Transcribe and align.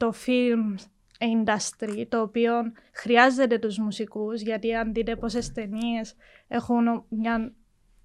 το 0.00 0.12
film 0.26 0.78
industry, 1.18 2.04
το 2.08 2.20
οποίο 2.20 2.52
χρειάζεται 2.92 3.58
τους 3.58 3.78
μουσικούς, 3.78 4.40
γιατί 4.40 4.74
αν 4.74 4.92
δείτε 4.92 5.16
πόσες 5.16 5.52
ταινίες 5.52 6.14
έχουν 6.48 7.04
μια 7.08 7.52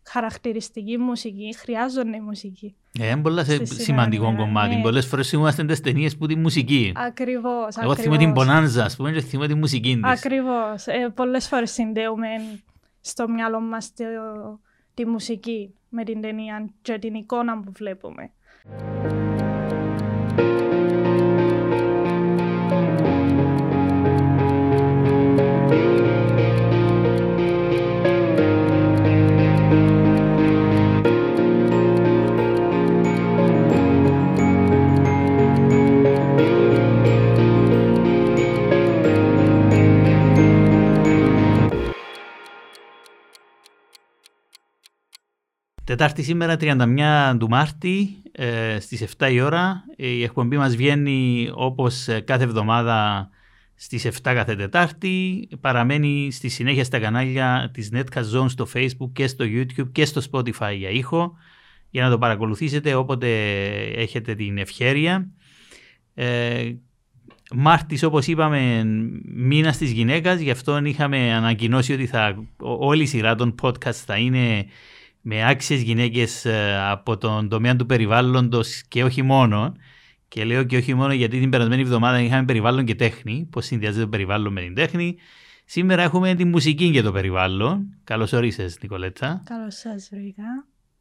χαρακτηριστική 0.04 0.98
μουσική, 0.98 1.56
χρειάζονται 1.58 2.22
μουσική. 2.22 2.76
Ε, 3.00 3.10
είναι 3.10 3.22
πολύ 3.22 3.44
σημαντικό 3.64 4.36
κομμάτι. 4.36 4.76
Ναι. 4.76 4.82
Πολλές 4.82 5.06
φορές 5.06 5.30
θυμόμαστε 5.30 5.66
τις 5.66 5.82
ταινίες 5.82 6.18
που 6.18 6.26
τη 6.26 6.36
μουσική. 6.36 6.92
Ακριβώς. 6.96 7.76
Εγώ 7.78 7.96
θυμάμαι 7.96 8.18
την 8.18 8.34
Bonanza, 8.36 8.80
ας 8.84 8.96
πούμε, 8.96 9.12
και 9.12 9.22
θυμάμαι 9.22 9.48
τη 9.48 9.54
μουσική 9.54 9.94
της. 9.94 10.12
Ακριβώς. 10.12 10.88
Ε, 10.88 11.12
Πολλές 11.16 11.48
φορές 11.48 11.72
συνδέουμε 11.72 12.28
στο 13.02 13.30
μυαλό 13.30 13.60
μας 13.60 13.94
τη 14.94 15.06
μουσική 15.06 15.74
με 15.90 16.04
την 16.04 16.22
ταινία 16.22 16.70
και 16.82 16.98
την 17.00 17.14
εικόνα 17.14 17.60
που 17.60 17.72
βλέπουμε. 17.72 18.32
Τετάρτη 45.86 46.24
σήμερα 46.24 46.58
31 46.60 47.36
του 47.40 47.50
Μάρτη 47.50 48.16
ε, 48.32 48.80
στις 48.80 49.06
7 49.18 49.32
η 49.32 49.42
ώρα. 49.42 49.84
Η 49.96 50.24
εκπομπή 50.24 50.58
μας 50.58 50.76
βγαίνει 50.76 51.50
όπως 51.54 52.08
ε, 52.08 52.20
κάθε 52.20 52.44
εβδομάδα 52.44 53.30
στις 53.76 54.08
7 54.08 54.12
κάθε 54.22 54.56
Τετάρτη. 54.56 55.48
Παραμένει 55.62 56.32
στη 56.32 56.50
συνέχεια 56.50 56.84
στα 56.84 57.00
κανάλια 57.00 57.70
της 57.74 57.92
Netcast 57.94 58.40
Zone 58.40 58.50
στο 58.50 58.68
Facebook 58.74 59.10
και 59.14 59.28
στο 59.28 59.46
YouTube 59.48 59.92
και 59.92 60.06
στο 60.06 60.22
Spotify 60.32 60.74
για 60.78 60.90
ήχο 60.90 61.38
για 61.90 62.04
να 62.04 62.10
το 62.10 62.18
παρακολουθήσετε 62.18 62.94
όποτε 62.94 63.28
έχετε 63.96 64.36
την 64.36 64.58
ευχέρεια. 64.58 65.30
Ε, 66.14 66.72
Μάρτης 67.54 68.04
όπως 68.04 68.28
είπαμε 68.28 68.84
μήνα 69.26 69.72
της 69.72 69.92
γυναίκας 69.92 70.40
γι' 70.40 70.52
αυτό 70.52 70.86
είχαμε 70.86 71.34
ανακοινώσει 71.34 71.94
ότι 71.94 72.06
θα, 72.06 72.46
όλη 72.58 73.04
η 73.04 73.06
σειρά 73.06 73.36
των 73.36 73.56
podcast 73.62 73.92
θα 74.06 74.18
είναι 74.18 74.66
με 75.28 75.50
άξιες 75.50 75.82
γυναίκες 75.82 76.46
ε, 76.46 76.78
από 76.90 77.18
τον 77.18 77.50
τομέα 77.50 77.76
του 77.76 77.86
περιβάλλοντος 77.86 78.84
και 78.88 79.04
όχι 79.04 79.22
μόνο. 79.22 79.74
Και 80.28 80.44
λέω 80.44 80.64
και 80.64 80.78
όχι 80.78 80.94
μόνο 80.94 81.14
γιατί 81.14 81.40
την 81.40 81.50
περασμένη 81.50 81.82
εβδομάδα 81.82 82.22
είχαμε 82.22 82.46
περιβάλλον 82.46 82.86
και 82.86 82.96
τέχνη, 82.96 83.48
πώς 83.52 83.66
συνδυάζεται 83.66 84.04
το 84.04 84.10
περιβάλλον 84.10 84.54
με 84.54 84.62
την 84.62 84.76
τέχνη. 84.76 85.16
Σήμερα 85.66 86.04
έχουμε 86.04 86.36
τη 86.36 86.46
μουσική 86.46 86.92
και 86.92 87.02
το 87.02 87.12
περιβάλλον. 87.12 87.98
Καλώς 88.04 88.34
ορίσες 88.34 88.78
Νικολέτσα. 88.82 89.44
Καλώς 89.46 89.76
σας 89.76 90.10
βρήκα. 90.12 90.44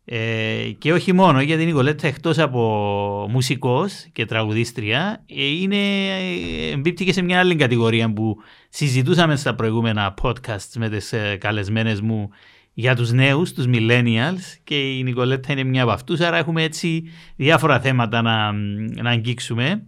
Ε, 0.05 0.71
και 0.79 0.93
όχι 0.93 1.13
μόνο 1.13 1.41
γιατί 1.41 1.63
η 1.63 1.67
Νικολέτσα 1.67 2.07
εκτός 2.07 2.39
από 2.39 3.27
μουσικός 3.31 4.07
και 4.13 4.25
τραγουδίστρια 4.25 5.25
ε, 5.27 5.47
είναι, 5.47 5.77
ε, 6.07 6.71
εμπίπτει 6.73 7.05
και 7.05 7.13
σε 7.13 7.23
μια 7.23 7.39
άλλη 7.39 7.57
κατηγορία 7.57 8.13
που 8.13 8.37
συζητούσαμε 8.69 9.37
στα 9.37 9.55
προηγούμενα 9.55 10.15
podcast 10.23 10.69
με 10.77 10.89
τις 10.89 11.15
καλεσμένες 11.39 12.01
μου 12.01 12.31
για 12.75 12.97
τους 12.97 13.13
νέους, 13.13 13.53
τους 13.53 13.65
millennials 13.69 14.59
και 14.65 14.99
η 14.99 15.03
Νικολέτα 15.03 15.53
είναι 15.53 15.65
μια 15.65 15.83
από 15.83 15.93
αυτούς, 15.93 16.21
άρα 16.21 16.37
έχουμε 16.37 16.63
έτσι 16.63 17.05
διάφορα 17.37 17.81
θέματα 17.81 18.23
να, 18.23 18.53
να 19.03 19.11
αγγίξουμε. 19.11 19.83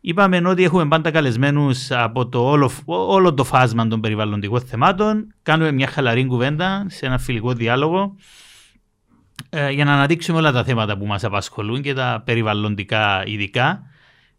Είπαμε 0.00 0.48
ότι 0.48 0.64
έχουμε 0.64 0.88
πάντα 0.88 1.10
καλεσμένους 1.10 1.90
από 1.90 2.28
το 2.28 2.50
όλο, 2.50 2.70
όλο 2.84 3.34
το 3.34 3.44
φάσμα 3.44 3.86
των 3.86 4.00
περιβαλλοντικών 4.00 4.60
θεμάτων. 4.60 5.34
Κάνουμε 5.42 5.72
μια 5.72 5.86
χαλαρή 5.86 6.26
κουβέντα 6.26 6.86
σε 6.88 7.06
ένα 7.06 7.18
φιλικό 7.18 7.52
διάλογο 7.52 8.16
ε, 9.50 9.70
για 9.70 9.84
να 9.84 9.92
αναδείξουμε 9.92 10.38
όλα 10.38 10.52
τα 10.52 10.64
θέματα 10.64 10.96
που 10.96 11.06
μας 11.06 11.24
απασχολούν 11.24 11.82
και 11.82 11.94
τα 11.94 12.22
περιβαλλοντικά 12.24 13.22
ειδικά. 13.26 13.82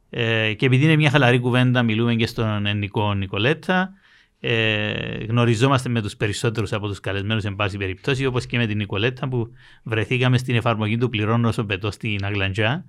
Ε, 0.09 0.53
και 0.53 0.65
επειδή 0.65 0.83
είναι 0.83 0.95
μια 0.95 1.09
χαλαρή 1.09 1.39
κουβέντα, 1.39 1.83
μιλούμε 1.83 2.15
και 2.15 2.27
στον 2.27 2.65
Ενικό 2.65 3.13
Νικολέτα. 3.13 3.93
Ε, 4.43 5.23
γνωριζόμαστε 5.25 5.89
με 5.89 6.01
τους 6.01 6.15
περισσότερους 6.15 6.73
από 6.73 6.87
τους 6.87 6.99
καλεσμένους 6.99 7.43
εν 7.43 7.55
πάση 7.55 7.77
περιπτώσει 7.77 8.25
όπως 8.25 8.45
και 8.45 8.57
με 8.57 8.65
την 8.65 8.77
Νικολέτα 8.77 9.27
που 9.27 9.47
βρεθήκαμε 9.83 10.37
στην 10.37 10.55
εφαρμογή 10.55 10.97
του 10.97 11.09
πληρώνω 11.09 11.47
όσο 11.47 11.65
πετώ 11.65 11.91
στην 11.91 12.25
Αγλαντζά. 12.25 12.85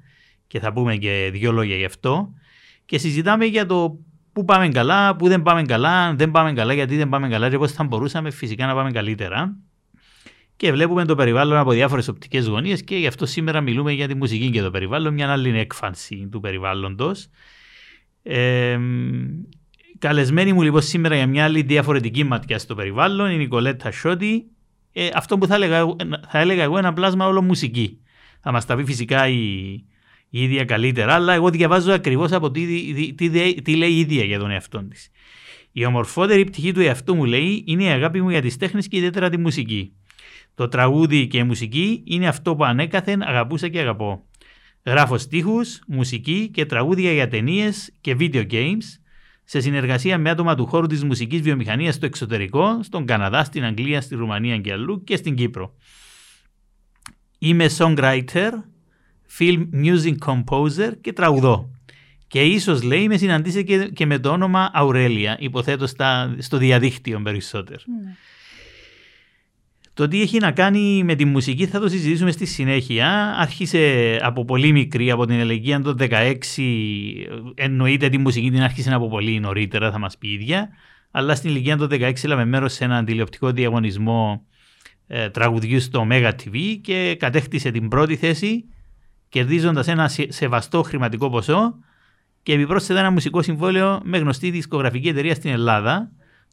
Και 0.46 0.60
θα 0.60 0.72
πούμε 0.72 0.96
και 0.96 1.30
δύο 1.32 1.52
λόγια 1.52 1.76
γι' 1.76 1.84
αυτό. 1.84 2.32
Και 2.84 2.98
συζητάμε 2.98 3.44
για 3.44 3.66
το 3.66 3.98
πού 4.32 4.44
πάμε 4.44 4.68
καλά, 4.68 5.16
πού 5.16 5.28
δεν 5.28 5.42
πάμε 5.42 5.62
καλά, 5.62 6.14
δεν 6.14 6.30
πάμε 6.30 6.52
καλά, 6.52 6.72
γιατί 6.72 6.96
δεν 6.96 7.08
πάμε 7.08 7.28
καλά 7.28 7.50
και 7.50 7.58
πώς 7.58 7.72
θα 7.72 7.84
μπορούσαμε 7.84 8.30
φυσικά 8.30 8.66
να 8.66 8.74
πάμε 8.74 8.90
καλύτερα. 8.90 9.56
Και 10.56 10.72
βλέπουμε 10.72 11.04
το 11.04 11.14
περιβάλλον 11.14 11.58
από 11.58 11.70
διάφορες 11.70 12.08
οπτικές 12.08 12.46
γωνίες 12.46 12.82
και 12.84 12.96
γι' 12.96 13.06
αυτό 13.06 13.26
σήμερα 13.26 13.60
μιλούμε 13.60 13.92
για 13.92 14.08
τη 14.08 14.14
μουσική 14.14 14.50
και 14.50 14.62
το 14.62 14.70
περιβάλλον, 14.70 15.14
μια 15.14 15.32
άλλη 15.32 15.58
έκφανση 15.58 16.28
του 16.30 16.40
περιβάλλοντος. 16.40 17.28
Ε, 18.22 18.78
Καλεσμένη 20.02 20.52
μου 20.52 20.62
λοιπόν 20.62 20.82
σήμερα 20.82 21.16
για 21.16 21.26
μια 21.26 21.44
άλλη 21.44 21.62
διαφορετική 21.62 22.24
ματιά 22.24 22.58
στο 22.58 22.74
περιβάλλον 22.74 23.30
η 23.30 23.36
Νικολέτα 23.36 23.90
Σότη. 23.90 24.44
Ε, 24.92 25.08
αυτό 25.14 25.38
που 25.38 25.46
θα 25.46 25.54
έλεγα, 25.54 25.84
θα 26.28 26.38
έλεγα 26.38 26.62
εγώ 26.62 26.78
ένα 26.78 26.92
πλάσμα 26.92 27.26
όλο 27.26 27.42
μουσική. 27.42 27.98
Θα 28.40 28.52
μας 28.52 28.66
τα 28.66 28.76
πει 28.76 28.84
φυσικά 28.84 29.28
η, 29.28 29.70
η 30.28 30.42
ίδια 30.42 30.64
καλύτερα, 30.64 31.14
αλλά 31.14 31.32
εγώ 31.32 31.50
διαβάζω 31.50 31.92
ακριβώς 31.92 32.32
από 32.32 32.50
τι, 32.50 32.66
τι, 32.94 33.12
τι, 33.12 33.62
τι, 33.62 33.76
λέει 33.76 33.90
η 33.90 33.98
ίδια 33.98 34.24
για 34.24 34.38
τον 34.38 34.50
εαυτό 34.50 34.84
της. 34.84 35.10
Η 35.72 35.84
ομορφότερη 35.84 36.44
πτυχή 36.44 36.72
του 36.72 36.80
εαυτού 36.80 37.14
μου 37.14 37.24
λέει 37.24 37.64
είναι 37.66 37.84
η 37.84 37.88
αγάπη 37.88 38.22
μου 38.22 38.30
για 38.30 38.40
τις 38.40 38.56
τέχνες 38.56 38.88
και 38.88 38.96
ιδιαίτερα 38.96 39.28
τη 39.28 39.38
μουσική. 39.38 39.92
Το 40.54 40.68
τραγούδι 40.68 41.26
και 41.26 41.38
η 41.38 41.44
μουσική 41.44 42.02
είναι 42.06 42.28
αυτό 42.28 42.56
που 42.56 42.64
ανέκαθεν 42.64 43.22
αγαπούσα 43.22 43.68
και 43.68 43.78
αγαπώ. 43.78 44.22
Γράφω 44.84 45.18
στίχους, 45.18 45.80
μουσική 45.86 46.50
και 46.52 46.66
τραγούδια 46.66 47.12
για 47.12 47.28
ταινίες 47.28 47.92
και 48.00 48.16
video 48.18 48.50
games 48.50 49.01
σε 49.44 49.60
συνεργασία 49.60 50.18
με 50.18 50.30
άτομα 50.30 50.54
του 50.54 50.66
χώρου 50.66 50.86
της 50.86 51.04
μουσικής 51.04 51.40
βιομηχανίας 51.40 51.94
στο 51.94 52.06
εξωτερικό, 52.06 52.82
στον 52.82 53.06
Καναδά, 53.06 53.44
στην 53.44 53.64
Αγγλία, 53.64 54.00
στη 54.00 54.14
Ρουμανία 54.14 54.58
και 54.58 54.72
αλλού 54.72 55.04
και 55.04 55.16
στην 55.16 55.34
Κύπρο. 55.34 55.74
Είμαι 57.38 57.66
songwriter, 57.78 58.50
film 59.38 59.68
music 59.72 60.14
composer 60.26 60.92
και 61.00 61.12
τραγουδό. 61.12 61.70
Και 62.26 62.42
ίσως 62.42 62.82
λέει 62.82 63.08
με 63.08 63.16
συναντήσει 63.16 63.64
και, 63.92 64.06
με 64.06 64.18
το 64.18 64.30
όνομα 64.30 64.70
Αουρέλια, 64.74 65.36
υποθέτω 65.38 65.86
στο 66.38 66.58
διαδίκτυο 66.58 67.20
περισσότερο. 67.22 67.80
Ναι. 68.04 68.16
Το 69.94 70.08
τι 70.08 70.20
έχει 70.20 70.38
να 70.38 70.52
κάνει 70.52 71.02
με 71.04 71.14
τη 71.14 71.24
μουσική 71.24 71.66
θα 71.66 71.80
το 71.80 71.88
συζητήσουμε 71.88 72.30
στη 72.30 72.46
συνέχεια. 72.46 73.34
Άρχισε 73.38 74.18
από 74.22 74.44
πολύ 74.44 74.72
μικρή, 74.72 75.10
από 75.10 75.26
την 75.26 75.40
ηλικία 75.40 75.80
των 75.80 75.96
16. 76.00 76.34
Εννοείται 77.54 78.08
τη 78.08 78.18
μουσική 78.18 78.50
την 78.50 78.62
άρχισε 78.62 78.94
από 78.94 79.08
πολύ 79.08 79.40
νωρίτερα, 79.40 79.90
θα 79.90 79.98
μας 79.98 80.18
πει 80.18 80.28
η 80.28 80.32
ίδια. 80.32 80.68
Αλλά 81.10 81.34
στην 81.34 81.50
ηλικία 81.50 81.76
των 81.76 81.88
16 81.90 82.12
έλαβε 82.22 82.44
μέρος 82.44 82.72
σε 82.72 82.84
έναν 82.84 83.04
τηλεοπτικό 83.04 83.50
διαγωνισμό 83.50 84.46
ε, 85.06 85.30
τραγουδιού 85.30 85.80
στο 85.80 86.06
Mega 86.10 86.30
TV 86.30 86.78
και 86.82 87.16
κατέκτησε 87.18 87.70
την 87.70 87.88
πρώτη 87.88 88.16
θέση, 88.16 88.64
κερδίζοντας 89.28 89.88
ένα 89.88 90.10
σεβαστό 90.28 90.82
χρηματικό 90.82 91.30
ποσό 91.30 91.74
και 92.42 92.52
επιπρόσθετα 92.52 93.00
ένα 93.00 93.10
μουσικό 93.10 93.42
συμβόλαιο 93.42 94.00
με 94.04 94.18
γνωστή 94.18 94.50
δισκογραφική 94.50 95.08
εταιρεία 95.08 95.34
στην 95.34 95.50
Ελλάδα, 95.50 96.10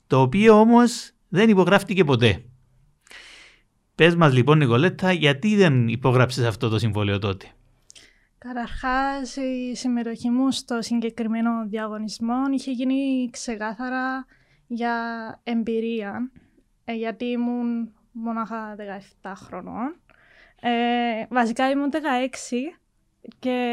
το 0.07 0.21
οποίο 0.21 0.59
όμως 0.59 1.11
δεν 1.29 1.49
υπογράφτηκε 1.49 2.03
ποτέ. 2.03 2.43
Πες 3.99 4.15
μας 4.15 4.33
λοιπόν 4.33 4.57
Νικολέτα, 4.57 5.11
γιατί 5.11 5.55
δεν 5.55 5.87
υπόγραψες 5.87 6.45
αυτό 6.45 6.69
το 6.69 6.79
συμβόλαιο 6.79 7.19
τότε; 7.19 7.45
Καταρχάς 8.37 9.35
η 9.35 9.75
συμμετοχή 9.75 10.29
μου 10.29 10.51
στο 10.51 10.81
συγκεκριμένο 10.81 11.49
διαγωνισμό 11.67 12.35
είχε 12.53 12.71
γίνει 12.71 13.29
ξεκάθαρα 13.31 14.25
για 14.67 14.93
εμπειρία, 15.43 16.31
ε, 16.85 16.93
γιατί 16.93 17.25
ήμουν 17.25 17.93
μόναχα 18.11 18.75
17 19.21 19.33
χρονών. 19.35 19.95
Ε, 20.61 21.25
βασικά 21.29 21.69
ήμουν 21.69 21.91
16 21.91 21.97
και 23.39 23.67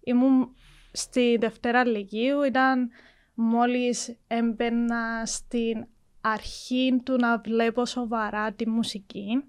ήμουν 0.00 0.54
στη 0.92 1.36
Δευτέρα 1.40 1.86
Λυκείου, 1.86 2.42
ήταν 2.42 2.90
μόλις 3.34 4.16
έμπαινα 4.26 5.22
στην 5.24 5.86
αρχή 6.20 7.00
του 7.04 7.16
να 7.16 7.38
βλέπω 7.38 7.86
σοβαρά 7.86 8.52
τη 8.52 8.68
μουσική 8.68 9.44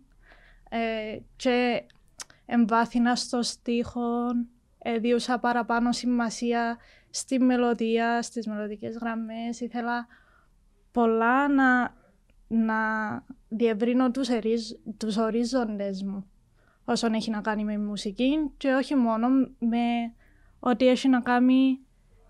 ε, 0.70 1.18
και 1.36 1.84
εμβάθυνα 2.46 3.16
στο 3.16 3.42
στίχο, 3.42 4.28
έδιωσα 4.78 5.40
παραπάνω 5.40 5.92
σημασία 5.92 6.78
στη 7.10 7.40
μελωδία, 7.40 8.22
στις 8.22 8.48
μελωδικές 8.48 8.98
γραμμές. 8.98 9.60
Ήθελα 9.60 10.08
πολλά 10.92 11.48
να, 11.48 11.96
να 12.48 12.76
διευρύνω 13.48 14.12
τους, 14.12 14.30
ερίζ, 14.30 14.72
τους 14.98 15.18
ορίζοντες 15.18 16.04
μου 16.04 16.26
όσον 16.86 17.14
έχει 17.14 17.30
να 17.30 17.42
κάνει 17.42 17.64
με 17.64 17.78
μουσική 17.78 18.52
και 18.58 18.74
όχι 18.74 18.96
μόνο 18.96 19.28
με 19.60 20.14
ό,τι 20.60 20.88
έχει 20.88 21.10
να 21.10 21.22
κάνει 21.22 21.80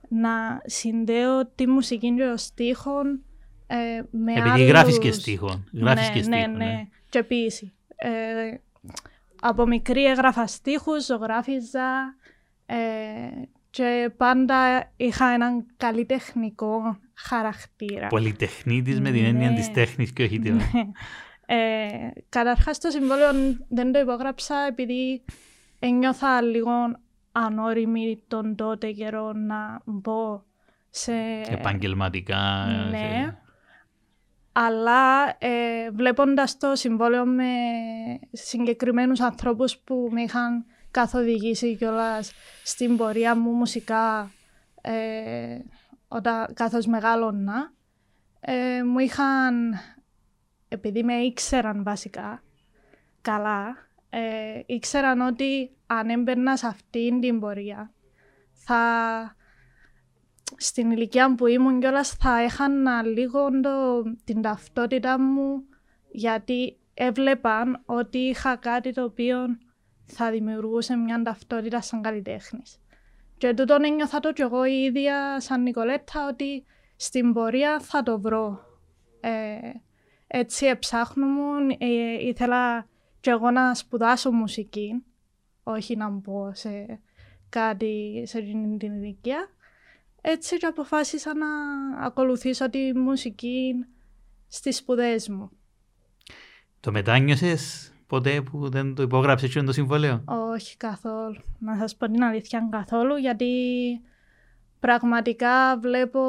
να 0.09 0.61
συνδέω 0.65 1.45
τη 1.45 1.67
μουσική 1.67 2.15
και 2.15 2.25
το 2.25 2.37
στίχο 2.37 3.01
ε, 3.67 4.01
με 4.11 4.31
Επειδή 4.31 4.49
άλλους... 4.49 4.67
γράφεις 4.67 4.99
και 4.99 5.11
στίχο. 5.11 5.63
Γράφεις 5.73 6.07
ναι, 6.07 6.13
και 6.13 6.23
στίχο, 6.23 6.37
ναι, 6.37 6.47
ναι. 6.47 6.65
ναι. 6.65 6.87
Και 7.09 7.23
ποίηση. 7.23 7.73
Ε, 7.95 8.09
από 9.41 9.65
μικρή 9.65 10.05
έγραφα 10.05 10.47
στίχους, 10.47 11.05
ζωγράφιζα 11.05 12.15
ε, 12.65 12.75
και 13.69 14.11
πάντα 14.17 14.91
είχα 14.95 15.25
έναν 15.27 15.65
καλλιτεχνικό 15.77 16.97
χαρακτήρα. 17.13 18.07
Πολυτεχνίτης 18.07 18.99
με 19.01 19.11
την 19.11 19.25
έννοια 19.25 19.49
Ναι. 19.49 19.55
της 19.55 19.71
τέχνης 19.71 20.11
και 20.13 20.23
όχι 20.23 20.39
την... 20.39 20.55
Ναι. 20.55 20.63
Ε, 21.47 22.09
καταρχάς 22.29 22.79
το 22.79 22.89
συμβόλαιο 22.89 23.31
δεν 23.67 23.91
το 23.91 23.99
υπόγραψα 23.99 24.55
επειδή 24.69 25.23
ένιωθα 25.79 26.41
λίγο 26.41 26.71
ανώριμη 27.31 28.21
τον 28.27 28.55
τότε 28.55 28.91
καιρό 28.91 29.33
να 29.33 29.81
μπω 29.85 30.41
σε... 30.89 31.13
επαγγελματικά. 31.49 32.65
Ναι. 32.91 32.97
σε- 32.97 33.39
Αλλά 34.57 35.35
ε, 35.37 35.91
βλέποντας 35.91 36.57
το 36.57 36.75
συμβόλαιο 36.75 37.25
με 37.25 37.43
συγκεκριμένους 38.31 39.19
ανθρώπους 39.19 39.77
που 39.77 40.09
με 40.11 40.21
είχαν 40.21 40.65
καθοδηγήσει 40.91 41.75
κιόλας 41.75 42.31
στην 42.63 42.97
πορεία 42.97 43.35
μου 43.35 43.51
μουσικά 43.51 44.31
ε, 44.81 45.57
όταν, 46.07 46.53
καθώς 46.53 46.85
μεγάλωνα, 46.85 47.73
ε, 48.39 48.83
μου 48.83 48.99
είχαν, 48.99 49.73
επειδή 50.67 51.03
με 51.03 51.13
ήξεραν 51.13 51.83
βασικά 51.83 52.43
καλά, 53.21 53.75
ε, 54.09 54.61
ήξεραν 54.65 55.21
ότι 55.21 55.75
αν 55.85 56.09
έμπαιρνα 56.09 56.57
σε 56.57 56.67
αυτήν 56.67 57.19
την 57.19 57.39
πορεία 57.39 57.91
θα 58.51 59.35
στην 60.57 60.91
ηλικία 60.91 61.35
που 61.35 61.47
ήμουν 61.47 61.79
κιόλας 61.79 62.09
θα 62.09 62.41
έχανα 62.41 63.03
λίγο 63.03 63.49
το, 63.61 64.03
την 64.23 64.41
ταυτότητα 64.41 65.19
μου 65.19 65.63
γιατί 66.11 66.77
έβλεπαν 66.93 67.81
ότι 67.85 68.17
είχα 68.17 68.55
κάτι 68.55 68.91
το 68.91 69.03
οποίο 69.03 69.37
θα 70.05 70.31
δημιουργούσε 70.31 70.95
μια 70.95 71.21
ταυτότητα 71.21 71.81
σαν 71.81 72.01
καλλιτέχνης. 72.01 72.79
Και 73.37 73.53
τούτον 73.53 73.83
ένιωθα 73.83 74.19
το 74.19 74.33
κι 74.33 74.41
εγώ 74.41 74.65
η 74.65 74.83
ίδια 74.83 75.39
σαν 75.39 75.61
Νικολέτα 75.61 76.27
ότι 76.29 76.65
στην 76.95 77.33
πορεία 77.33 77.79
θα 77.79 78.03
το 78.03 78.19
βρω. 78.19 78.59
Ε, 79.19 79.57
έτσι 80.27 80.65
εψάχνουμε, 80.65 81.75
ε, 81.77 82.27
ήθελα 82.27 82.87
κι 83.19 83.29
εγώ 83.29 83.51
να 83.51 83.73
σπουδάσω 83.73 84.31
μουσική, 84.31 85.03
όχι 85.63 85.95
να 85.95 86.09
μπω 86.09 86.53
σε 86.53 86.99
κάτι 87.49 88.23
σε 88.25 88.37
εκείνη 88.37 88.77
την 88.77 88.93
ηλικία. 88.93 89.49
Έτσι 90.27 90.57
και 90.57 90.65
αποφάσισα 90.65 91.33
να 91.35 91.47
ακολουθήσω 92.05 92.69
τη 92.69 92.97
μουσική 92.97 93.73
στις 94.47 94.77
σπουδές 94.77 95.29
μου. 95.29 95.49
Το 96.79 96.91
μετάνιωσες 96.91 97.91
ποτέ 98.07 98.41
που 98.41 98.69
δεν 98.69 98.95
το 98.95 99.03
υπόγραψες 99.03 99.53
και 99.53 99.61
το 99.61 99.71
συμβόλαιο; 99.71 100.23
Όχι 100.25 100.77
καθόλου. 100.77 101.41
Να 101.59 101.77
σας 101.77 101.95
πω 101.95 102.05
την 102.05 102.23
αλήθεια 102.23 102.67
καθόλου 102.71 103.15
γιατί 103.15 103.45
πραγματικά 104.79 105.77
βλέπω, 105.79 106.21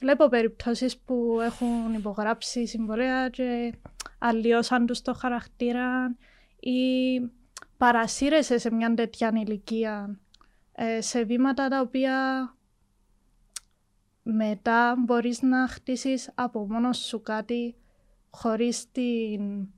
βλέπω 0.00 0.28
περιπτώσεις 0.28 0.98
που 0.98 1.38
έχουν 1.44 1.94
υπογράψει 1.94 2.66
συμβολέα 2.66 3.28
και 3.28 3.72
αλλοιώσαν 4.18 4.86
τους 4.86 5.02
το 5.02 5.14
χαρακτήρα 5.14 6.16
ή 6.60 6.80
παρασύρεσαι 7.76 8.58
σε 8.58 8.72
μια 8.72 8.94
τέτοια 8.94 9.32
ηλικία 9.46 10.10
ε, 10.10 10.20
σε 10.98 11.24
βήματα 11.24 11.68
τα 11.68 11.80
οποία 11.80 12.16
μετά 14.22 14.94
μπορείς 14.98 15.42
να 15.42 15.68
χτίσεις 15.68 16.30
από 16.34 16.66
μόνος 16.68 16.98
σου 16.98 17.22
κάτι 17.22 17.76
χωρίς 18.30 18.90
την 18.90 19.68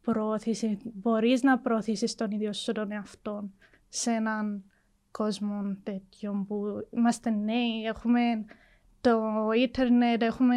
προώθηση. 0.00 0.78
Μπορείς 0.94 1.42
να 1.42 1.58
προωθήσεις 1.58 2.14
τον 2.14 2.30
ίδιο 2.30 2.52
σου 2.52 2.72
τον 2.72 2.92
εαυτό 2.92 3.50
σε 3.88 4.10
έναν 4.10 4.64
κόσμο 5.10 5.76
τέτοιο 5.82 6.44
που 6.48 6.64
είμαστε 6.90 7.30
νέοι, 7.30 7.84
έχουμε 7.84 8.44
το 9.00 9.20
ίντερνετ, 9.56 10.22
έχουμε 10.22 10.56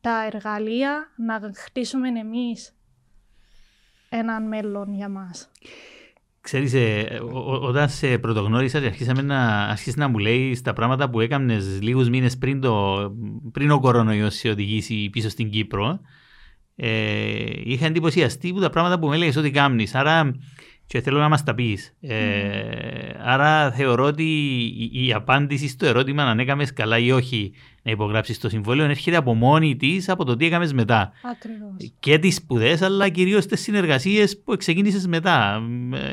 τα 0.00 0.24
εργαλεία 0.24 1.12
να 1.16 1.50
χτίσουμε 1.54 2.08
εμείς 2.08 2.76
έναν 4.08 4.48
μέλλον 4.48 4.94
για 4.94 5.08
μας. 5.08 5.50
Ξέρεις, 6.50 6.74
ε, 6.74 7.20
ο- 7.32 7.38
ο- 7.38 7.60
όταν 7.62 7.88
σε 7.88 8.18
πρωτογνώρισα 8.18 8.80
και 8.80 8.86
αρχίσαμε 8.86 9.22
να, 9.22 9.64
αρχίσεις 9.64 9.96
να 9.96 10.08
μου 10.08 10.18
λέει 10.18 10.60
τα 10.64 10.72
πράγματα 10.72 11.10
που 11.10 11.20
έκαμνες 11.20 11.78
λίγους 11.82 12.08
μήνες 12.08 12.38
πριν, 12.38 12.60
το, 12.60 12.96
πριν 13.52 13.70
ο 13.70 13.80
κορονοϊός 13.80 14.34
σε 14.34 14.48
οδηγήσει 14.48 15.08
πίσω 15.12 15.28
στην 15.28 15.50
Κύπρο, 15.50 16.00
ε, 16.76 16.90
είχα 17.64 17.86
εντυπωσιαστεί 17.86 18.52
που 18.52 18.60
τα 18.60 18.70
πράγματα 18.70 18.98
που 18.98 19.08
με 19.08 19.14
έλεγες 19.14 19.36
ότι 19.36 19.50
κάμνεις. 19.50 19.94
Άρα, 19.94 20.32
και 20.90 21.00
θέλω 21.00 21.18
να 21.18 21.28
μας 21.28 21.42
τα 21.42 21.54
πεις. 21.54 21.94
Ε, 22.00 22.16
Άρα 23.24 23.72
θεωρώ 23.72 24.04
ότι 24.04 24.22
η, 24.92 25.06
η 25.06 25.12
απάντηση 25.12 25.68
στο 25.68 25.86
ερώτημα 25.86 26.22
αν 26.22 26.38
έκαμες 26.38 26.72
καλά 26.72 26.98
ή 26.98 27.10
όχι 27.10 27.52
να 27.82 27.90
υπογράψεις 27.90 28.38
το 28.38 28.48
συμβόλαιο 28.48 28.84
έρχεται 28.84 29.16
από 29.16 29.34
μόνη 29.34 29.76
της 29.76 30.08
από 30.08 30.24
το 30.24 30.36
τι 30.36 30.46
έκαμες 30.46 30.72
μετά 30.72 31.12
Ακριβώς. 31.22 31.92
και 32.00 32.18
τις 32.18 32.34
σπουδές, 32.34 32.82
αλλά 32.82 33.08
κυρίως 33.08 33.46
τις 33.46 33.60
συνεργασίες 33.60 34.38
που 34.38 34.56
ξεκίνησες 34.56 35.06
μετά 35.06 35.62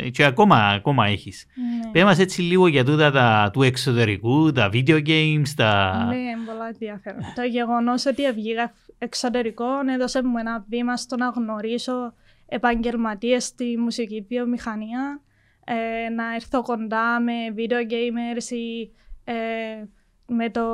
ε, 0.04 0.10
και 0.10 0.24
ακόμα, 0.24 0.56
ακόμα 0.58 1.08
έχεις. 1.08 1.46
Ναι. 1.56 1.92
Πες 1.92 2.04
μας 2.04 2.20
έτσι 2.20 2.42
λίγο 2.42 2.68
για 2.68 2.86
τούτα 2.86 3.12
τα, 3.12 3.50
του 3.54 3.64
εξωτερικού, 3.64 4.52
τα 4.52 4.70
video 4.74 5.08
games, 5.08 5.50
τα... 5.56 6.04
Ναι, 6.10 6.16
είναι 6.16 6.38
πολλά 6.46 6.68
ενδιαφέρον. 6.68 7.20
το 7.36 7.42
γεγονός 7.42 8.06
ότι 8.06 8.32
βγήκα 8.32 8.74
εξωτερικό 8.98 9.66
έδωσε 9.94 10.24
μου 10.24 10.38
ένα 10.38 10.66
βήμα 10.70 10.98
στο 10.98 11.16
να 11.18 11.30
γνωρίσω 11.30 12.14
επαγγελματίες 12.48 13.46
στη 13.46 13.78
μουσική 13.78 14.26
βιομηχανία, 14.28 15.22
ε, 15.66 16.10
να 16.10 16.36
έρθω 16.36 16.62
κοντά 16.62 17.20
με 17.20 17.34
video 17.56 17.92
gamers 17.92 18.52
ή 18.52 18.92
ε, 19.24 19.86
με, 20.28 20.50
το, 20.50 20.68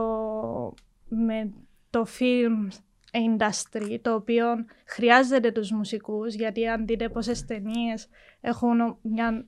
με 1.09 1.53
το 1.89 2.05
film 2.19 2.67
industry, 3.13 3.97
το 4.01 4.13
οποίο 4.13 4.45
χρειάζεται 4.85 5.51
τους 5.51 5.71
μουσικούς, 5.71 6.33
γιατί 6.33 6.67
αν 6.67 6.85
δείτε 6.85 7.09
πόσες 7.09 7.45
ταινίες 7.45 8.07
έχουν 8.41 8.97
μια 9.01 9.45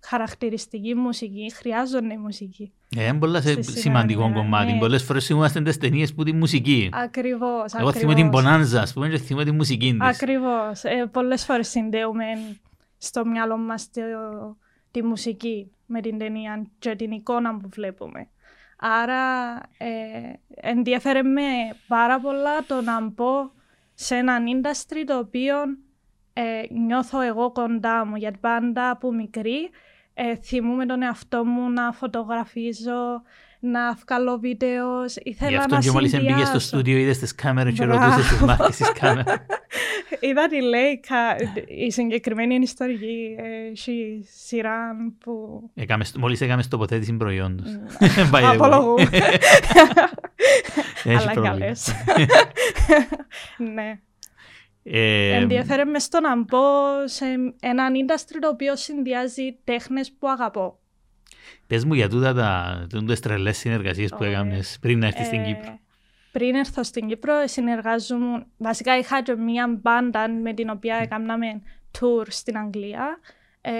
χαρακτηριστική 0.00 0.94
μουσική, 0.94 1.52
χρειάζονται 1.52 2.18
μουσική. 2.18 2.72
Ε, 2.96 3.06
είναι 3.06 3.18
πολλά 3.18 3.40
σε- 3.40 3.62
Στη 3.62 3.62
σημαντικό 3.80 4.20
σημερινή, 4.20 4.42
κομμάτι. 4.44 4.72
ναι. 4.72 4.78
Πολλές 4.78 5.02
φορές 5.04 5.26
θυμούμαστε 5.26 5.62
τις 5.62 5.78
ταινίες 5.78 6.14
που 6.14 6.22
τη 6.22 6.32
μουσική. 6.32 6.88
Ακριβώς, 6.92 7.72
Εγώ 7.78 7.92
θυμούμαι 7.92 8.14
την 8.14 8.30
Bonanza, 8.32 8.76
ας 8.80 8.92
πούμε, 8.92 9.08
και 9.08 9.18
θυμούμαι 9.18 9.44
τη 9.44 9.50
μουσική 9.50 9.90
της. 9.98 10.08
Ακριβώς. 10.08 10.84
Ε, 10.84 11.06
πολλές 11.12 11.44
φορές 11.44 11.68
συνδέουμε 11.68 12.24
στο 12.98 13.24
μυαλό 13.26 13.56
μας 13.56 13.90
το- 13.90 14.56
τη 14.90 15.02
μουσική 15.02 15.70
με 15.86 16.00
την 16.00 16.18
ταινία 16.18 16.66
και 16.78 16.94
την 16.96 17.10
εικόνα 17.10 17.56
που 17.56 17.68
βλέπουμε. 17.72 18.28
Άρα 18.78 19.52
ε, 19.78 19.88
ενδιαφέρε 20.54 21.22
με 21.22 21.42
πάρα 21.86 22.20
πολλά 22.20 22.64
το 22.66 22.80
να 22.80 23.00
μπω 23.00 23.50
σε 23.94 24.14
έναν 24.14 24.44
industry 24.46 25.04
το 25.06 25.18
οποίο 25.18 25.54
ε, 26.32 26.42
νιώθω 26.86 27.20
εγώ 27.20 27.52
κοντά 27.52 28.06
μου. 28.06 28.16
Γιατί 28.16 28.38
πάντα 28.38 28.90
από 28.90 29.12
μικρή 29.12 29.70
ε, 30.14 30.36
θυμούμαι 30.36 30.86
τον 30.86 31.02
εαυτό 31.02 31.44
μου 31.44 31.70
να 31.70 31.92
φωτογραφίζω, 31.92 33.22
να 33.60 33.92
βγάλω 34.06 34.38
βίντεος. 34.38 35.16
Ήθελα 35.22 35.50
Γι' 35.50 35.56
αυτό 35.56 35.74
να 35.74 35.80
και 35.80 35.90
μόλις 35.90 36.10
μπήκε 36.10 36.22
στο 36.26 36.34
συνδυάσω. 36.34 36.58
στούντιο 36.58 36.96
είδες 36.98 37.18
τις 37.18 37.34
κάμερες 37.34 37.74
και 37.78 37.86
Μπράβο. 37.86 38.04
ρωτούσες 38.04 38.28
τις 38.30 38.40
μάρκες 38.40 38.76
της 38.76 38.92
κάμερας. 39.00 39.36
Είδα 40.20 40.48
τη 40.48 40.62
Λέικα, 40.62 41.16
η 41.66 41.90
συγκεκριμένη 41.90 42.54
είναι 42.54 42.64
ιστορική 42.64 43.36
ε, 43.38 43.70
έχει 43.70 44.24
σειρά 44.46 44.96
που... 45.24 45.60
Έκαμες- 45.74 46.16
Μόλις 46.16 46.40
έκαμες 46.40 46.68
τοποθέτηση 46.68 47.12
προϊόντος. 47.12 47.66
By 48.32 48.40
the 48.40 48.50
way. 48.50 48.54
Απολογού. 48.54 48.94
Έχει 51.04 51.16
Αλλά 51.16 51.30
πρόβλημα. 51.32 51.48
καλές. 51.58 51.92
ναι. 53.74 53.98
Ε, 54.84 55.32
Ενδιαφέρε 55.36 55.84
μες 55.84 56.02
στο 56.02 56.20
να 56.20 56.36
μπω 56.36 56.60
σε 57.04 57.24
έναν 57.60 57.92
industry 57.94 58.36
το 58.40 58.48
οποίο 58.48 58.76
συνδυάζει 58.76 59.56
τέχνες 59.64 60.12
που 60.18 60.28
αγαπώ. 60.28 60.78
Πες 61.66 61.84
μου 61.84 61.94
για 61.94 62.08
τούτα 62.08 62.34
τα 62.34 62.86
τούτες 62.90 63.20
τρελές 63.20 63.56
συνεργασίες 63.58 64.10
που 64.10 64.16
Ωραία. 64.20 64.32
έκαμες 64.32 64.78
πριν 64.80 64.98
να 64.98 65.06
έρθεις 65.06 65.26
στην 65.26 65.40
Ε, 65.40 65.44
Κύπρο. 65.44 65.78
Πριν 66.32 66.54
έρθω 66.54 66.82
στην 66.82 67.08
Κύπρο, 67.08 67.34
συνεργάζομαι. 67.46 68.46
Βασικά, 68.56 68.98
είχα 68.98 69.22
και 69.22 69.34
μία 69.36 69.78
μπάντα 69.80 70.28
με 70.28 70.52
την 70.54 70.70
οποία 70.70 70.96
έκαναμε 71.02 71.46
tour 71.98 72.24
στην 72.28 72.58
Αγγλία. 72.58 73.18
Ε, 73.60 73.70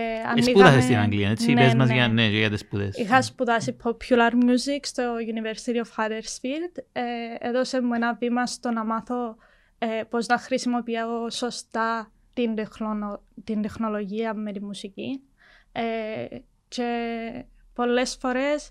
Σπούδασες 0.43 0.47
ανοίγαμε- 0.49 0.83
στην 0.83 0.97
Αγγλία, 0.99 1.31
έτσι. 1.31 1.53
Ναι, 1.53 1.65
Πες 1.65 1.75
μας 1.75 1.89
ναι. 1.89 1.95
για, 1.95 2.09
ναι, 2.09 2.27
για 2.27 2.51
τις 2.51 2.61
σπουδές. 2.61 2.97
Είχα 2.97 3.23
σπουδάσει 3.23 3.77
popular 3.85 4.31
music 4.31 4.81
στο 4.83 5.03
University 5.35 5.77
of 5.77 6.03
Huddersfield. 6.05 6.83
Ε, 6.93 7.03
έδωσε 7.49 7.83
μου 7.83 7.95
ένα 7.95 8.15
βήμα 8.15 8.47
στο 8.47 8.71
να 8.71 8.85
μάθω 8.85 9.37
ε, 9.85 10.05
πώς 10.05 10.27
να 10.27 10.39
χρησιμοποιώ 10.39 11.31
σωστά 11.31 12.12
την, 12.35 12.55
τεχνο- 12.55 13.23
την 13.45 13.62
τεχνολογία 13.62 14.35
με 14.35 14.53
τη 14.53 14.65
μουσική. 14.65 15.23
Ε, 15.73 16.27
και 16.69 17.45
πολλές 17.75 18.17
φορές 18.21 18.71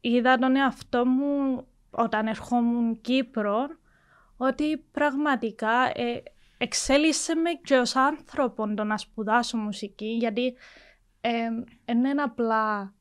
είδα 0.00 0.38
τον 0.38 0.56
εαυτό 0.56 1.06
μου 1.06 1.66
όταν 1.90 2.26
ερχόμουν 2.26 3.00
Κύπρο 3.00 3.66
ότι 4.36 4.76
πραγματικά 4.76 5.90
ε, 5.94 6.22
εξέλισε 6.58 7.34
με 7.34 7.50
και 7.50 7.76
ως 7.76 7.96
άνθρωπο 7.96 8.74
το 8.74 8.84
να 8.84 8.98
σπουδάσω 8.98 9.56
μουσική 9.56 10.16
γιατί 10.18 10.54
ε, 11.20 11.48
είναι 11.84 12.22
απλά 12.22 12.94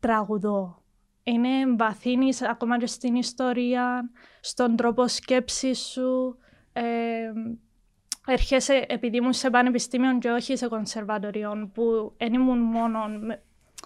τραγουδό. 0.00 0.81
Είναι 1.22 1.74
βαθύνεις 1.76 2.42
ακόμα 2.42 2.78
και 2.78 2.86
στην 2.86 3.14
ιστορία, 3.14 4.10
στον 4.40 4.76
τρόπο 4.76 5.08
σκέψης 5.08 5.78
σου. 5.78 6.38
Ε, 6.72 7.32
έρχεσαι, 8.26 8.84
επειδή 8.88 9.16
ήμουν 9.16 9.32
σε 9.32 9.50
πανεπιστήμιο 9.50 10.18
και 10.18 10.30
όχι 10.30 10.56
σε 10.56 10.68
κονσερβατοριών, 10.68 11.70
που 11.72 12.14
δεν 12.18 12.32
ήμουν 12.34 12.58
μόνο, 12.58 12.98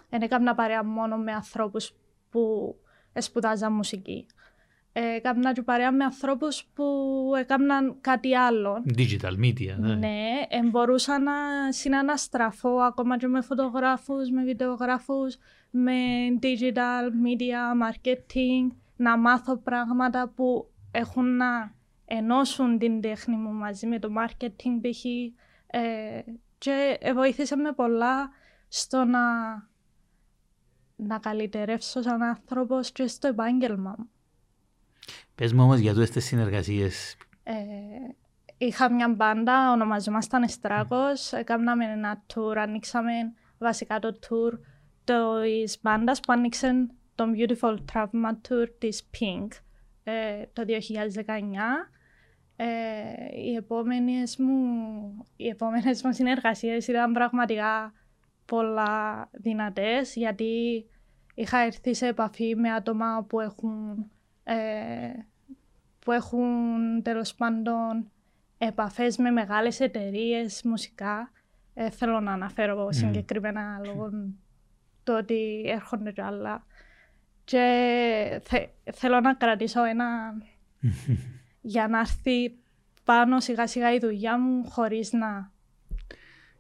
δεν 0.09 0.23
έκανα 0.23 0.55
παρέα 0.55 0.85
μόνο 0.85 1.17
με 1.17 1.33
ανθρώπους 1.33 1.93
που 2.31 2.75
σπουδάζαν 3.19 3.73
μουσική. 3.73 4.27
Έκανα 4.99 5.53
και 5.53 5.63
παρέα 5.63 5.93
με 5.93 6.05
ανθρώπους 6.05 6.65
που 6.75 6.85
έκαναν 7.39 7.97
κάτι 8.01 8.37
άλλο. 8.37 8.85
Digital 8.97 9.45
media, 9.45 9.77
ναι. 9.79 9.95
Ναι, 9.95 10.29
ε, 10.49 10.63
μπορούσα 10.71 11.19
να 11.19 11.33
συναναστραφώ 11.69 12.77
ακόμα 12.77 13.19
και 13.19 13.27
με 13.27 13.41
φωτογράφους, 13.41 14.31
με 14.31 14.43
βιντεογράφους, 14.43 15.37
με 15.71 15.93
digital 16.43 17.05
media 17.25 17.85
marketing, 17.87 18.77
να 18.97 19.19
μάθω 19.19 19.57
πράγματα 19.57 20.33
που 20.35 20.71
έχουν 20.91 21.37
να 21.37 21.75
ενώσουν 22.05 22.79
την 22.79 23.01
τέχνη 23.01 23.37
μου 23.37 23.53
μαζί 23.53 23.87
με 23.87 23.99
το 23.99 24.09
marketing 24.19 24.81
π.χ. 24.81 25.05
Ε, 25.67 26.23
και 26.59 26.99
βοήθησε 27.15 27.57
με 27.57 27.73
πολλά 27.73 28.31
στο 28.69 29.05
να, 29.05 29.21
να 30.97 31.19
καλυτερεύσω 31.19 32.03
σαν 32.03 32.23
άνθρωπος 32.23 32.93
και 32.93 33.07
στο 33.07 33.29
επάγγελμα 33.29 33.95
μου. 33.99 34.11
Πες 35.35 35.53
μου 35.53 35.63
όμως 35.63 35.79
για 35.79 35.93
τούτες 35.93 36.11
τις 36.11 36.25
συνεργασίες. 36.25 37.17
Ε, 37.43 37.55
είχα 38.59 38.93
μια 38.93 39.09
μπάντα, 39.09 39.73
ονομαζόμασταν 39.73 40.43
Εστράκος, 40.43 41.33
έκαναμε 41.33 41.85
ένα 41.85 42.25
tour, 42.35 42.57
ανοίξαμε 42.57 43.13
βασικά 43.59 43.99
το 43.99 44.19
tour 44.29 44.59
της 45.05 45.79
μπάντας 45.83 46.21
που 46.21 46.33
άνοιξε 46.33 46.87
το 47.15 47.25
Beautiful 47.37 47.77
Trauma 47.93 48.31
Tour 48.49 48.67
της 48.79 49.11
Pink 49.19 49.49
ε, 50.05 50.43
το 50.53 50.63
2019. 50.67 51.27
Ε, 52.57 52.67
οι 53.43 53.55
επόμενες 53.55 54.37
μου, 54.37 54.55
οι 55.37 55.49
επόμενες 55.49 56.03
μου 56.03 56.13
συνεργασίες 56.13 56.87
ήταν 56.87 57.13
πραγματικά 57.13 57.93
πολλά 58.45 59.29
δυνατές 59.33 60.15
γιατί 60.15 60.85
είχα 61.35 61.59
έρθει 61.59 61.95
σε 61.95 62.07
επαφή 62.07 62.57
με 62.57 62.73
άτομα 62.73 63.25
που 63.29 63.41
έχουν 63.41 63.99
ε, 63.99 64.16
που 65.99 66.13
έχουν 66.13 67.03
τέλος 67.03 67.35
πάντων 67.35 68.11
επαφές 68.59 69.17
με 69.17 69.31
μεγάλες 69.31 69.81
εταιρείες 69.81 70.63
μουσικά. 70.65 71.31
Ε, 71.75 71.91
θέλω 71.91 72.21
να 72.21 72.33
αναφέρω 72.33 72.87
mm. 72.87 72.95
συγκεκριμένα 72.95 73.81
λόγω 73.85 74.11
το 75.03 75.17
ότι 75.17 75.65
έρχονται 75.67 76.13
κι 76.13 76.21
άλλα. 76.21 76.67
Και 77.45 78.43
θέλω 78.93 79.21
να 79.21 79.35
κρατήσω 79.35 79.85
ένα 79.85 80.35
για 81.61 81.89
να 81.89 81.99
έρθει 81.99 82.59
πάνω 83.05 83.41
σιγά 83.41 83.67
σιγά 83.67 83.95
η 83.95 83.99
δουλειά 83.99 84.39
μου 84.39 84.65
χωρίς 84.71 85.13
να 85.13 85.53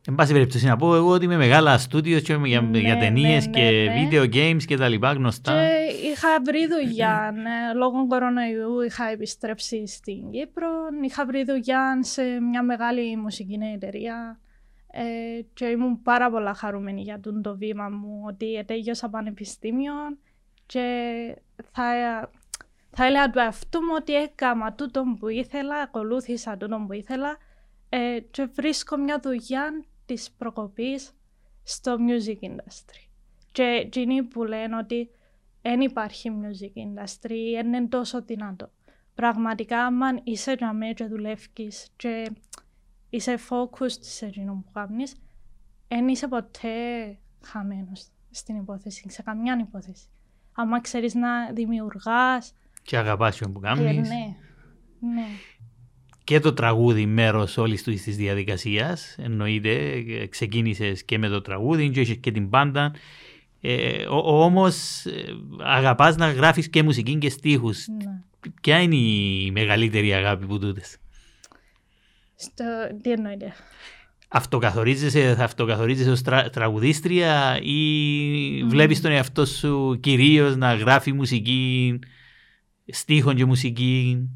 Εν 0.09 0.15
πάση 0.15 0.33
περιπτώσει 0.33 0.67
να 0.67 0.77
πω 0.77 0.95
εγώ 0.95 1.11
ότι 1.11 1.25
είμαι 1.25 1.37
μεγάλα 1.37 1.79
στούντιο 1.79 2.21
και 2.21 2.39
για, 2.45 2.61
ναι, 2.61 2.79
για 2.79 2.99
ταινίες 2.99 3.47
ναι, 3.47 3.53
και 3.53 3.91
ναι. 3.91 4.09
video 4.11 4.35
games 4.35 4.65
και 4.67 4.77
τα 4.77 4.89
λοιπά 4.89 5.13
γνωστά. 5.13 5.53
Και 5.53 6.07
είχα 6.09 6.29
βρει 6.45 6.67
δουλειά. 6.67 7.33
ναι. 7.35 7.75
Λόγω 7.75 8.07
κορονοϊού 8.07 8.81
είχα 8.81 9.11
επιστρέψει 9.11 9.87
στην 9.87 10.31
Κύπρο. 10.31 10.69
Είχα 11.05 11.27
βρει 11.27 11.45
δουλειά 11.45 11.99
σε 12.01 12.23
μια 12.23 12.63
μεγάλη 12.63 13.17
μουσική 13.17 13.59
εταιρεία. 13.75 14.41
Ε, 14.91 15.43
και 15.55 15.65
ήμουν 15.65 16.03
πάρα 16.03 16.31
πολλά 16.31 16.55
χαρούμενη 16.55 17.03
για 17.03 17.21
τον 17.21 17.43
το 17.43 17.57
βήμα 17.57 17.89
μου 17.89 18.23
ότι 18.27 18.65
τέλειωσα 18.67 19.09
πανεπιστήμιο 19.09 19.93
και 20.67 20.85
θα, 21.73 21.85
θα 22.91 23.07
έλεγα 23.07 23.31
του 23.31 23.39
εαυτού 23.39 23.81
μου 23.81 23.95
ότι 23.97 24.15
έκανα 24.15 24.73
τούτο 24.73 25.05
που 25.19 25.29
ήθελα, 25.29 25.77
ακολούθησα 25.77 26.57
τούτο 26.57 26.85
που 26.87 26.93
ήθελα 26.93 27.37
ε, 27.89 28.19
και 28.31 28.49
βρίσκω 28.55 28.97
μια 28.97 29.21
δουλειά 29.23 29.85
της 30.07 30.31
προκοπής 30.31 31.13
στο 31.63 31.97
music 32.09 32.45
industry. 32.45 33.09
Και 33.53 33.63
εκείνοι 33.63 34.23
που 34.23 34.45
λένε 34.45 34.77
ότι 34.77 35.11
δεν 35.63 35.81
υπάρχει 35.81 36.31
music 36.43 36.79
industry, 36.79 37.37
δεν 37.55 37.73
είναι 37.73 37.87
τόσο 37.87 38.23
δυνατό. 38.23 38.71
Πραγματικά, 39.15 39.85
αν 39.85 40.21
είσαι 40.25 40.53
για 40.53 40.73
μένα 40.73 40.93
και 40.93 41.05
δουλεύεις 41.05 41.49
και 41.97 42.33
είσαι 43.11 43.39
focused 43.49 44.01
σε 44.01 44.27
εκείνο 44.27 44.63
που 44.65 44.71
κάνεις, 44.73 45.17
δεν 45.89 46.09
είσαι 46.09 46.29
ποτέ 46.29 46.69
χαμένος 47.45 48.09
στην 48.31 48.57
υπόθεση, 48.57 49.11
σε 49.11 49.23
καμιά 49.23 49.59
υπόθεση. 49.61 50.07
Αν 50.53 50.81
ξέρεις 50.81 51.15
να 51.15 51.53
δημιουργάς... 51.53 52.55
Και 52.83 52.97
αγαπάς 52.97 53.39
που 53.39 53.61
κάνεις. 53.61 54.09
Ε, 54.11 54.15
ναι, 54.15 54.37
ναι 55.01 55.27
και 56.27 56.41
το 56.41 56.53
τραγούδι 56.53 57.07
μέρος 57.07 57.57
όλης 57.57 57.83
της 57.83 58.17
διαδικασίας. 58.17 59.17
Εννοείται, 59.19 60.03
ξεκίνησες 60.31 61.05
και 61.05 61.19
με 61.19 61.29
το 61.29 61.41
τραγούδι, 61.41 61.91
και 61.91 62.15
και 62.15 62.31
την 62.31 62.51
πάντα. 62.51 62.95
Ε, 63.61 64.05
Όμως 64.23 65.05
ε, 65.05 65.25
αγαπάς 65.59 66.17
να 66.17 66.31
γράφεις 66.31 66.69
και 66.71 66.83
μουσική 66.83 67.19
και 67.19 67.31
στίχους. 67.31 67.87
Ναι. 67.89 68.51
Ποια 68.61 68.81
είναι 68.81 68.97
η 68.97 69.51
μεγαλύτερη 69.53 70.15
αγάπη 70.15 70.47
που 70.47 70.59
τούτες; 70.59 70.97
Στο... 72.37 72.65
Τι 73.03 73.11
εννοείται; 73.11 73.53
Αυτοκαθορίζεσαι, 74.29 75.35
θα 75.35 75.45
αυτοκαθορίζεσαι 75.45 76.11
ως 76.11 76.23
τρα, 76.23 76.51
τραγουδίστρια 76.51 77.61
ή 77.63 77.79
mm. 78.63 78.69
βλέπεις 78.69 79.01
τον 79.01 79.11
εαυτό 79.11 79.45
σου 79.47 79.99
κυρίως 80.01 80.57
να 80.57 80.75
γράφει 80.75 81.13
μουσική, 81.13 81.99
στίχων 82.87 83.35
και 83.35 83.45
μουσική; 83.45 84.29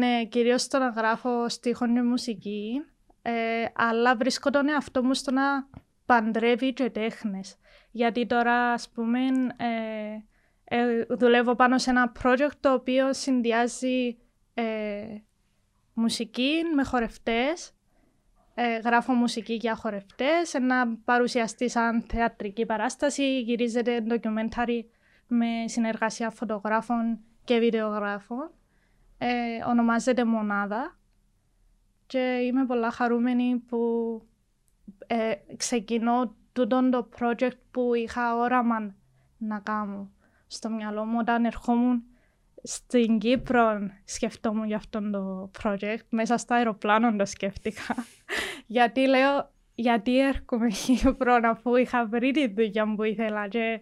Ναι, 0.00 0.24
κυρίως 0.24 0.62
στο 0.62 0.78
να 0.78 0.88
γράφω 0.88 1.48
στίχων 1.48 1.94
και 1.94 2.02
μουσική, 2.02 2.84
ε, 3.22 3.64
αλλά 3.74 4.16
βρίσκω 4.16 4.50
τον 4.50 4.68
εαυτό 4.68 5.04
μου 5.04 5.14
στο 5.14 5.30
να 5.32 5.68
παντρεύει 6.06 6.72
και 6.72 6.90
τέχνες. 6.90 7.56
Γιατί 7.90 8.26
τώρα, 8.26 8.72
ας 8.72 8.88
πούμε, 8.88 9.18
ε, 9.56 10.76
ε, 10.76 11.04
δουλεύω 11.08 11.54
πάνω 11.54 11.78
σε 11.78 11.90
ένα 11.90 12.12
project 12.22 12.56
το 12.60 12.72
οποίο 12.72 13.12
συνδυάζει 13.12 14.18
μουσική 15.92 16.62
με 16.74 16.84
χορευτές. 16.84 17.72
γράφω 18.84 19.12
μουσική 19.12 19.54
για 19.54 19.74
χορευτές, 19.74 20.54
ένα 20.54 20.96
παρουσιαστή 21.04 21.70
σαν 21.70 22.02
θεατρική 22.02 22.66
παράσταση, 22.66 23.40
γυρίζεται 23.40 24.00
ντοκιμένταρι 24.00 24.90
με 25.26 25.46
συνεργασία 25.66 26.30
φωτογράφων 26.30 27.20
και 27.44 27.58
βιντεογράφων 27.58 28.50
ε, 29.22 29.64
ονομάζεται 29.68 30.24
Μονάδα 30.24 30.98
και 32.06 32.18
είμαι 32.18 32.66
πολλά 32.66 32.90
χαρούμενη 32.90 33.56
που 33.56 33.78
ε, 35.06 35.32
ξεκινώ 35.56 36.34
τούτο 36.52 36.88
το 36.90 37.08
project 37.18 37.58
που 37.70 37.94
είχα 37.94 38.36
όραμα 38.36 38.94
να 39.38 39.58
κάνω 39.58 40.10
στο 40.46 40.70
μυαλό 40.70 41.04
μου 41.04 41.16
όταν 41.20 41.44
ερχόμουν 41.44 42.02
στην 42.62 43.18
Κύπρο 43.18 43.90
σκεφτόμουν 44.04 44.66
για 44.66 44.76
αυτό 44.76 45.10
το 45.10 45.50
project. 45.62 46.04
Μέσα 46.08 46.36
στο 46.36 46.54
αεροπλάνο 46.54 47.16
το 47.16 47.24
σκέφτηκα. 47.24 47.94
γιατί 48.66 49.06
λέω, 49.06 49.50
γιατί 49.74 50.20
έρχομαι 50.20 50.68
Κύπρο 50.68 51.34
αφού 51.52 51.76
είχα 51.76 52.06
βρει 52.06 52.30
τη 52.30 52.48
δουλειά 52.48 52.94
που 52.94 53.02
ήθελα 53.02 53.48
και, 53.48 53.80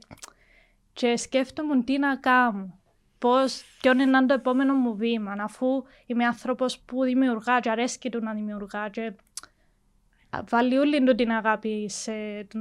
και 0.92 1.16
σκέφτομαι 1.16 1.82
τι 1.82 1.98
να 1.98 2.16
κάνω 2.16 2.77
πώς, 3.18 3.62
ποιο 3.80 3.92
είναι 3.92 4.26
το 4.26 4.34
επόμενο 4.34 4.74
μου 4.74 4.96
βήμα, 4.96 5.36
αφού 5.38 5.84
είμαι 6.06 6.24
άνθρωπος 6.24 6.78
που 6.78 7.02
δημιουργά 7.02 7.60
και 7.60 7.70
αρέσκει 7.70 8.10
του 8.10 8.22
να 8.22 8.34
δημιουργά 8.34 8.88
και 8.88 9.12
βάλει 10.48 10.78
όλη 10.78 11.04
του 11.04 11.14
την 11.14 11.30
αγάπη 11.30 11.88
σε 11.88 12.12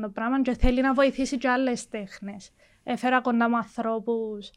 το 0.01 0.09
πράγμα 0.09 0.41
και 0.41 0.53
θέλει 0.53 0.81
να 0.81 0.93
βοηθήσει 0.93 1.37
και 1.37 1.49
άλλες 1.49 1.87
τέχνες. 1.87 2.51
Έφερα 2.83 3.21
κοντά 3.21 3.49
με 3.49 3.57
ανθρώπους 3.57 4.51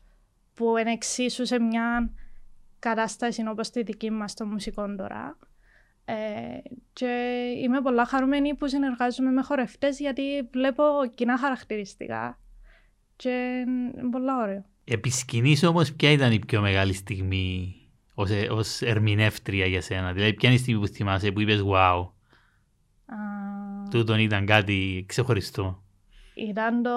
που 0.54 0.76
είναι 0.76 0.92
εξίσου 0.92 1.46
σε 1.46 1.60
μια 1.60 2.10
κατάσταση 2.78 3.44
όπως 3.48 3.70
τη 3.70 3.82
δική 3.82 4.10
μας 4.10 4.30
στο 4.30 4.46
μουσικό 4.46 4.94
τώρα. 4.94 5.36
Ε, 6.04 6.58
και 6.92 7.06
είμαι 7.56 7.80
πολλά 7.80 8.04
χαρούμενη 8.04 8.54
που 8.54 8.68
συνεργάζομαι 8.68 9.30
με 9.30 9.42
χορευτές 9.42 9.98
γιατί 9.98 10.48
βλέπω 10.52 10.84
κοινά 11.14 11.38
χαρακτηριστικά 11.38 12.38
και 13.16 13.64
είναι 13.66 14.10
πολύ 14.10 14.32
ωραίο. 14.40 14.64
Επί 14.92 15.10
σκηνής 15.10 15.62
όμως 15.62 15.92
ποια 15.92 16.10
ήταν 16.10 16.32
η 16.32 16.38
πιο 16.38 16.60
μεγάλη 16.60 16.92
στιγμή 16.92 17.74
ως, 18.14 18.30
ε, 18.30 18.48
ως 18.50 18.82
ερμηνεύτρια 18.82 19.66
για 19.66 19.80
σένα. 19.80 20.12
Δηλαδή 20.12 20.34
ποια 20.34 20.48
είναι 20.48 20.58
η 20.58 20.62
στιγμή 20.62 20.80
που 20.80 20.86
θυμάσαι 20.86 21.30
που 21.30 21.40
είπες 21.40 21.62
wow. 21.66 22.00
Uh... 22.00 23.90
Τούτον 23.90 24.18
ήταν 24.18 24.46
κάτι 24.46 25.04
ξεχωριστό. 25.08 25.82
ήταν 26.34 26.82
το 26.82 26.90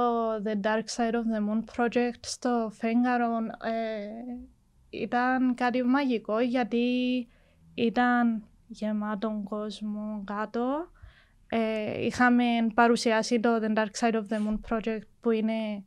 The 0.44 0.66
Dark 0.66 0.86
Side 0.96 1.14
of 1.14 1.26
the 1.34 1.40
Moon 1.48 1.64
Project 1.76 2.20
στο 2.20 2.72
Φέγγαρο. 2.74 3.38
Ε, 3.64 4.08
ήταν 4.90 5.56
κάτι 5.56 5.84
μαγικό 5.84 6.40
γιατί 6.40 6.88
ήταν 7.74 8.44
γεμάτο 8.68 9.42
κόσμο 9.44 10.24
κάτω. 10.26 10.92
Ε, 11.48 12.06
είχαμε 12.06 12.44
παρουσιάσει 12.74 13.40
το 13.40 13.50
The 13.62 13.78
Dark 13.78 13.92
Side 14.00 14.14
of 14.14 14.24
the 14.30 14.38
Moon 14.38 14.60
Project 14.70 15.08
που 15.22 15.32
είναι 15.32 15.84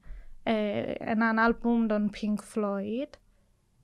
ε, 0.49 0.93
έναν 0.99 1.38
άλμπουμ 1.38 1.87
των 1.87 2.11
Pink 2.15 2.55
Floyd 2.55 3.09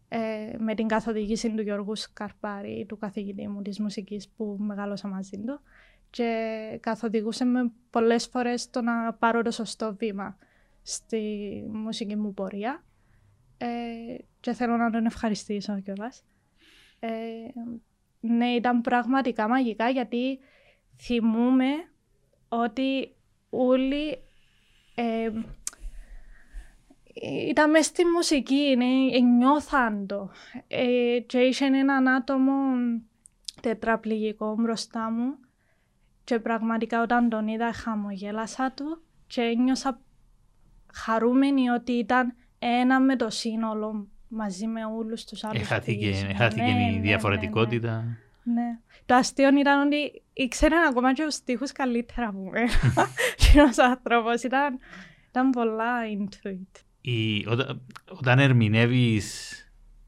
ε, 0.09 0.57
με 0.59 0.75
την 0.75 0.87
καθοδήγηση 0.87 1.55
του 1.55 1.63
Γιώργου 1.63 1.97
Σκαρπάρη, 1.97 2.87
του 2.89 2.99
καθηγητή 2.99 3.49
μου 3.49 3.63
της 3.63 3.81
μουσικής 3.81 4.29
που 4.29 4.57
μεγαλώσα 4.59 5.09
μαζί 5.09 5.39
του 5.47 5.61
και 6.11 6.79
καθοδηγούσε 6.83 7.45
με 7.45 7.73
πολλές 7.91 8.27
φορές 8.27 8.71
το 8.71 8.83
να 8.83 9.13
πάρω 9.13 9.43
το 9.43 9.51
σωστό 9.51 9.95
βήμα 9.99 10.37
στη 10.83 11.21
μουσική 11.73 12.17
μου 12.17 12.35
πορεία 12.35 12.85
ε, 13.59 13.67
και 14.41 14.53
θέλω 14.53 14.77
να 14.77 14.91
τον 14.91 15.07
ευχαριστήσω 15.07 15.81
κιόλας. 15.81 16.25
Ε, 16.99 17.11
ναι, 18.21 18.47
ήταν 18.47 18.81
πραγματικά 18.81 19.49
μαγικά 19.49 19.89
γιατί 19.89 20.39
θυμούμε 21.01 21.67
ότι 22.49 23.15
όλοι 23.51 24.19
ε, 24.95 25.31
ήταν 27.49 27.71
μες 27.71 27.87
στη 27.87 28.05
μουσική, 28.05 28.75
ναι, 28.77 29.19
νιώθαν 29.19 30.07
το. 30.07 30.31
Ε, 30.69 31.19
και 31.27 31.39
είχε 31.39 31.65
έναν 31.65 32.09
άτομο 32.09 32.53
τετραπληγικό 33.61 34.55
μπροστά 34.59 35.11
μου 35.11 35.39
και 36.25 36.39
πραγματικά 36.39 37.03
όταν 37.03 37.29
τον 37.29 37.49
είδα 37.49 37.73
χαμογέλασα 37.73 38.73
του 38.73 39.03
και 39.27 39.41
ένιωσα 39.41 40.01
χαρούμενη 40.93 41.69
ότι 41.69 41.93
ήταν 41.93 42.35
ένα 42.59 43.01
με 43.01 43.17
το 43.17 43.31
σύνολο 43.31 44.07
μαζί 44.29 44.67
με 44.67 44.85
όλους 44.85 45.25
τους 45.25 45.45
άλλους. 45.45 45.61
Έχαθηκε, 45.61 46.09
έχαθηκε 46.09 46.63
ναι, 46.63 46.91
η 46.91 46.95
ναι, 46.95 47.01
διαφορετικότητα. 47.01 48.05
Ναι, 48.43 48.63
ναι. 48.63 48.79
Το 49.07 49.15
αστείο 49.15 49.49
ήταν 49.59 49.87
ότι 49.87 50.23
ήξεραν 50.33 50.87
ακόμα 50.87 51.13
και 51.13 51.25
τους 51.25 51.43
τείχου 51.43 51.67
καλύτερα 51.75 52.29
από 52.29 52.51
μένα. 52.51 52.69
Και 53.41 53.61
ο 53.61 53.85
άνθρωπος 53.85 54.43
ήταν, 54.43 54.79
ήταν 55.29 55.51
πολλά 55.51 55.93
into 56.05 56.49
it. 56.49 56.83
Η, 57.03 57.47
όταν, 57.47 57.83
όταν 58.09 58.39
ερμηνεύεις. 58.39 59.57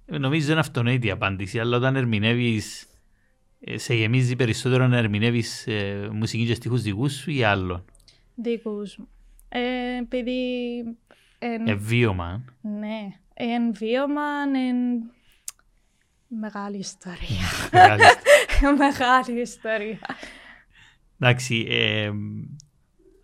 Νομίζω 0.07 0.51
είναι 0.51 0.61
αυτονόητη 0.61 1.07
η 1.07 1.11
απάντηση, 1.11 1.59
αλλά 1.59 1.77
όταν 1.77 1.97
ερμηνεύεις 1.97 2.87
ε, 3.61 3.79
σε 3.79 3.95
γεμίζει 3.95 4.37
περισσότερο 4.37 4.87
να 4.87 4.97
ερμηνεύεις 4.97 5.67
ε, 5.67 6.09
μουσική 6.13 6.47
και 6.47 6.55
στίχους 6.55 6.83
δικούς 6.83 7.13
σου 7.13 7.31
ή 7.31 7.43
άλλων. 7.43 7.85
Δικούς 8.35 8.97
μου. 8.97 9.09
Ε, 9.49 9.99
επειδή... 10.01 10.33
Εν... 11.39 11.67
Ευβίωμα. 11.67 12.45
Ναι. 12.61 13.19
Εν 13.35 13.75
βίωμα, 13.75 14.23
εν... 14.55 14.77
Μεγάλη 16.29 16.79
ιστορία. 16.79 17.47
Μεγάλη 18.79 19.41
ιστορία. 19.51 19.99
Εντάξει, 21.19 21.67
ε, 21.69 22.11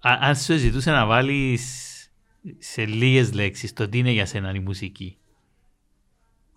αν 0.00 0.36
σου 0.36 0.56
ζητούσε 0.56 0.90
να 0.90 1.06
βάλεις 1.06 1.89
σε 2.58 2.86
λίγες 2.86 3.32
λέξεις 3.32 3.72
το 3.72 3.88
τι 3.88 3.98
είναι 3.98 4.10
για 4.10 4.26
σένα 4.26 4.54
η 4.54 4.58
μουσική, 4.58 5.18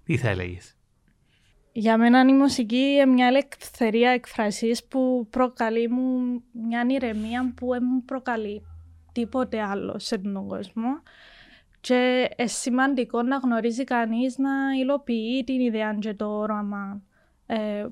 τι 0.03 0.17
θα 0.17 0.29
έλεγες; 0.29 0.77
Για 1.71 1.97
μένα 1.97 2.21
η 2.21 2.33
μουσική 2.33 2.75
είναι 2.75 3.05
μια 3.05 3.27
ελευθερία 3.27 4.09
εκφρασής 4.09 4.83
που 4.83 5.27
προκαλεί 5.29 5.89
μου 5.89 6.41
μια 6.51 6.85
ηρεμία 6.89 7.53
που 7.55 7.67
δεν 7.69 7.83
μου 7.85 8.03
προκαλεί 8.03 8.61
τίποτε 9.11 9.61
άλλο 9.61 9.99
σε 9.99 10.17
τον 10.17 10.47
κόσμο. 10.47 11.01
Και 11.81 12.29
είναι 12.37 12.47
σημαντικό 12.47 13.21
να 13.21 13.37
γνωρίζει 13.37 13.83
κανείς 13.83 14.37
να 14.37 14.51
υλοποιεί 14.81 15.43
την 15.43 15.59
ιδέα 15.59 15.93
και 15.99 16.13
το 16.13 16.25
όραμα 16.25 17.01
ε, 17.45 17.87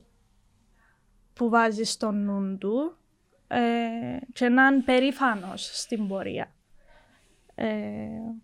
που 1.34 1.50
βάζει 1.50 1.84
στο 1.84 2.12
νου 2.12 2.58
του 2.58 2.98
ε, 3.48 3.60
και 4.34 4.50
να 4.50 4.68
είναι 4.68 4.82
περήφανος 4.82 5.70
στην 5.74 6.08
πορεία. 6.08 6.56
Ε, 7.64 8.36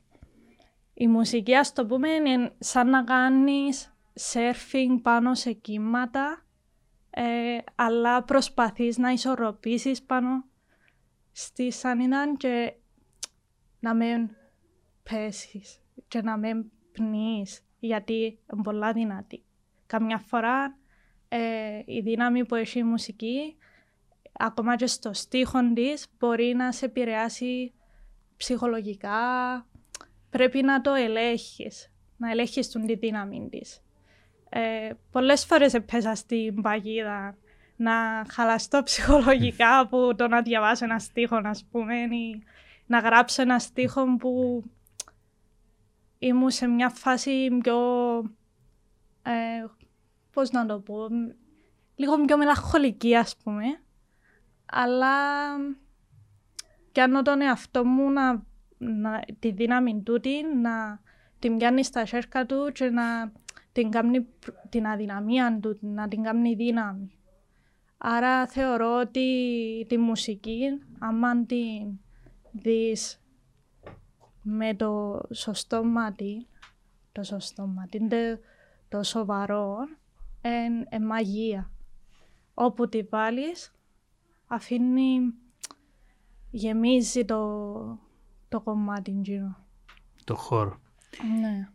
η 0.94 1.08
μουσική, 1.08 1.56
ας 1.56 1.74
το 1.74 1.86
πούμε, 1.86 2.10
είναι 2.10 2.54
σαν 2.60 2.90
να 2.90 3.04
κάνεις 3.04 3.96
σέρφινγκ 4.14 5.00
πάνω 5.00 5.34
σε 5.34 5.52
κύματα, 5.52 6.46
ε, 7.10 7.58
αλλά 7.76 8.24
προσπαθείς 8.24 8.98
να 8.98 9.12
ισορροπήσεις 9.12 10.04
πάνω 10.04 10.46
στη 11.32 11.72
σανίδα 11.72 12.36
και 12.38 12.74
να 13.80 13.94
μην 13.94 14.30
πέσεις 15.04 15.82
και 16.08 16.22
να 16.22 16.38
μην 16.38 16.72
πνείς, 16.92 17.66
γιατί 17.80 18.40
είναι 18.54 18.64
πολλά 18.64 18.94
δυνατή. 18.94 19.44
Καμιά 19.86 20.18
φορά 20.18 20.78
ε, 21.28 21.82
η 21.86 22.00
δύναμη 22.02 22.46
που 22.46 22.56
έχει 22.56 22.80
η 22.80 22.84
μουσική, 22.84 23.58
ακόμα 24.32 24.76
και 24.76 24.88
στο 24.88 25.14
στίχο 25.14 25.60
της, 25.74 26.08
μπορεί 26.20 26.54
να 26.56 26.72
σε 26.72 26.86
επηρεάσει 26.86 27.72
ψυχολογικά. 28.38 29.20
Πρέπει 30.30 30.62
να 30.62 30.82
το 30.82 30.94
ελέγχεις, 30.94 31.92
να 32.18 32.32
ελέγχεις 32.32 32.70
τη 32.70 32.96
δύναμη 32.96 33.48
της. 33.50 33.82
Ε, 34.50 34.90
πολλές 35.12 35.46
φορές 35.46 35.74
έπαιζα 35.74 36.16
στην 36.16 36.62
παγίδα 36.62 37.38
να 37.76 38.26
χαλαστώ 38.30 38.84
ψυχολογικά 38.84 39.78
από 39.84 40.16
το 40.16 40.28
να 40.28 40.42
διαβάσω 40.42 40.86
ένα 40.86 41.00
στίχο, 41.00 41.36
α 41.36 41.56
πούμε, 41.72 41.96
ή 41.96 42.44
να 42.86 43.00
γράψω 43.00 43.42
ένα 43.42 43.60
στίχο 43.60 44.16
που 44.16 44.64
ήμουν 46.20 46.50
σε 46.50 46.68
μια 46.68 46.90
φάση 46.90 47.58
πιο, 47.62 47.80
ε, 49.24 49.66
πώς 50.34 50.52
να 50.52 50.66
το 50.66 50.80
πω, 50.80 51.08
λίγο 51.96 52.26
πιο 52.26 52.38
μελαγχολική, 52.38 53.16
ας 53.16 53.38
πούμε. 53.44 53.66
Αλλά 54.66 55.16
κάνω 57.02 57.22
τον 57.22 57.42
εαυτό 57.42 57.86
μου 57.86 58.10
να, 58.10 58.44
να, 58.78 59.24
τη 59.40 59.52
δύναμη 59.52 60.02
τούτη, 60.02 60.44
να 60.62 61.02
την 61.40 61.58
πιάνει 61.58 61.84
στα 61.84 62.06
σέρκα 62.06 62.46
του 62.46 62.72
και 62.74 62.90
να 62.90 63.32
την, 63.72 63.90
κάνει, 63.90 64.28
την 64.70 64.88
αδυναμία 64.88 65.60
του, 65.62 65.78
να 65.82 66.08
την 66.08 66.24
κάνει 66.24 66.56
δύναμη. 66.56 67.12
Άρα 67.98 68.48
θεωρώ 68.48 69.00
ότι 69.00 69.26
τη 69.90 69.98
μουσική, 69.98 70.62
άμα 71.00 71.46
την 71.46 72.00
δεις 72.52 73.22
με 74.42 74.76
το 74.76 75.22
σωστό 75.34 75.84
μάτι, 75.84 76.48
το 77.12 77.24
σωστό 77.24 77.68
μάτι, 77.68 78.08
το, 78.08 78.18
το 78.90 79.04
σοβαρό, 79.04 79.78
είναι 80.42 81.06
μαγεία. 81.06 81.72
Όπου 82.54 82.90
τη 82.90 83.02
βάλεις, 83.02 83.74
αφήνει, 84.48 85.34
γεμίζει 86.58 87.26
το, 87.26 88.00
το 88.50 88.62
κομμάτι 88.62 89.12
γύρω. 89.12 89.66
Το 90.24 90.36
χώρο. 90.36 90.80
Ναι. 91.42 91.70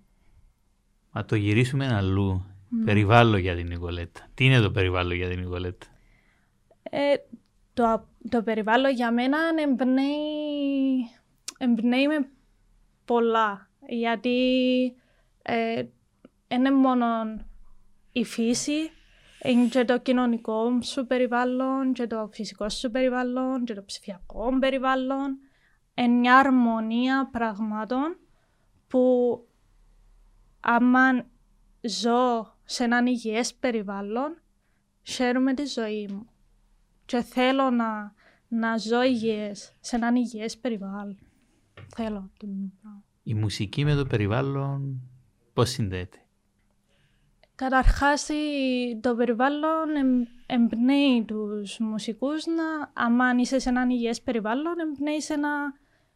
Μα 1.13 1.25
το 1.25 1.37
γυρίσουμε 1.37 1.95
αλλού. 1.95 2.45
Mm. 2.47 2.85
Περιβάλλον 2.85 3.39
για 3.39 3.57
την 3.57 3.67
Νικολέτα. 3.67 4.29
Τι 4.35 4.45
είναι 4.45 4.61
το 4.61 4.71
περιβάλλον 4.71 5.17
για 5.17 5.29
την 5.29 5.39
Νικολέτα; 5.39 5.87
Ε, 6.83 7.15
το, 7.75 8.09
το 8.29 8.43
περιβάλλον 8.43 8.93
για 8.95 9.13
μένα 9.13 9.39
εμπνέει, 9.63 11.11
εμπνέει 11.59 12.07
με 12.07 12.29
πολλά. 13.05 13.71
Γιατί 13.89 14.37
ε, 15.43 15.85
είναι 16.49 16.71
μόνο 16.71 17.07
η 18.13 18.25
φύση, 18.25 18.91
είναι 19.45 19.67
και 19.67 19.85
το 19.85 19.99
κοινωνικό 19.99 20.83
σου 20.83 21.07
περιβάλλον, 21.07 21.93
και 21.93 22.07
το 22.07 22.29
φυσικό 22.33 22.69
σου 22.69 22.91
περιβάλλον, 22.91 23.65
και 23.65 23.75
το 23.75 23.83
ψηφιακό 23.85 24.59
περιβάλλον. 24.59 25.39
Είναι 25.95 26.09
μια 26.09 26.39
αρμονία 26.39 27.29
πραγμάτων 27.33 28.17
που 28.89 29.01
άμα 30.61 31.27
ζω 31.81 32.57
σε 32.65 32.85
έναν 32.85 33.07
υγιές 33.07 33.55
περιβάλλον, 33.55 34.41
χαίρομαι 35.03 35.55
τη 35.55 35.65
ζωή 35.65 36.09
μου. 36.11 36.27
Και 37.05 37.23
θέλω 37.23 37.71
να, 37.71 38.15
να 38.49 38.77
ζω 38.77 39.03
υγιές, 39.03 39.77
σε 39.81 39.97
έναν 39.97 40.15
υγιές 40.15 40.59
περιβάλλον. 40.59 41.19
Θέλω. 41.95 42.31
Η 43.23 43.35
μουσική 43.35 43.85
με 43.85 43.95
το 43.95 44.07
περιβάλλον 44.07 45.01
πώς 45.53 45.71
συνδέεται; 45.71 46.22
Καταρχάς 47.63 48.29
το 49.01 49.15
περιβάλλον 49.15 49.89
εμπνέει 50.47 51.25
τους 51.25 51.79
μουσικούς 51.79 52.47
να, 52.47 52.93
άμα 52.93 53.35
είσαι 53.37 53.59
σε 53.59 53.69
έναν 53.69 53.91
υγιές 53.91 54.23
περιβάλλον, 54.23 54.79
εμπνέει 54.79 55.21
σε 55.21 55.37
να, 55.37 55.49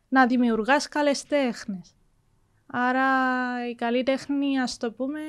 να 0.09 0.27
δημιουργάς 0.27 0.89
καλές 0.89 1.25
τέχνες. 1.25 1.97
Άρα 2.67 3.09
η 3.69 3.75
καλή 3.75 4.03
τέχνη, 4.03 4.61
ας 4.61 4.77
το 4.77 4.93
πούμε, 4.93 5.21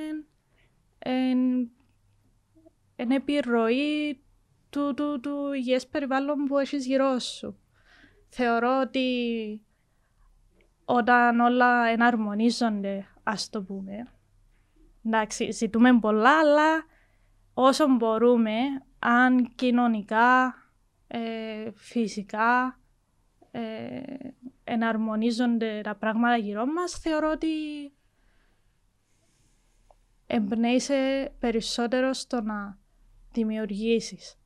είναι 2.96 3.16
επιρροή 3.16 4.22
του, 4.70 4.94
του, 4.94 5.20
του 5.20 5.54
υγιές 5.54 5.88
περιβάλλον 5.88 6.46
που 6.46 6.58
έχεις 6.58 6.86
γύρω 6.86 7.20
σου. 7.20 7.60
Θεωρώ 8.30 8.80
ότι 8.82 9.10
όταν 10.86 11.40
όλα 11.40 11.86
εναρμονίζονται, 11.86 13.06
ας 13.24 13.50
το 13.50 13.64
πούμε. 13.64 14.12
Εντάξει, 15.08 15.52
ζητούμε 15.52 16.00
πολλά, 16.00 16.40
αλλά 16.40 16.86
όσο 17.54 17.88
μπορούμε, 17.88 18.52
αν 19.00 19.56
κοινωνικά, 19.56 20.56
ε, 21.08 21.72
φυσικά, 21.76 22.80
ε, 23.52 24.00
εναρμονίζονται 24.64 25.82
τα 25.84 25.96
πράγματα 25.96 26.38
γύρω 26.38 26.66
μας, 26.66 26.92
θεωρώ 26.92 27.32
ότι 27.32 27.48
εμπνέεσαι 30.28 31.32
περισσότερο 31.40 32.14
στο 32.14 32.42
να 32.42 32.78
δημιουργήσεις. 33.32 34.38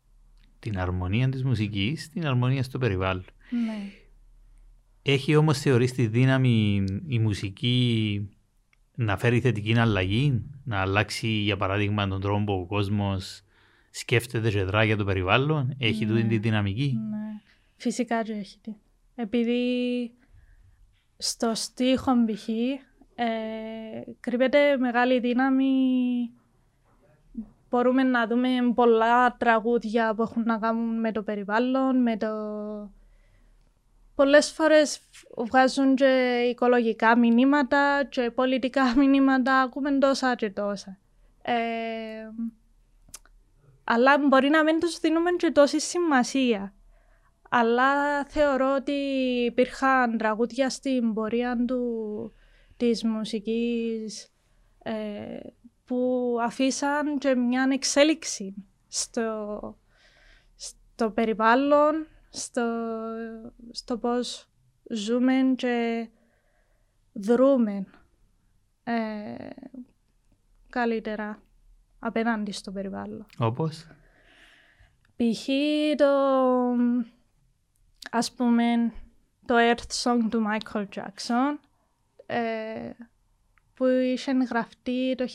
Την 0.59 0.79
αρμονία 0.79 1.29
της 1.29 1.43
μουσικής, 1.43 2.09
την 2.09 2.27
αρμονία 2.27 2.63
στο 2.63 2.77
περιβάλλον. 2.77 3.25
Ναι. 3.49 3.91
Έχει 5.01 5.35
όμως 5.35 5.59
θεωρήσει 5.59 5.93
τη 5.93 6.07
δύναμη 6.07 6.83
η 7.07 7.19
μουσική 7.19 8.29
να 9.03 9.17
φέρει 9.17 9.39
θετική 9.39 9.77
αλλαγή, 9.77 10.43
να 10.63 10.81
αλλάξει 10.81 11.27
για 11.27 11.57
παράδειγμα 11.57 12.07
τον 12.07 12.21
τρόπο 12.21 12.43
που 12.43 12.53
ο 12.53 12.65
κόσμος 12.65 13.43
σκέφτεται 13.89 14.49
και 14.49 14.63
δρά 14.63 14.83
για 14.83 14.97
το 14.97 15.03
περιβάλλον. 15.03 15.75
Έχει 15.77 16.05
ναι. 16.05 16.11
τούτη 16.11 16.27
τη 16.27 16.37
δυναμική. 16.37 16.97
Ναι. 17.09 17.41
Φυσικά 17.75 18.23
και 18.23 18.31
έχει. 18.31 18.59
Επειδή 19.15 20.11
στο 21.17 21.51
στίχο 21.55 22.11
π.χ. 22.25 22.47
Ε, 22.47 23.25
κρύβεται 24.19 24.77
μεγάλη 24.77 25.19
δύναμη. 25.19 25.73
Μπορούμε 27.69 28.03
να 28.03 28.27
δούμε 28.27 28.49
πολλά 28.75 29.37
τραγούδια 29.37 30.13
που 30.15 30.21
έχουν 30.21 30.43
να 30.43 30.57
κάνουν 30.57 30.99
με 30.99 31.11
το 31.11 31.23
περιβάλλον, 31.23 32.01
με 32.01 32.17
το... 32.17 32.27
Πολλές 34.15 34.51
φορές 34.51 34.99
βγάζουν 35.37 35.95
και 35.95 36.43
οικολογικά 36.49 37.17
μηνύματα 37.17 38.03
και 38.09 38.31
πολιτικά 38.31 38.93
μηνύματα, 38.99 39.59
ακούμε 39.59 39.97
τόσα 39.97 40.35
και 40.35 40.49
τόσα. 40.49 40.97
Ε, 41.41 41.53
αλλά 43.83 44.17
μπορεί 44.17 44.49
να 44.49 44.63
μην 44.63 44.79
τους 44.79 44.99
δίνουμε 44.99 45.31
και 45.31 45.51
τόση 45.51 45.79
σημασία. 45.79 46.73
Αλλά 47.49 48.23
θεωρώ 48.25 48.75
ότι 48.75 48.91
υπήρχαν 49.45 50.17
τραγούδια 50.17 50.69
στην 50.69 51.13
πορεία 51.13 51.65
του 51.67 52.33
της 52.77 53.03
μουσικής 53.03 54.33
ε, 54.83 55.39
που 55.85 56.37
αφήσαν 56.41 57.17
και 57.17 57.35
μια 57.35 57.67
εξέλιξη 57.71 58.55
στο, 58.87 59.59
στο 60.55 61.09
περιβάλλον, 61.09 62.07
στο, 62.31 62.63
στο 63.71 63.97
πώς 63.97 64.49
ζούμε 64.89 65.53
και 65.55 66.07
δρούμε 67.13 67.85
ε, 68.83 69.49
καλύτερα 70.69 71.41
απέναντι 71.99 72.51
στο 72.51 72.71
περιβάλλον. 72.71 73.25
Όπως; 73.37 73.87
Π.χ. 75.15 75.47
το, 75.95 76.07
ας 78.11 78.31
πούμε, 78.31 78.93
το 79.45 79.55
Earth 79.57 80.03
Song 80.03 80.19
του 80.29 80.43
Michael 80.47 80.85
Jackson 80.95 81.57
ε, 82.25 82.89
που 83.73 83.85
είχε 83.85 84.31
γραφτεί 84.31 85.15
το 85.15 85.25
1995 85.25 85.27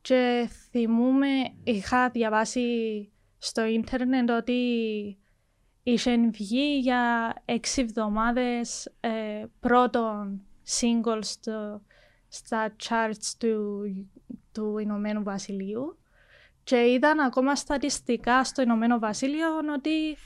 και 0.00 0.48
θυμούμαι, 0.70 1.52
είχα 1.64 2.10
διαβάσει 2.10 3.10
στο 3.38 3.64
ίντερνετ 3.64 4.30
ότι 4.30 4.60
είχε 5.82 6.16
βγει 6.16 6.78
για 6.78 7.34
έξι 7.44 7.80
εβδομάδες 7.80 8.92
ε, 9.00 9.44
πρώτον 9.60 10.40
single 10.80 11.20
στα 12.28 12.76
charts 12.88 13.34
του, 13.38 13.82
του 14.52 14.78
Ηνωμένου 14.78 15.22
Βασιλείου 15.22 15.98
και 16.64 16.92
είδαν 16.92 17.20
ακόμα 17.20 17.54
στατιστικά 17.54 18.44
στο 18.44 18.62
Ηνωμένο 18.62 18.98
Βασίλειο 18.98 19.46
ότι 19.76 20.16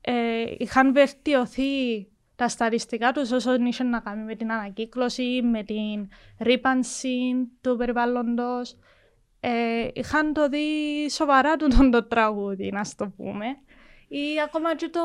ε, 0.00 0.44
είχαν 0.58 0.92
βελτιωθεί 0.92 2.06
τα 2.36 2.48
σταριστικά 2.48 3.12
τους 3.12 3.30
όσο 3.30 3.54
είχε 3.54 3.84
να 3.84 4.00
κάνει 4.00 4.22
με 4.22 4.34
την 4.34 4.52
ανακύκλωση, 4.52 5.42
με 5.42 5.62
την 5.62 6.08
ρήπανση 6.38 7.48
του 7.60 7.76
περιβάλλοντος. 7.76 8.76
Ε, 9.46 9.88
είχαν 9.92 10.32
το 10.32 10.48
δει 10.48 10.66
σοβαρά 11.10 11.56
του 11.56 11.68
τον 11.68 11.90
το 11.90 12.04
τραγούδι, 12.04 12.70
να 12.70 12.82
το 12.96 13.08
πούμε. 13.16 13.46
Ή 14.08 14.40
ακόμα 14.44 14.76
και 14.76 14.88
το 14.88 15.00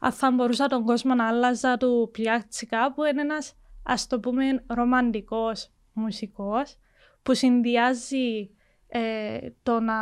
αν 0.00 0.12
θα 0.12 0.30
μπορούσα 0.30 0.66
τον 0.66 0.84
κόσμο 0.84 1.14
να 1.14 1.28
άλλαζα 1.28 1.76
του 1.76 2.08
πλιάτσικα 2.12 2.92
που 2.92 3.04
είναι 3.04 3.20
ένας 3.20 3.54
ας 3.82 4.06
το 4.06 4.20
πούμε 4.20 4.64
ρομαντικός 4.66 5.70
μουσικός 5.92 6.78
που 7.22 7.34
συνδυάζει 7.34 8.50
ε, 8.88 9.38
το 9.62 9.80
να 9.80 9.94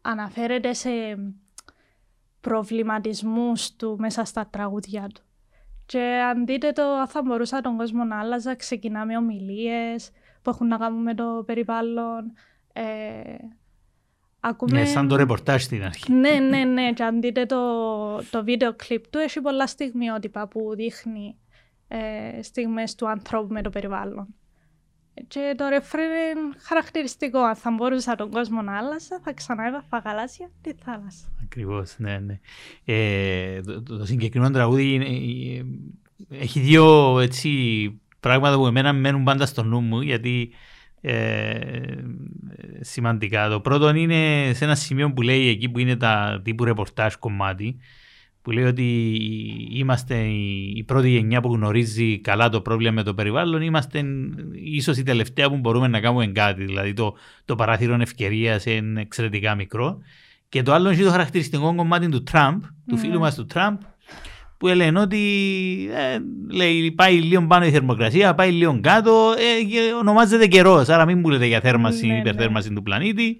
αναφέρεται 0.00 0.72
σε 0.72 0.90
προβληματισμούς 2.40 3.76
του 3.76 3.96
μέσα 3.98 4.24
στα 4.24 4.46
τραγούδια 4.46 5.06
του. 5.14 5.22
Και 5.86 6.00
αν 6.02 6.46
δείτε 6.46 6.72
το, 6.72 6.82
θα 7.08 7.22
μπορούσα 7.22 7.60
τον 7.60 7.76
κόσμο 7.76 8.04
να 8.04 8.18
άλλαζα, 8.18 8.54
ξεκινά 8.54 9.04
με 9.04 9.16
ομιλίες 9.16 10.10
που 10.42 10.50
έχουν 10.50 10.66
να 10.66 10.76
κάνουν 10.76 11.02
με 11.02 11.14
το 11.14 11.42
περιβάλλον. 11.46 12.32
Ε, 12.72 12.82
ακούμε... 14.40 14.78
Ναι, 14.78 14.84
σαν 14.84 15.08
το 15.08 15.16
ρεπορτάζ 15.16 15.62
στην 15.62 15.84
αρχή. 15.84 16.12
Ναι, 16.12 16.30
ναι, 16.30 16.64
ναι. 16.64 16.92
Και 16.92 17.02
αν 17.02 17.20
δείτε 17.20 17.46
το, 17.46 17.56
το 18.30 18.44
βίντεο 18.44 18.74
κλιπ 18.74 19.06
του, 19.10 19.18
έχει 19.18 19.40
πολλά 19.40 19.66
στιγμιότυπα 19.66 20.48
που 20.48 20.74
δείχνει 20.74 21.36
ε, 21.88 22.42
στιγμές 22.42 22.94
του 22.94 23.08
ανθρώπου 23.08 23.52
με 23.52 23.62
το 23.62 23.70
περιβάλλον. 23.70 24.34
Και 25.28 25.54
το 25.56 25.68
ρεφρέν 25.68 26.04
είναι 26.04 26.54
χαρακτηριστικό. 26.58 27.38
Αν 27.38 27.54
θα 27.56 27.70
μπορούσα 27.70 28.14
τον 28.14 28.30
κόσμο 28.30 28.62
να 28.62 28.76
άλλαζα, 28.76 29.20
θα 29.24 29.32
ξανά 29.32 29.66
έβαφα 29.66 29.98
γαλάζια 29.98 30.50
τη 30.60 30.72
θάλασσα. 30.72 31.32
Ακριβώς, 31.42 31.94
ναι, 31.98 32.18
ναι. 32.18 32.40
Ε, 32.84 33.60
το, 33.60 33.82
το, 33.82 34.04
συγκεκριμένο 34.04 34.52
τραγούδι 34.52 34.94
είναι, 34.94 35.04
ε, 35.04 35.64
έχει 36.42 36.60
δύο 36.60 37.18
έτσι, 37.18 37.50
πράγματα 38.20 38.56
που 38.56 38.66
εμένα 38.66 38.92
μένουν 38.92 39.24
πάντα 39.24 39.46
στο 39.46 39.62
νου 39.62 39.80
μου, 39.80 40.00
γιατί 40.00 40.50
ε, 41.00 41.58
σημαντικά. 42.80 43.48
Το 43.48 43.60
πρώτο 43.60 43.94
είναι 43.94 44.50
σε 44.54 44.64
ένα 44.64 44.74
σημείο 44.74 45.12
που 45.12 45.22
λέει 45.22 45.48
εκεί 45.48 45.68
που 45.68 45.78
είναι 45.78 45.96
τα 45.96 46.40
τύπου 46.44 46.64
ρεπορτάζ 46.64 47.14
κομμάτι, 47.14 47.76
που 48.42 48.50
λέει 48.50 48.64
ότι 48.64 49.16
είμαστε 49.70 50.16
η 50.74 50.84
πρώτη 50.86 51.08
γενιά 51.08 51.40
που 51.40 51.54
γνωρίζει 51.54 52.20
καλά 52.20 52.48
το 52.48 52.60
πρόβλημα 52.60 52.92
με 52.92 53.02
το 53.02 53.14
περιβάλλον, 53.14 53.62
είμαστε 53.62 54.04
ίσως 54.52 54.96
η 54.96 55.02
τελευταία 55.02 55.48
που 55.48 55.56
μπορούμε 55.56 55.88
να 55.88 56.00
κάνουμε 56.00 56.26
κάτι. 56.26 56.64
Δηλαδή 56.64 56.92
το, 56.92 57.16
το 57.44 57.54
παράθυρο 57.54 57.96
ευκαιρίας 58.00 58.66
είναι 58.66 59.00
εξαιρετικά 59.00 59.54
μικρό. 59.54 59.98
Και 60.48 60.62
το 60.62 60.72
άλλο 60.72 60.90
είναι 60.90 61.02
το 61.02 61.10
χαρακτηριστικό 61.10 61.74
κομμάτι 61.74 62.08
του 62.08 62.22
Τραμπ, 62.22 62.62
του 62.86 62.96
φίλου 62.96 63.18
μας 63.18 63.34
του 63.34 63.46
Τραμπ, 63.46 63.80
που 64.60 64.66
λένε 64.66 65.00
ότι 65.00 65.18
ε, 65.94 66.18
λέει, 66.54 66.92
πάει 66.92 67.20
λίγο 67.20 67.46
πάνω 67.46 67.64
η 67.64 67.70
θερμοκρασία, 67.70 68.34
πάει 68.34 68.50
λίγο 68.50 68.80
κάτω, 68.80 69.34
ε, 69.38 69.92
ονομάζεται 69.92 70.46
καιρός. 70.46 70.88
Άρα 70.88 71.04
μην 71.04 71.18
μου 71.18 71.28
λέτε 71.28 71.46
για 71.46 71.60
θέρμανση, 71.60 72.06
ναι, 72.06 72.18
υπερθέρμανση 72.18 72.68
ναι. 72.68 72.74
του 72.74 72.82
πλανήτη. 72.82 73.36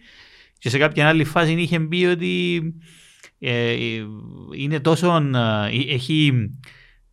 Και 0.59 0.69
σε 0.69 0.79
κάποια 0.79 1.09
άλλη 1.09 1.25
φάση 1.25 1.53
είχε 1.53 1.81
πει 1.81 2.05
ότι 2.05 2.63
ε, 3.39 3.75
είναι 4.57 4.81
τόσο. 4.81 5.17
Ε, 5.71 5.95
έχει, 5.95 6.51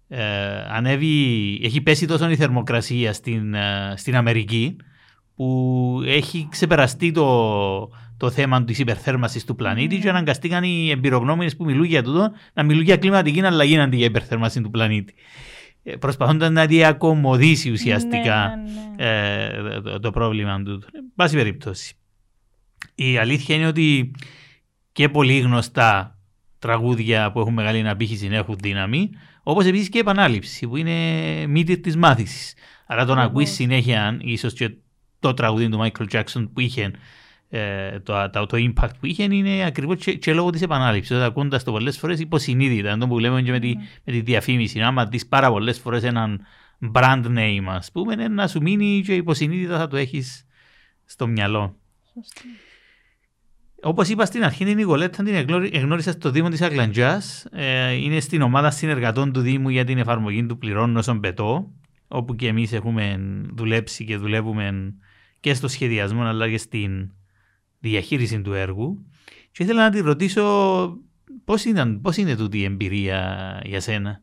ε, 0.08 0.24
ανέβει, 0.72 1.60
έχει 1.64 1.82
πέσει 1.82 2.06
τόσο 2.08 2.30
η 2.30 2.36
θερμοκρασία 2.36 3.14
στην, 3.14 3.54
ε, 3.54 3.94
στην 3.96 4.16
Αμερική 4.16 4.76
που 5.36 6.02
έχει 6.06 6.48
ξεπεραστεί 6.52 7.12
το, 7.12 7.90
το 8.18 8.30
θέμα 8.30 8.64
της 8.64 8.80
υπερθέρμανσης 8.80 9.46
του 9.46 9.56
πλανήτη 9.56 9.98
mm. 9.98 10.02
και 10.02 10.10
αναγκαστήκαν 10.10 10.64
οι 10.64 10.90
εμπειρογνώμονες 10.90 11.56
που 11.56 11.64
μιλούν 11.64 11.86
για 11.86 12.04
τούτο 12.04 12.32
να 12.54 12.64
μιλούν 12.64 12.84
για 12.84 12.98
κλιματική 12.98 13.42
αλλαγή 13.42 13.80
αντί 13.80 13.98
για 13.98 14.06
υπερθέρμανση 14.06 14.62
του 14.62 14.70
πλανήτη. 14.70 15.14
Προσπαθώντας 16.00 16.50
να 16.50 16.66
διακομωδήσει 16.66 17.72
ουσιαστικά 17.72 18.56
ναι, 18.56 18.72
ναι, 18.72 19.06
ναι. 19.06 19.76
Ε, 19.76 19.82
το, 19.82 20.00
το, 20.00 20.12
πρόβλημα 20.12 20.64
του. 20.64 20.84
Πάση 21.16 21.36
περιπτώσει. 21.36 21.96
Η 22.96 23.18
αλήθεια 23.18 23.56
είναι 23.56 23.68
ότι 23.68 24.12
και 24.92 25.10
πολύ 25.10 25.40
γνωστά 25.40 26.18
τραγούδια 26.60 27.32
που 27.32 27.40
έχουν 27.40 27.54
μεγάλη 27.54 27.80
αναπήχηση 27.80 28.30
έχουν 28.32 28.56
δύναμη, 28.62 29.10
όπως 29.44 29.66
επίσης 29.66 29.90
και 29.90 30.00
επανάληψη 30.00 30.68
που 30.68 30.78
είναι 30.78 30.94
μύτη 31.48 31.80
της 31.80 31.96
μάθησης. 31.96 32.54
Άρα 32.88 33.06
το 33.06 33.16
να 33.16 33.22
ακούει 33.22 33.46
συνέχεια, 33.46 34.18
ίσως 34.22 34.54
και 34.54 34.76
το 35.20 35.34
τραγούδι 35.34 35.70
του 35.70 35.80
Michael 35.84 36.06
Jackson 36.12 36.50
που 36.54 36.60
είχε 36.60 36.92
ε, 37.50 38.00
το, 38.00 38.30
το, 38.30 38.46
το, 38.46 38.58
impact 38.58 38.92
που 39.00 39.06
είχε 39.06 39.24
είναι 39.24 39.66
ακριβώς 39.66 39.98
και, 39.98 40.14
και, 40.14 40.34
λόγω 40.34 40.50
της 40.50 40.62
επανάληψης. 40.62 41.16
Όταν 41.16 41.28
ακούντα 41.28 41.64
το 41.64 41.72
πολλές 41.72 41.98
φορές 41.98 42.20
υποσυνείδητα, 42.20 42.90
είναι 42.90 42.98
το 42.98 43.08
που 43.08 43.20
λέμε 43.20 43.42
και 43.42 43.52
με 43.52 43.60
τη, 43.60 43.74
mm. 43.76 43.82
με 44.04 44.14
τη 44.14 44.22
διαφήμιση. 44.22 44.82
Άμα 44.82 45.06
δεις 45.06 45.28
πάρα 45.28 45.50
πολλές 45.50 45.80
φορές 45.80 46.04
έναν 46.04 46.46
brand 46.94 47.26
name, 47.26 47.66
ας 47.68 47.92
πούμε, 47.92 48.16
να 48.28 48.48
σου 48.48 48.62
μείνει 48.62 49.02
και 49.06 49.16
υποσυνείδητα 49.16 49.78
θα 49.78 49.88
το 49.88 49.98
έχεις 49.98 50.46
στο 51.06 51.28
μυαλό. 51.28 51.76
Όπως 53.82 54.10
είπα 54.10 54.26
στην 54.26 54.44
αρχή, 54.44 54.66
την 54.66 54.76
Νικολέτα 54.76 55.24
την 55.24 55.36
εγνώρισα 55.72 56.12
στο 56.12 56.32
Δήμο 56.32 56.50
της 56.50 56.62
Αγλαντζά. 56.62 57.22
Ε, 57.52 57.92
είναι 57.92 58.20
στην 58.20 58.42
ομάδα 58.42 58.72
συνεργατών 58.72 59.32
του 59.32 59.42
Δήμου 59.42 59.70
για 59.70 59.84
την 59.86 59.98
εφαρμογή 59.98 60.46
του 60.46 60.58
πληρώνω 60.58 61.00
όσον 61.00 61.20
πετώ, 61.20 61.72
όπου 62.08 62.36
και 62.36 62.48
εμείς 62.48 62.74
έχουμε 62.74 63.20
δουλέψει 63.54 64.06
και 64.06 64.18
δουλεύουμε 64.18 64.94
και 65.40 65.54
στο 65.54 65.68
σχεδιασμό 65.68 66.22
αλλά 66.24 66.50
και 66.50 66.58
στην 66.58 67.12
διαχείριση 67.80 68.42
του 68.42 68.54
έργου. 68.54 69.06
Και 69.52 69.64
ήθελα 69.64 69.84
να 69.84 69.90
τη 69.90 70.00
ρωτήσω 70.00 70.44
πώς, 71.46 71.66
ήταν, 71.66 72.02
πώς 72.02 72.18
είναι 72.18 72.36
τούτη 72.36 72.60
η 72.60 72.64
εμπειρία 72.64 73.62
για 73.66 73.80
σένα; 73.80 74.22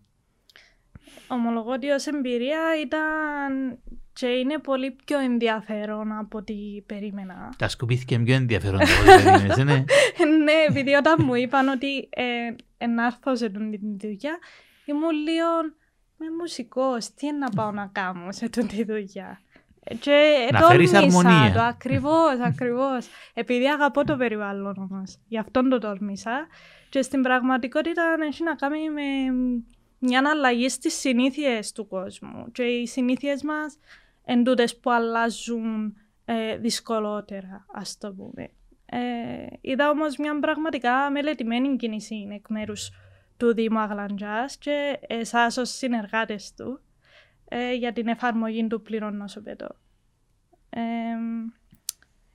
Ομολογώ 1.28 1.72
ότι 1.72 1.88
ως 1.88 2.06
εμπειρία 2.06 2.60
ήταν 2.84 3.78
και 4.12 4.26
είναι 4.26 4.58
πολύ 4.58 4.96
πιο 5.04 5.18
ενδιαφέρον 5.18 6.12
από 6.12 6.38
ό,τι 6.38 6.54
περίμενα. 6.86 7.54
Τα 7.58 7.68
σκουπίθηκε 7.68 8.18
πιο 8.18 8.34
ενδιαφέρον 8.34 8.80
από 8.80 8.90
ό,τι 9.00 9.22
περίμενες, 9.22 9.56
ναι. 9.56 9.84
ναι, 10.44 10.52
επειδή 10.68 10.94
όταν 10.94 11.16
μου 11.18 11.34
είπαν 11.34 11.68
ότι 11.68 12.08
ε, 12.78 12.86
να 12.86 13.04
έρθω 13.04 13.36
σε 13.36 13.48
την 13.48 13.98
δουλειά, 13.98 14.38
ήμουν 14.84 15.10
λίγο 15.10 15.46
με 16.16 16.26
μουσικός, 16.40 17.14
τι 17.14 17.26
είναι 17.26 17.38
να 17.38 17.50
πάω 17.50 17.70
να 17.70 17.86
κάνω 17.86 18.32
σε 18.32 18.48
τη 18.48 18.84
δουλειά; 18.84 19.40
Και 20.00 20.48
να 20.52 20.60
φέρεις 20.60 20.94
αρμονία. 20.94 21.52
Το 21.54 21.60
ακριβώς, 21.60 22.38
ακριβώς. 22.40 23.06
Επειδή 23.34 23.68
αγαπώ 23.68 24.04
το 24.04 24.16
περιβάλλον 24.16 24.88
όμως. 24.90 25.16
Γι' 25.28 25.38
αυτόν 25.38 25.68
το 25.68 25.78
τόλμησα. 25.78 26.46
Και 26.88 27.02
στην 27.02 27.22
πραγματικότητα 27.22 28.02
έχει 28.26 28.42
να 28.42 28.54
κάνει 28.54 28.90
με 28.90 29.02
μια 29.98 30.22
αλλαγή 30.30 30.68
στις 30.68 30.94
συνήθειες 30.94 31.72
του 31.72 31.86
κόσμου. 31.86 32.52
Και 32.52 32.62
οι 32.62 32.86
συνήθειες 32.86 33.42
μας 33.42 33.78
εν 34.24 34.42
που 34.80 34.90
αλλάζουν 34.90 35.96
ε, 36.24 36.56
δυσκολότερα, 36.56 37.66
ας 37.72 37.98
το 37.98 38.12
πούμε. 38.12 38.50
Ε, 38.86 39.46
είδα 39.60 39.90
όμως 39.90 40.16
μια 40.16 40.38
πραγματικά 40.38 41.10
μελετημένη 41.10 41.76
κίνηση 41.76 42.28
εκ 42.34 42.48
μέρους 42.48 42.90
του 43.36 43.54
Δήμου 43.54 43.78
Αγλαντζάς 43.78 44.56
και 44.56 44.98
εσάς 45.06 45.56
ως 45.56 45.70
συνεργάτες 45.70 46.54
του 46.56 46.80
ε, 47.56 47.74
για 47.74 47.92
την 47.92 48.08
εφαρμογή 48.08 48.66
του 48.66 48.82
πλήρων 48.82 49.16
νοσοπαίδου. 49.16 49.76
Ε, 50.70 50.80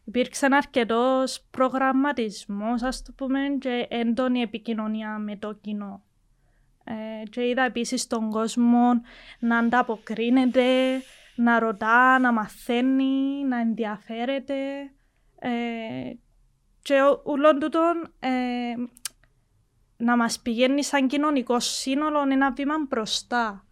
υπήρξε 0.03 0.47
αρκετός 0.51 1.47
προγραμματισμός, 1.51 2.83
ας 2.83 3.03
το 3.03 3.11
πούμε, 3.11 3.39
και 3.59 3.87
έντονη 3.89 4.41
επικοινωνία 4.41 5.17
με 5.17 5.37
το 5.37 5.53
κοινό. 5.53 6.03
Ε, 6.83 7.23
και 7.29 7.47
είδα 7.47 7.63
επίσης 7.63 8.07
τον 8.07 8.29
κόσμο 8.29 9.01
να 9.39 9.57
ανταποκρίνεται, 9.57 11.01
να 11.35 11.59
ρωτά, 11.59 12.19
να 12.19 12.31
μαθαίνει, 12.31 13.43
να 13.47 13.59
ενδιαφέρεται. 13.59 14.91
Ε, 15.39 15.49
και 16.81 16.95
ούλον 17.25 17.59
τούτον 17.59 18.13
ε, 18.19 18.29
να 19.97 20.17
μας 20.17 20.39
πηγαίνει 20.39 20.83
σαν 20.83 21.07
κοινωνικό 21.07 21.59
σύνολο 21.59 22.19
ένα 22.21 22.51
βήμα 22.51 22.75
μπροστά. 22.87 23.63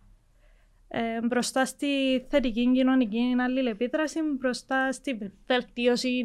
Ε, 0.87 1.27
μπροστά 1.27 1.65
στη 1.65 1.87
θετική 2.29 2.71
κοινωνική 2.71 3.35
αλληλεπίδραση, 3.39 4.19
μπροστά 4.39 4.91
στη 4.91 5.17
βελτίωση 5.47 6.23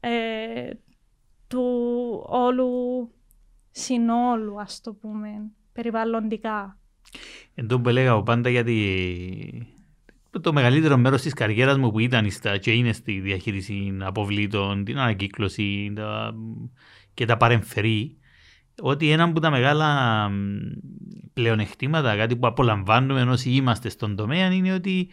ε, 0.00 0.70
του 1.48 1.64
όλου 2.26 2.70
συνόλου, 3.70 4.60
ας 4.60 4.80
το 4.80 4.92
πούμε 4.92 5.28
περιβαλλοντικά. 5.72 6.78
Εν 7.54 7.66
τω 7.66 7.80
που 7.80 7.88
έλεγα 7.88 8.22
πάντα 8.22 8.48
γιατί 8.48 9.76
το 10.40 10.52
μεγαλύτερο 10.52 10.96
μέρος 10.96 11.22
της 11.22 11.32
καριέρας 11.32 11.78
μου 11.78 11.90
που 11.90 11.98
ήταν 11.98 12.30
στα, 12.30 12.58
και 12.58 12.72
είναι 12.72 12.92
στη 12.92 13.20
διαχείριση 13.20 13.96
αποβλήτων, 14.00 14.84
την 14.84 14.98
ανακύκλωση 14.98 15.92
τα, 15.94 16.34
και 17.14 17.24
τα 17.24 17.36
παρεμφερή, 17.36 18.16
ότι 18.80 19.10
ένα 19.10 19.24
από 19.24 19.40
τα 19.40 19.50
μεγάλα 19.50 20.30
πλεονεκτήματα, 21.32 22.16
κάτι 22.16 22.36
που 22.36 22.46
απολαμβάνουμε 22.46 23.20
ενώ 23.20 23.34
είμαστε 23.44 23.88
στον 23.88 24.16
τομέα, 24.16 24.52
είναι 24.52 24.72
ότι 24.72 25.08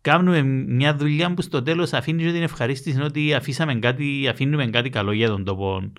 κάνουμε 0.00 0.42
μια 0.42 0.94
δουλειά 0.96 1.34
που 1.34 1.42
στο 1.42 1.62
τέλος 1.62 1.92
αφήνει 1.92 2.32
την 2.32 2.42
ευχαρίστηση 2.42 3.00
ότι 3.00 3.34
αφήσαμε 3.34 3.74
κάτι, 3.74 4.28
αφήνουμε 4.28 4.66
κάτι 4.66 4.90
καλό 4.90 5.12
για 5.12 5.28
τον 5.28 5.44
τόπο. 5.44 5.92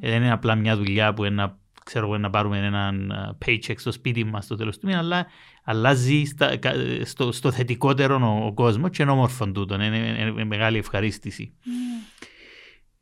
Δεν 0.00 0.22
είναι 0.22 0.32
απλά 0.32 0.54
μια 0.54 0.76
δουλειά 0.76 1.14
που 1.14 1.24
ένα 1.24 1.58
ξέρω 1.84 2.18
να 2.18 2.30
πάρουμε 2.30 2.58
έναν 2.58 3.12
paycheck 3.44 3.74
στο 3.76 3.92
σπίτι 3.92 4.24
μας 4.24 4.44
στο 4.44 4.56
τέλος 4.56 4.78
του 4.78 4.86
μήνα, 4.86 4.98
αλλά 4.98 5.26
αλλάζει 5.64 6.24
στα, 6.24 6.58
στο, 7.04 7.32
στο 7.32 7.50
θετικότερο 7.50 8.40
ο, 8.42 8.46
ο 8.46 8.52
κόσμος 8.52 8.90
και 8.90 9.02
είναι 9.02 9.10
όμορφο 9.10 9.52
τούτο. 9.52 9.74
Είναι, 9.74 9.96
είναι, 9.96 10.30
είναι, 10.30 10.44
μεγάλη 10.44 10.78
ευχαρίστηση. 10.78 11.52
Mm. 11.64 12.26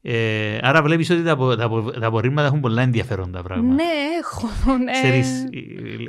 Ε, 0.04 0.58
άρα 0.62 0.82
βλέπεις 0.82 1.10
ότι 1.10 1.22
τα, 1.22 1.36
τα, 1.36 1.56
τα 2.00 2.06
απορρίμματα 2.06 2.46
έχουν 2.46 2.60
πολλά 2.60 2.82
ενδιαφέροντα 2.82 3.42
πράγματα. 3.42 3.74
Ναι, 3.74 3.90
έχουν. 4.20 4.82
Ναι. 4.82 4.92
Ξέρεις, 4.92 5.48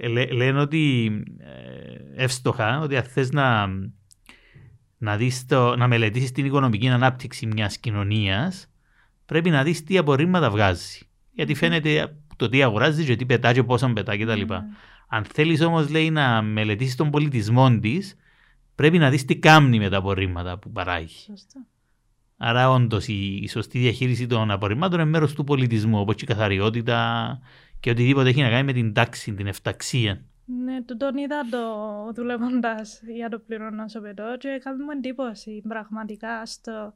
λέ, 0.10 0.26
λένε 0.26 0.60
ότι 0.60 1.12
ε, 1.38 2.24
εύστοχα 2.24 2.80
ότι 2.80 2.98
αν 2.98 3.04
θες 3.04 3.32
να, 3.32 3.68
να, 4.98 5.18
δεις 5.18 5.46
το, 5.46 5.76
να 5.76 5.88
μελετήσεις 5.88 6.32
την 6.32 6.46
οικονομική 6.46 6.90
ανάπτυξη 6.90 7.46
μιας 7.46 7.78
κοινωνίας 7.78 8.68
πρέπει 9.26 9.50
να 9.50 9.64
δεις 9.64 9.84
τι 9.84 9.98
απορρίμματα 9.98 10.50
βγάζει. 10.50 11.00
Γιατί 11.32 11.54
φαίνεται 11.54 12.16
το 12.36 12.50
τι 12.50 12.64
αγοράζεις 12.64 13.06
και 13.06 13.16
τι 13.16 13.26
πετάς 13.26 13.54
και 13.54 13.64
πόσο 13.64 13.94
πετά 13.94 14.18
κτλ. 14.18 14.42
Mm. 14.48 14.60
Αν 15.08 15.24
θέλεις 15.34 15.62
όμως 15.62 15.90
να 16.12 16.42
μελετήσεις 16.42 16.96
τον 16.96 17.10
πολιτισμό 17.10 17.80
της, 17.80 18.16
πρέπει 18.76 18.98
να 18.98 19.10
δεις 19.10 19.26
τι 19.26 19.36
κάνει 19.36 19.80
με 19.80 19.90
τα 19.90 19.98
απορρίμματα 19.98 20.58
που 20.58 20.72
παράγει. 20.72 21.18
Σωστό. 21.26 21.60
Άρα, 22.46 22.70
όντως, 22.70 23.08
η, 23.08 23.40
η 23.42 23.48
σωστή 23.48 23.80
διαχείριση 23.80 24.28
των 24.28 24.52
απορριμμάτων 24.52 25.00
είναι 25.00 25.10
μέρος 25.10 25.34
του 25.34 25.44
πολιτισμού, 25.44 26.00
όπως 26.00 26.16
και 26.16 26.24
η 26.24 26.28
καθαριότητα 26.28 27.40
και 27.80 27.90
οτιδήποτε 27.90 28.30
έχει 28.30 28.42
να 28.42 28.50
κάνει 28.50 28.64
με 28.64 28.74
την 28.74 28.94
τάξη, 28.94 29.34
την 29.34 29.48
εφταξία. 29.48 30.22
Ναι, 30.46 30.82
του 30.82 30.98
τον 30.98 31.18
είδα 31.18 31.46
το 31.50 31.60
δουλεύοντας 32.14 33.02
για 33.16 33.30
το 33.30 33.40
πληρώνω 33.40 33.86
πετώ 34.02 34.36
και 34.40 34.48
έκανε 34.48 34.84
μου 34.84 34.92
εντύπωση 34.92 35.64
πραγματικά 35.68 36.46
στο 36.46 36.94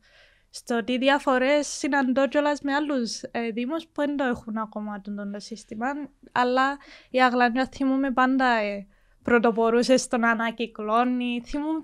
στο 0.50 0.84
τι 0.84 0.98
διαφορές 0.98 1.68
συναντώ 1.68 2.28
κιόλας 2.28 2.62
με 2.62 2.74
άλλους 2.74 3.22
ε, 3.22 3.50
Δήμους 3.54 3.84
που 3.84 4.02
δεν 4.02 4.18
το 4.18 4.24
έχουν 4.24 4.58
ακόμα 4.58 5.02
το, 5.02 5.30
το 5.32 5.40
σύστημα. 5.40 5.88
Αλλά 6.32 6.78
η 7.10 7.22
Αγλανιά 7.22 7.70
θυμούμε 7.76 8.12
πάντα 8.12 8.46
ε, 8.46 8.88
πρωτοπορούσες 9.28 10.02
στο 10.02 10.18
να 10.18 10.30
ανακυκλώνει. 10.30 11.42
Θυμούμε 11.46 11.80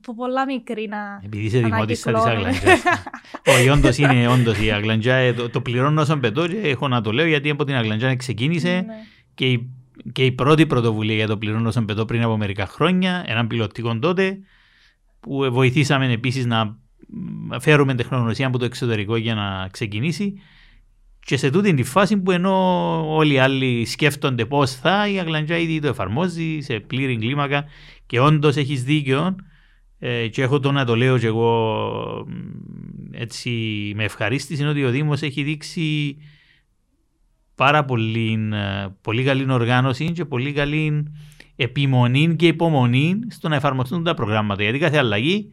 πο, 0.00 0.14
πολλά 0.14 0.46
μικρή 0.46 0.88
να. 0.88 1.20
Επειδή 1.24 1.44
είσαι 1.44 1.58
δημότησα 1.58 2.12
της 2.12 2.24
Αγλαντζά. 2.24 2.72
Όχι, 3.58 3.68
όντως 3.68 3.98
είναι 3.98 4.28
όντως 4.28 4.60
η 4.60 4.70
Αγλαντζά. 4.70 5.14
Ε, 5.14 5.32
το, 5.32 5.50
το 5.50 5.60
πληρώνω 5.60 6.00
όσον 6.00 6.20
πετώ 6.20 6.46
και 6.46 6.68
έχω 6.68 6.88
να 6.88 7.00
το 7.00 7.12
λέω 7.12 7.26
γιατί 7.26 7.50
από 7.50 7.64
την 7.64 7.74
Αγλαντζά 7.74 8.16
ξεκίνησε 8.16 8.84
ναι. 8.86 8.94
και, 9.34 9.50
η, 9.50 9.70
και 10.12 10.24
η 10.24 10.32
πρώτη 10.32 10.66
πρωτοβουλία 10.66 11.14
για 11.14 11.26
το 11.26 11.38
πληρώνω 11.38 11.68
όσον 11.68 11.84
πετώ 11.84 12.04
πριν 12.04 12.22
από 12.22 12.36
μερικά 12.36 12.66
χρόνια, 12.66 13.24
έναν 13.26 13.46
πιλωτικό 13.46 13.98
τότε, 13.98 14.38
που 15.20 15.48
βοηθήσαμε 15.50 16.12
επίσης 16.12 16.46
να 16.46 16.78
φέρουμε 17.58 17.94
τεχνογνωσία 17.94 18.46
από 18.46 18.58
το 18.58 18.64
εξωτερικό 18.64 19.16
για 19.16 19.34
να 19.34 19.68
ξεκινήσει 19.70 20.40
και 21.28 21.36
σε 21.36 21.50
τούτη 21.50 21.74
τη 21.74 21.82
φάση 21.82 22.16
που 22.16 22.30
ενώ 22.30 23.16
όλοι 23.16 23.34
οι 23.34 23.38
άλλοι 23.38 23.84
σκέφτονται 23.84 24.44
πώς 24.44 24.74
θα, 24.74 25.08
η 25.08 25.18
Αγλαντζά 25.18 25.58
ήδη 25.58 25.80
το 25.80 25.88
εφαρμόζει 25.88 26.60
σε 26.60 26.80
πλήρη 26.80 27.16
κλίμακα 27.16 27.64
και 28.06 28.20
όντως 28.20 28.56
έχει 28.56 28.74
δίκιο. 28.74 29.36
Ε, 29.98 30.28
και 30.28 30.42
έχω 30.42 30.60
το 30.60 30.72
να 30.72 30.84
το 30.84 30.96
λέω 30.96 31.18
και 31.18 31.26
εγώ 31.26 32.26
έτσι 33.10 33.50
με 33.96 34.04
ευχαρίστηση 34.04 34.60
είναι 34.60 34.70
ότι 34.70 34.84
ο 34.84 34.90
Δήμος 34.90 35.22
έχει 35.22 35.42
δείξει 35.42 36.16
πάρα 37.54 37.84
πολύ, 37.84 38.48
ε, 38.52 38.86
πολύ 39.00 39.24
καλή 39.24 39.52
οργάνωση 39.52 40.12
και 40.12 40.24
πολύ 40.24 40.52
καλή 40.52 41.12
επιμονή 41.56 42.36
και 42.36 42.46
υπομονή 42.46 43.18
στο 43.28 43.48
να 43.48 43.56
εφαρμοστούν 43.56 44.04
τα 44.04 44.14
προγράμματα. 44.14 44.62
Γιατί 44.62 44.78
κάθε 44.78 44.96
αλλαγή 44.96 45.52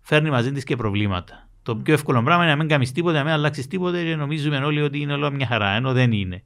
φέρνει 0.00 0.30
μαζί 0.30 0.52
της 0.52 0.64
και 0.64 0.76
προβλήματα. 0.76 1.48
Το 1.64 1.76
πιο 1.76 1.94
εύκολο 1.94 2.22
πράγμα 2.22 2.42
είναι 2.42 2.52
να 2.52 2.58
μην 2.58 2.68
κάνεις 2.68 2.92
τίποτα, 2.92 3.18
να 3.18 3.24
μην 3.24 3.32
αλλάξεις 3.32 3.66
τίποτα 3.66 4.02
και 4.02 4.16
νομίζουμε 4.16 4.56
όλοι 4.56 4.82
ότι 4.82 5.00
είναι 5.00 5.12
όλο 5.12 5.30
μια 5.30 5.46
χαρά, 5.46 5.68
ενώ 5.68 5.92
δεν 5.92 6.12
είναι. 6.12 6.42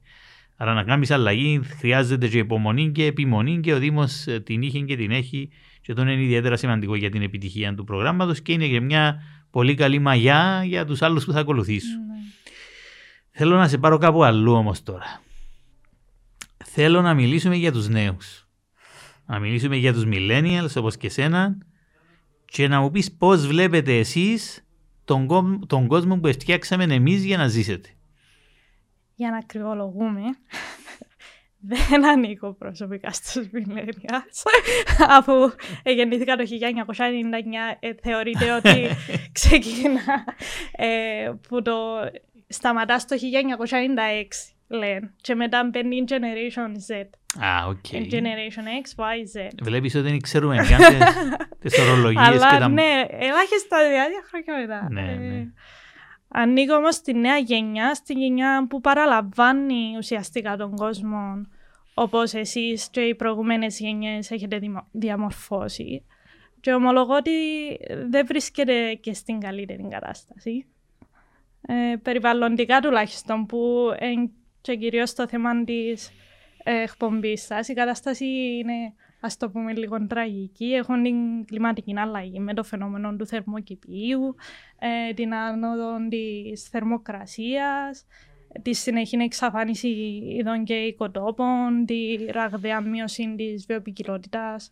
Άρα 0.57 0.73
να 0.73 0.83
κάνεις 0.83 1.11
αλλαγή 1.11 1.61
χρειάζεται 1.77 2.27
και 2.27 2.37
υπομονή 2.37 2.91
και 2.91 3.05
επιμονή 3.05 3.59
και 3.59 3.73
ο 3.73 3.79
Δήμος 3.79 4.27
ε, 4.27 4.39
την 4.39 4.61
είχε 4.61 4.79
και 4.79 4.95
την 4.95 5.11
έχει 5.11 5.49
και 5.81 5.91
αυτό 5.91 6.01
είναι 6.01 6.23
ιδιαίτερα 6.23 6.57
σημαντικό 6.57 6.95
για 6.95 7.09
την 7.09 7.21
επιτυχία 7.21 7.75
του 7.75 7.83
προγράμματος 7.83 8.41
και 8.41 8.51
είναι 8.51 8.67
και 8.67 8.79
μια 8.79 9.23
πολύ 9.51 9.75
καλή 9.75 9.99
μαγιά 9.99 10.63
για 10.65 10.85
τους 10.85 11.01
άλλους 11.01 11.25
που 11.25 11.31
θα 11.31 11.39
ακολουθήσουν. 11.39 11.89
Mm. 11.89 12.43
Θέλω 13.31 13.57
να 13.57 13.67
σε 13.67 13.77
πάρω 13.77 13.97
κάπου 13.97 14.23
αλλού 14.23 14.53
όμως 14.53 14.83
τώρα. 14.83 15.21
Θέλω 16.65 17.01
να 17.01 17.13
μιλήσουμε 17.13 17.55
για 17.55 17.71
τους 17.71 17.87
νέους. 17.87 18.47
Να 19.25 19.39
μιλήσουμε 19.39 19.75
για 19.75 19.93
τους 19.93 20.03
millennials 20.05 20.73
όπως 20.75 20.97
και 20.97 21.09
σένα 21.09 21.57
και 22.45 22.67
να 22.67 22.79
μου 22.79 22.91
πεις 22.91 23.11
πώς 23.11 23.47
βλέπετε 23.47 23.97
εσείς 23.97 24.63
τον, 25.09 25.67
τον 25.67 25.87
κόσμο 25.87 26.19
που 26.19 26.27
φτιάξαμε 26.27 26.83
εμείς 26.83 27.25
για 27.25 27.37
να 27.37 27.47
ζήσετε. 27.47 27.89
Για 29.15 29.29
να 29.29 29.41
ακριβολογούμε, 29.41 30.21
δεν 31.89 32.07
ανήκω 32.07 32.53
προσωπικά 32.53 33.11
στους 33.11 33.47
millennials. 33.53 34.43
Αφού 35.17 35.33
γεννήθηκα 35.83 36.35
το 36.35 36.43
1999, 36.43 37.77
ε, 37.79 37.93
θεωρείται 38.01 38.51
ότι 38.57 38.87
ξεκίνα 39.31 40.25
ε, 40.71 41.31
που 41.47 41.61
το 41.61 41.75
σταματάς 42.47 43.01
στο 43.01 43.15
1996, 43.15 44.58
λένε. 44.69 45.13
Και 45.21 45.35
μετά 45.35 45.69
μπαίνει 45.71 46.03
Generation 46.07 46.93
Z. 46.93 47.05
Α, 47.43 47.65
OK. 47.67 47.77
Okay. 47.91 48.11
Generation 48.11 48.65
X, 48.83 48.95
Y, 48.95 49.45
Z. 49.45 49.49
Βλέπεις 49.61 49.95
ότι 49.95 50.09
δεν 50.09 50.21
ξέρουμε 50.21 50.55
καν 50.55 50.79
τις 51.59 51.79
ορολογίες 51.79 52.27
Αλλά 52.27 52.51
και 52.51 52.57
τα... 52.59 52.67
ναι, 52.67 53.05
ελάχιστα 53.09 53.77
διάρκεια 53.89 54.23
χρόνια 54.29 54.67
μετά. 54.67 54.87
Ναι, 54.91 55.11
Ε, 55.11 55.15
ναι. 55.15 55.45
Ανήκω 56.27 56.75
όμως 56.75 56.95
στη 56.95 57.13
νέα 57.13 57.37
γενιά, 57.37 57.93
στη 57.93 58.13
γενιά 58.13 58.67
που 58.69 58.81
παραλαμβάνει 58.81 59.93
ουσιαστικά 59.97 60.57
τον 60.57 60.75
κόσμο 60.75 61.45
όπως 61.93 62.33
εσείς 62.33 62.89
και 62.89 63.01
οι 63.01 63.15
προηγούμενες 63.15 63.79
γενιές 63.79 64.31
έχετε 64.31 64.57
δημο- 64.57 64.87
διαμορφώσει. 64.91 66.05
Και 66.61 66.73
ομολογώ 66.73 67.15
ότι 67.15 67.31
δεν 68.09 68.25
βρίσκεται 68.25 68.93
και 68.93 69.13
στην 69.13 69.39
καλύτερη 69.39 69.87
κατάσταση. 69.89 70.65
Ε, 71.61 71.95
περιβαλλοντικά 72.01 72.79
τουλάχιστον 72.79 73.45
που 73.45 73.91
εν, 73.99 74.31
και 74.61 74.75
κυρίως 74.75 75.13
το 75.13 75.27
θέμα 75.27 75.63
της 75.63 76.11
ε, 76.63 76.81
εκπομπής 76.81 77.41
σας, 77.45 77.67
η 77.67 77.73
κατάσταση 77.73 78.25
είναι 78.25 78.93
ας 79.19 79.37
το 79.37 79.49
πούμε 79.49 79.73
λίγο 79.73 80.07
τραγική. 80.07 80.73
Έχουν 80.73 81.03
την 81.03 81.45
κλιματική 81.45 81.93
αλλαγή 81.97 82.39
με 82.39 82.53
το 82.53 82.63
φαινόμενο 82.63 83.15
του 83.15 83.25
θερμοκηπίου, 83.25 84.35
ε, 84.79 85.13
την 85.13 85.33
άνοδο 85.33 86.07
της 86.09 86.63
θερμοκρασίας, 86.63 88.05
τη 88.61 88.73
συνεχή 88.73 89.15
εξαφάνιση 89.15 89.87
ειδών 90.37 90.63
και 90.63 90.73
οικοτόπων, 90.73 91.85
τη 91.85 92.15
ραγδαία 92.31 92.81
μείωση 92.81 93.33
της 93.37 93.65
βιοποικιλότητας, 93.65 94.71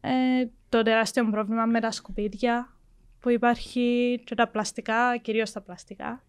ε, 0.00 0.46
το 0.68 0.82
τεράστιο 0.82 1.30
πρόβλημα 1.30 1.64
με 1.64 1.80
τα 1.80 1.90
σκουπίδια 1.90 2.76
που 3.20 3.30
υπάρχει 3.30 4.20
και 4.24 4.34
τα 4.34 4.48
πλαστικά, 4.48 5.16
κυρίως 5.16 5.52
τα 5.52 5.60
πλαστικά, 5.60 6.22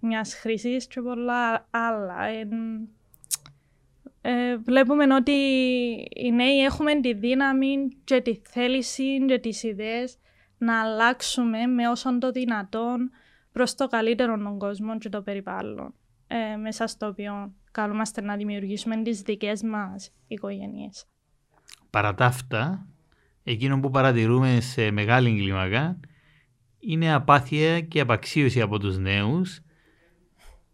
μιας 0.00 0.34
χρήσης 0.34 0.86
και 0.86 1.00
πολλά 1.00 1.66
άλλα. 1.70 2.24
Εν, 2.24 2.50
ε, 4.20 4.56
βλέπουμε 4.56 5.14
ότι 5.14 5.32
οι 6.16 6.32
νέοι 6.32 6.58
έχουμε 6.58 7.00
τη 7.00 7.14
δύναμη 7.14 7.88
και 8.04 8.20
τη 8.20 8.40
θέληση 8.42 9.24
και 9.26 9.38
τις 9.38 9.62
ιδέες 9.62 10.18
να 10.58 10.80
αλλάξουμε 10.80 11.66
με 11.66 11.88
όσον 11.88 12.18
το 12.18 12.30
δυνατόν 12.30 13.10
προς 13.52 13.74
το 13.74 13.86
καλύτερο 13.86 14.38
των 14.38 14.58
κόσμων 14.58 14.98
και 14.98 15.08
το 15.08 15.22
περιβάλλον 15.22 15.94
ε, 16.26 16.56
μέσα 16.56 16.86
στο 16.86 17.06
οποίο 17.06 17.52
καλούμαστε 17.70 18.20
να 18.20 18.36
δημιουργήσουμε 18.36 19.02
τις 19.02 19.22
δικές 19.22 19.62
μας 19.62 20.10
οικογένειες. 20.26 21.06
Παρά 21.90 22.14
τα 22.14 22.24
αυτά, 22.24 22.86
εκείνο 23.44 23.80
που 23.80 23.90
παρατηρούμε 23.90 24.60
σε 24.60 24.90
μεγάλη 24.90 25.30
κλίμακα 25.30 26.00
είναι 26.78 27.12
απάθεια 27.12 27.80
και 27.80 28.00
απαξίωση 28.00 28.60
από 28.60 28.78
τους 28.78 28.98
νέους 28.98 29.60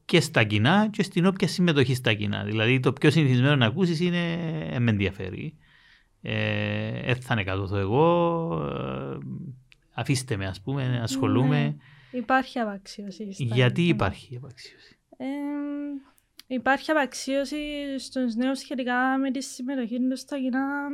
και 0.05 0.21
στα 0.21 0.45
κοινά 0.45 0.89
και 0.93 1.03
στην 1.03 1.27
όποια 1.27 1.49
συμμετοχή 1.49 1.95
στα 1.95 2.15
κοινά. 2.15 2.45
Δηλαδή 2.45 2.81
το 2.81 2.93
πιο 2.93 3.11
συνηθισμένο 3.11 3.57
να 3.57 3.67
ακούσεις 3.67 4.01
είναι 4.01 4.33
«Ε, 4.73 4.79
με 4.79 4.91
ενδιαφέρει. 4.91 5.55
Ε, 6.23 7.11
«Ε, 7.11 7.15
θα 7.15 7.35
είναι 7.35 7.45
κάτω 7.45 7.77
εγώ, 7.77 8.07
ε, 8.67 9.19
αφήστε 9.95 10.37
με 10.37 10.47
ας 10.47 10.61
πούμε, 10.61 11.01
ασχολούμαι. 11.03 11.61
Ναι, 12.11 12.19
υπάρχει 12.19 12.59
απαξίωση. 12.59 13.33
στα 13.33 13.45
Γιατί 13.45 13.83
κοινά. 13.83 13.95
υπάρχει 13.95 14.37
απαξίωση; 14.37 14.99
Ε, 15.17 15.25
υπάρχει 16.47 16.91
απαξίωση 16.91 17.57
στους 17.99 18.35
νέους 18.35 18.59
σχετικά 18.59 19.19
με 19.19 19.31
τη 19.31 19.43
συμμετοχή 19.43 19.99
τους 20.09 20.21
στα 20.21 20.39
κοινά. 20.39 20.89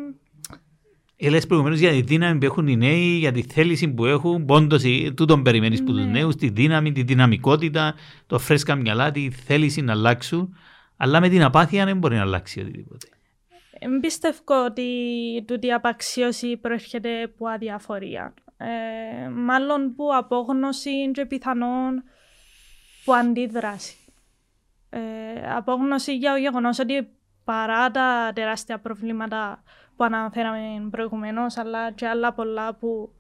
Έλες 1.23 1.47
προηγουμένως 1.47 1.79
για 1.79 1.91
τη 1.91 2.01
δύναμη 2.01 2.39
που 2.39 2.45
έχουν 2.45 2.67
οι 2.69 2.77
νέοι, 2.77 3.17
για 3.17 3.33
τη 3.33 3.43
θέληση 3.43 3.89
που 3.89 4.07
έχουν, 4.07 4.45
πόντος 4.45 4.85
ε, 4.85 5.11
τούτον 5.11 5.43
περιμένεις 5.43 5.83
που 5.83 5.93
τους 5.93 6.05
Ναι. 6.05 6.11
νέους, 6.11 6.37
τη 6.37 6.49
δύναμη, 6.49 6.93
τη 6.93 7.03
δυναμικότητα, 7.03 7.95
το 8.27 8.39
φρέσκα 8.39 8.75
μυαλά, 8.75 9.11
τη 9.11 9.31
θέληση 9.31 9.81
να 9.81 9.93
αλλάξουν. 9.93 10.57
Αλλά 10.97 11.21
με 11.21 11.29
την 11.29 11.43
απάθεια 11.43 11.85
δεν 11.85 11.99
μπορεί 11.99 12.15
να 12.17 12.21
αλλάξει 12.21 12.61
οτιδήποτε. 12.61 13.09
Εν 13.79 14.01
πιστεύω 14.01 14.65
ότι 14.67 14.85
τούτη 15.47 15.67
η 15.67 15.73
απαξίωση 15.73 16.57
προέρχεται 16.57 17.23
από 17.23 17.49
αδιαφορία. 17.49 18.35
Ε, 18.57 19.29
μάλλον 19.29 19.95
που 19.95 20.15
απόγνωση 20.15 21.11
και 21.11 21.27
πιθανόν 21.27 22.03
που 23.05 23.15
αντίδραση. 23.15 23.95
Ε, 24.91 25.01
απόγνωση 25.57 26.17
για 26.17 26.33
το 26.33 26.39
γεγονός 26.39 26.79
ότι 26.79 27.09
παρά 27.45 27.91
τα 27.91 28.31
τεράστια 28.35 28.79
προβλήματα 28.79 29.63
που 30.01 30.07
αναφέραμε 30.07 30.89
προηγουμένως, 30.91 31.57
αλλά 31.57 31.93
και 31.93 32.07
άλλα 32.07 32.33
πολλά 32.33 32.75
που 32.75 33.13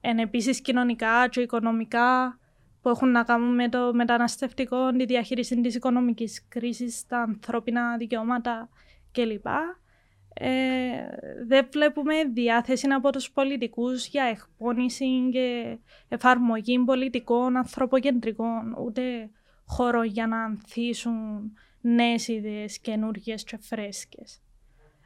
είναι 0.00 0.22
επίσης 0.22 0.60
κοινωνικά 0.60 1.28
και 1.28 1.40
οικονομικά 1.40 2.38
που 2.82 2.88
έχουν 2.88 3.10
να 3.10 3.22
κάνουν 3.22 3.54
με 3.54 3.68
το 3.68 3.94
μεταναστευτικό, 3.94 4.90
τη 4.90 5.04
διαχείριση 5.04 5.60
της 5.60 5.74
οικονομικής 5.74 6.48
κρίσης, 6.48 7.06
τα 7.06 7.18
ανθρώπινα 7.18 7.96
δικαιώματα 7.96 8.68
κλπ. 9.12 9.46
Ε, 10.34 10.50
δεν 11.46 11.68
βλέπουμε 11.72 12.14
διάθεση 12.24 12.86
από 12.88 13.12
τους 13.12 13.30
πολιτικούς 13.30 14.06
για 14.06 14.24
εκπόνηση 14.24 15.28
και 15.32 15.78
εφαρμογή 16.08 16.84
πολιτικών 16.84 17.56
ανθρωποκεντρικών, 17.56 18.76
ούτε 18.84 19.30
χώρο 19.66 20.02
για 20.02 20.26
να 20.26 20.44
ανθίσουν 20.44 21.52
νέες 21.80 22.28
ιδέες 22.28 22.78
καινούργιες 22.78 23.44
και 23.44 23.58
φρέσκες. 23.60 24.42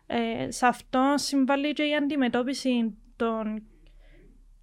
Ε, 0.06 0.50
σε 0.50 0.66
αυτό 0.66 1.14
συμβάλλει 1.16 1.72
και 1.72 1.82
η 1.82 1.94
αντιμετώπιση 1.94 2.98
των 3.16 3.62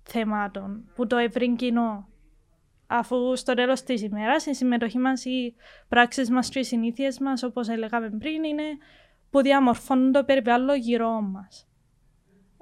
θεμάτων 0.04 0.92
που 0.96 1.08
το 1.08 1.18
ευρύ 1.18 1.56
κοινό 1.56 2.08
αφού 2.88 3.36
στο 3.36 3.54
τέλος 3.54 3.84
της 3.84 4.02
ημέρας 4.02 4.46
η 4.46 4.54
συμμετοχή 4.54 4.98
μας, 4.98 5.26
οι 5.26 5.56
πράξεις 5.88 6.30
μας 6.30 6.50
και 6.50 6.60
οι 6.60 6.64
συνήθειες 6.64 7.20
μας, 7.20 7.44
όπως 7.44 7.68
έλεγαμε 7.68 8.10
πριν, 8.10 8.44
είναι 8.44 8.64
που 9.30 9.42
διαμορφώνουν 9.42 10.12
το 10.12 10.24
περιβάλλον 10.24 10.78
γύρω 10.78 11.22
μας. 11.22 11.68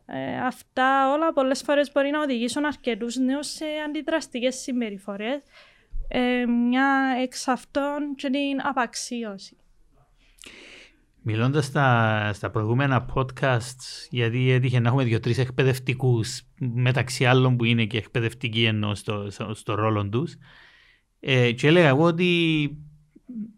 Ε, 0.05 0.37
αυτά 0.37 1.11
όλα 1.11 1.33
πολλές 1.33 1.61
φορές 1.61 1.91
μπορεί 1.91 2.09
να 2.09 2.21
οδηγήσουν 2.21 2.65
αρκετούς 2.65 3.15
νέους 3.15 3.47
σε 3.47 3.65
αντιδραστικές 3.87 4.55
συμπεριφορές, 4.55 5.41
ε, 6.07 6.45
μια 6.45 7.15
εξ 7.21 7.47
αυτών 7.47 8.15
και 8.15 8.29
την 8.29 8.61
απαξίωση. 8.63 9.57
Μιλώντας 11.23 11.65
στα, 11.65 12.29
στα 12.33 12.49
προηγούμενα 12.49 13.05
podcasts, 13.13 14.07
γιατί 14.09 14.51
έτυχε 14.51 14.79
να 14.79 14.87
έχουμε 14.87 15.03
δύο-τρεις 15.03 15.37
εκπαιδευτικούς, 15.37 16.41
μεταξύ 16.59 17.25
άλλων 17.25 17.57
που 17.57 17.63
είναι 17.63 17.85
και 17.85 17.97
εκπαιδευτικοί 17.97 18.63
ενώ 18.63 18.95
στο, 18.95 19.27
στο, 19.29 19.53
στο 19.53 19.75
ρόλο 19.75 20.09
τους, 20.09 20.35
ε, 21.19 21.51
και 21.51 21.67
έλεγα 21.67 21.87
εγώ 21.87 22.03
ότι 22.03 22.69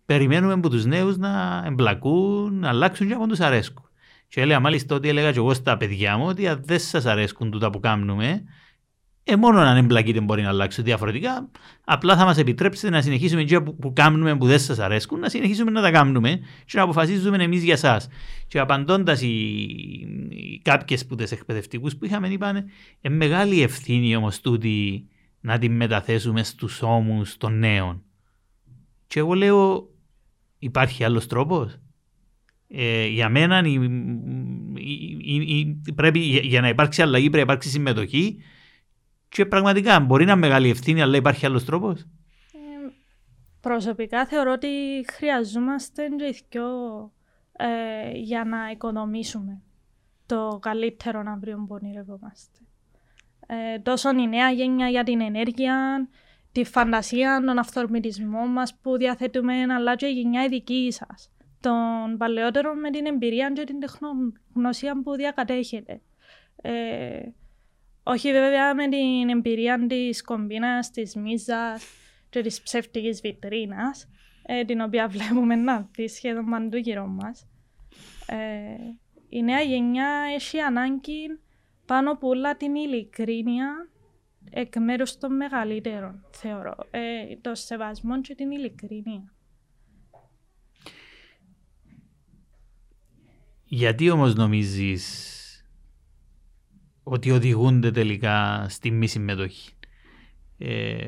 περιμένουμε 0.06 0.54
από 0.54 0.70
τους 0.70 0.86
νέους 0.86 1.18
να 1.18 1.64
εμπλακούν, 1.66 2.60
να 2.60 2.70
αλλάξουν 2.70 3.08
και 3.08 3.14
από 3.14 3.28
τους 3.28 3.40
αρέσκουν. 3.40 3.90
Και 4.28 4.42
έλεγα 4.42 4.60
μάλιστα 4.60 4.96
ότι 4.96 5.10
έλεγα 5.10 5.32
και 5.32 5.38
εγώ 5.38 5.54
στα 5.54 5.78
παιδιά 5.78 6.18
μου 6.18 6.26
ότι 6.26 6.48
αν 6.48 6.62
δεν 6.66 6.80
σας 6.80 7.06
αρέσκουν 7.06 7.52
τούτα 7.52 7.70
που 7.70 7.80
κάνουμε, 7.80 8.44
ε, 9.24 9.36
μόνο 9.36 9.60
αν 9.60 9.78
εμπλακείτε 9.78 10.22
μπορεί 10.22 10.42
να 10.42 10.50
αλλάξουν 10.50 10.84
διαφορετικά. 10.84 11.50
Απλά 11.84 12.18
θα 12.18 12.26
μας 12.26 12.38
επιτρέψετε 12.38 12.90
να 12.90 13.02
συνεχίσουμε 13.02 13.44
και 13.44 13.60
που, 13.60 13.76
που 13.76 13.94
κάνουμε 13.94 14.38
που 14.38 14.46
δεν 14.46 14.60
σας 14.60 14.80
αρέσκουν, 14.80 15.20
να 15.20 15.30
συνεχίσουμε 15.30 15.72
να 15.72 15.82
τα 15.82 15.92
κάνουμε 15.92 16.40
και 16.66 16.78
να 16.78 16.84
αποφασίζουμε 16.84 17.44
εμείς 17.44 17.64
για 17.64 17.78
σας. 17.78 18.08
Και 18.48 18.60
απαντώντας 18.60 19.22
οι, 19.22 19.28
οι 20.30 20.62
κάποιες 20.62 21.06
που 21.06 21.16
τις 21.16 21.32
εκπαιδευτικούς 21.32 21.96
που 21.96 22.06
είχαμε 22.06 22.28
είπαν, 22.28 22.66
ε, 23.02 23.10
μεγάλη 23.10 23.62
ευθύνη 23.62 24.16
όμως 24.16 24.42
τούτη 24.42 25.08
να 25.40 25.60
την 25.60 25.76
μεταθέσουμε 25.76 26.44
στους 26.44 26.82
ώμους 26.82 27.38
των 27.38 27.60
νέων. 27.60 28.04
Και 29.08 29.20
εγώ 29.20 29.34
λέω, 29.34 29.90
υπάρχει 30.60 31.04
άλλος 31.04 31.28
τρόπος. 31.28 31.78
Ε, 32.68 33.08
για 33.08 33.30
μένα 33.30 33.62
η, 33.66 33.74
η, 34.76 35.18
η, 35.20 35.58
η, 35.86 35.94
πρέπει, 35.96 36.20
για, 36.20 36.40
για 36.40 36.62
να 36.62 36.68
υπάρξει 36.68 37.02
αλλαγή 37.02 37.30
πρέπει 37.30 37.46
να 37.46 37.52
υπάρξει 37.52 37.70
συμμετοχή 37.70 38.38
και 39.34 39.46
πραγματικά 39.46 40.00
μπορεί 40.00 40.26
να 40.26 40.32
είναι 40.32 40.42
μεγάλη 40.42 40.70
ευθύνη 40.70 41.02
αλλά 41.02 41.18
υπάρχει 41.18 41.46
άλλος 41.46 41.66
τρόπος; 41.66 42.02
Ε, 42.02 42.92
προσωπικά 43.62 44.26
θεωρώ 44.26 44.52
ότι 44.52 44.68
χρειαζόμαστε 45.12 46.08
και 46.18 46.26
οι 46.26 46.44
δυο, 46.50 46.68
ε, 47.52 48.12
για 48.12 48.44
να 48.44 48.70
οικονομήσουμε 48.72 49.62
το 50.26 50.60
καλύτερο 50.62 51.24
αύριο 51.28 51.66
που 51.68 51.76
ονειρευόμαστε. 51.82 52.58
Ε, 53.48 53.80
τόσο 53.80 54.10
η 54.10 54.28
νέα 54.28 54.52
γένεια 54.52 54.88
για 54.88 55.04
την 55.04 55.22
ενέργεια, 55.22 56.08
τη 56.52 56.64
φαντασία, 56.64 57.44
τον 57.46 57.58
αυθορμητισμό 57.58 58.48
μας 58.48 58.76
που 58.82 58.98
διαθέτουμε, 58.98 59.54
αλλά 59.74 59.96
και 59.96 60.06
η 60.06 60.12
γενιά 60.12 60.44
η 60.44 60.48
δική 60.48 60.88
σας. 60.92 61.32
Των 61.60 62.18
παλαιότερων 62.18 62.80
με 62.80 62.90
την 62.90 63.06
εμπειρία 63.06 63.52
και 63.52 63.64
την 63.64 63.80
τεχνογνωσία 63.80 65.02
που 65.04 65.16
διακατέχετε. 65.16 66.02
Ε, 66.62 67.20
όχι 68.04 68.32
βέβαια 68.32 68.76
με 68.76 68.88
την 68.90 69.30
εμπειρία 69.30 69.86
της 69.88 70.24
κομπίνας, 70.24 70.92
της 70.92 71.16
μίζας 71.16 71.86
και 72.30 72.42
της 72.42 72.62
ψεύτικης 72.62 73.22
βιτρίνας, 73.22 74.10
ε, 74.46 74.64
την 74.66 74.82
οποία 74.82 75.08
βλέπουμε 75.08 75.56
να 75.56 75.90
δει 75.92 76.08
σχεδόν 76.08 76.46
παντού 76.46 76.78
γύρω 76.78 77.08
μας. 77.08 77.48
Ε, 78.28 78.38
η 79.30 79.44
νέα 79.44 79.62
γενιά 79.62 80.10
έχει 80.36 80.60
ανάγκη 80.60 81.40
πάνω 81.86 82.12
από 82.12 82.28
όλα 82.28 82.58
την 82.58 82.76
ειλικρίνεια 82.76 83.90
εκ 84.50 84.76
μέρους 84.80 85.18
των 85.18 85.36
μεγαλύτερων, 85.36 86.26
θεωρώ. 86.32 86.76
Ε, 86.92 87.38
το 87.42 87.56
σεβασμό 87.56 88.22
και 88.22 88.36
την 88.36 88.52
ειλικρίνεια. 88.52 89.34
Γιατί 93.66 94.10
όμως 94.10 94.36
νομίζεις 94.36 95.38
ότι 97.04 97.32
οδηγούνται 97.32 97.92
τελικά 97.92 98.66
στη 98.70 98.92
μη 98.92 99.08
συμμετοχή. 99.08 99.70
Ε, 100.58 101.06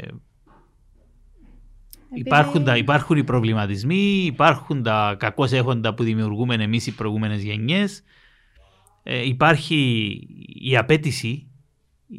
υπάρχουν, 2.14 2.64
τα, 2.64 2.78
υπάρχουν 2.78 3.18
οι 3.18 3.24
προβληματισμοί, 3.24 4.24
υπάρχουν 4.26 4.84
τα 4.84 5.16
κακώς 5.20 5.52
έχοντα 5.52 5.94
που 5.94 6.04
δημιουργούμε 6.04 6.56
εμείς 6.56 6.88
οι 6.88 6.96
προηγούμενες 6.96 7.44
γενιές. 7.44 8.04
Ε, 9.04 9.26
υπάρχει 9.26 10.20
η 10.48 10.78
απέτηση 10.78 11.48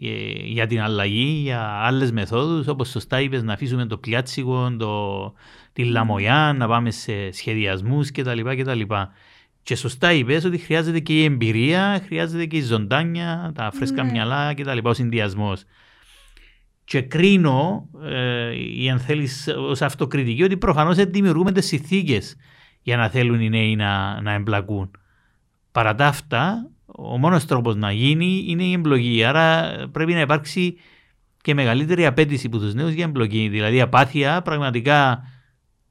ε, 0.03 0.31
για 0.45 0.67
την 0.67 0.81
αλλαγή, 0.81 1.41
για 1.43 1.61
άλλες 1.61 2.13
μεθόδους, 2.13 2.67
όπως 2.67 2.89
σωστά 2.89 3.21
είπες 3.21 3.43
να 3.43 3.53
αφήσουμε 3.53 3.87
το 3.87 3.99
πλιάτσικο, 3.99 4.77
το, 4.79 5.33
τη 5.73 5.85
λαμογιά, 5.85 6.55
να 6.57 6.69
πάμε 6.69 6.91
σε 6.91 7.31
σχεδιασμούς 7.31 8.11
κτλ. 8.11 8.41
κτλ. 8.41 8.81
Και 9.67 9.77
σωστά 9.77 10.13
είπες 10.13 10.45
ότι 10.45 10.59
χρειάζεται 10.59 11.01
και 11.01 11.13
η 11.13 11.25
εμπειρία, 11.25 12.03
χρειάζεται 12.07 12.47
και 12.47 12.57
η 12.57 12.63
ζωντάνια, 12.63 13.53
τα 13.55 13.71
φρέσκα 13.75 14.03
ναι. 14.03 14.11
μυαλά 14.11 14.55
κτλ. 14.55 14.79
Ο 14.83 14.93
συνδυασμός. 14.95 15.65
Και 16.85 17.01
κρίνω, 17.01 17.89
ε, 18.03 18.91
αν 18.91 18.99
θέλεις, 18.99 19.49
ως 19.57 19.83
αυτοκριτική, 19.83 20.43
ότι 20.43 20.57
προφανώς 20.57 20.97
δεν 20.97 21.11
δημιουργούμε 21.13 21.53
τις 21.53 21.67
συνθήκες 21.67 22.37
για 22.83 22.97
να 22.97 23.09
θέλουν 23.09 23.41
οι 23.41 23.49
νέοι 23.49 23.77
να, 23.77 24.21
να 24.21 24.33
εμπλακούν. 24.33 24.91
Παρά 25.73 25.95
τα 25.95 26.07
αυτά, 26.07 26.71
ο 26.87 27.19
μόνος 27.19 27.45
τρόπος 27.45 27.77
να 27.77 27.93
γίνει 27.93 28.45
είναι 28.49 28.63
η 28.63 28.73
εμπλοκή. 28.73 29.25
Άρα 29.25 29.75
πρέπει 29.93 30.13
να 30.13 30.21
υπάρξει 30.21 30.77
και 31.41 31.55
μεγαλύτερη 31.55 32.07
απέτηση 32.07 32.47
από 32.47 32.59
τους 32.59 32.75
νέους 32.75 32.93
για 32.93 33.05
εμπλοκή. 33.05 33.49
Δηλαδή, 33.49 33.81
απάθεια 33.81 34.43
πραγματικά 34.43 35.23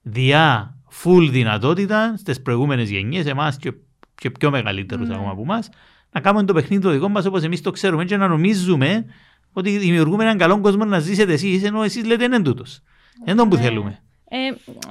διά 0.02 0.75
full 1.04 1.28
δυνατότητα 1.32 2.18
στις 2.18 2.42
προηγούμενες 2.42 2.90
γενιές, 2.90 3.26
εμάς 3.26 3.58
και, 3.58 3.74
και 4.16 4.32
πιο 4.32 4.52
μεγαλύτερου 4.52 5.04
mm. 5.08 5.12
ακόμα 5.12 5.32
από 5.32 5.42
εμάς, 5.42 5.70
να 6.12 6.22
κάνουμε 6.22 6.46
το 6.46 6.54
παιχνίδι 6.54 6.82
το 6.82 6.90
δικό 6.90 7.10
μας 7.10 7.26
όπως 7.26 7.44
εμείς 7.44 7.62
το 7.62 7.72
ξέρουμε 7.72 8.06
και 8.06 8.18
να 8.18 8.28
νομίζουμε 8.28 9.06
ότι 9.54 9.78
δημιουργούμε 9.78 10.24
έναν 10.24 10.38
καλό 10.38 10.62
κόσμο 10.62 10.86
να 10.86 11.00
ζήσετε 11.00 11.34
εσείς, 11.34 11.64
ενώ 11.64 11.84
εσείς 11.84 12.06
λέτε 12.06 12.24
είναι 12.24 12.42
τούτος. 12.42 12.82
Είναι 13.26 13.36
τον 13.36 13.50
που 13.50 13.56
ναι. 13.56 13.62
θέλουμε. 13.62 14.00
Ε, 14.30 14.38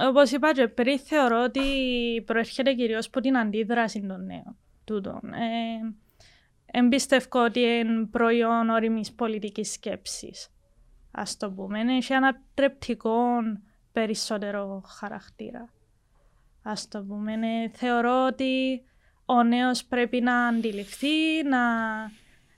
Όπως 0.07 0.31
είπα 0.31 0.53
και 0.53 0.67
πριν, 0.67 0.99
θεωρώ 0.99 1.43
ότι 1.43 1.61
προέρχεται 2.25 2.73
κυρίως 2.73 3.07
από 3.07 3.19
την 3.19 3.37
αντίδραση 3.37 4.05
των 4.07 4.25
νέων. 4.25 4.55
Τούτων. 4.83 5.19
Ε, 5.23 6.79
εμπιστεύω 6.79 7.43
ότι 7.43 7.59
είναι 7.59 8.05
προϊόν 8.11 8.69
όρημη 8.69 9.01
πολιτικής 9.15 9.71
σκέψης. 9.71 10.47
Α 11.11 11.23
το 11.37 11.51
πούμε. 11.51 11.79
Έχει 11.79 12.13
ανατρεπτικό 12.13 13.17
περισσότερο 13.91 14.83
χαρακτήρα 14.99 15.69
ας 16.67 16.87
το 16.87 17.03
πούμε. 17.03 17.35
Ναι, 17.35 17.69
θεωρώ 17.71 18.25
ότι 18.25 18.83
ο 19.25 19.43
νέος 19.43 19.85
πρέπει 19.85 20.21
να 20.21 20.47
αντιληφθεί, 20.47 21.43
να, 21.43 21.61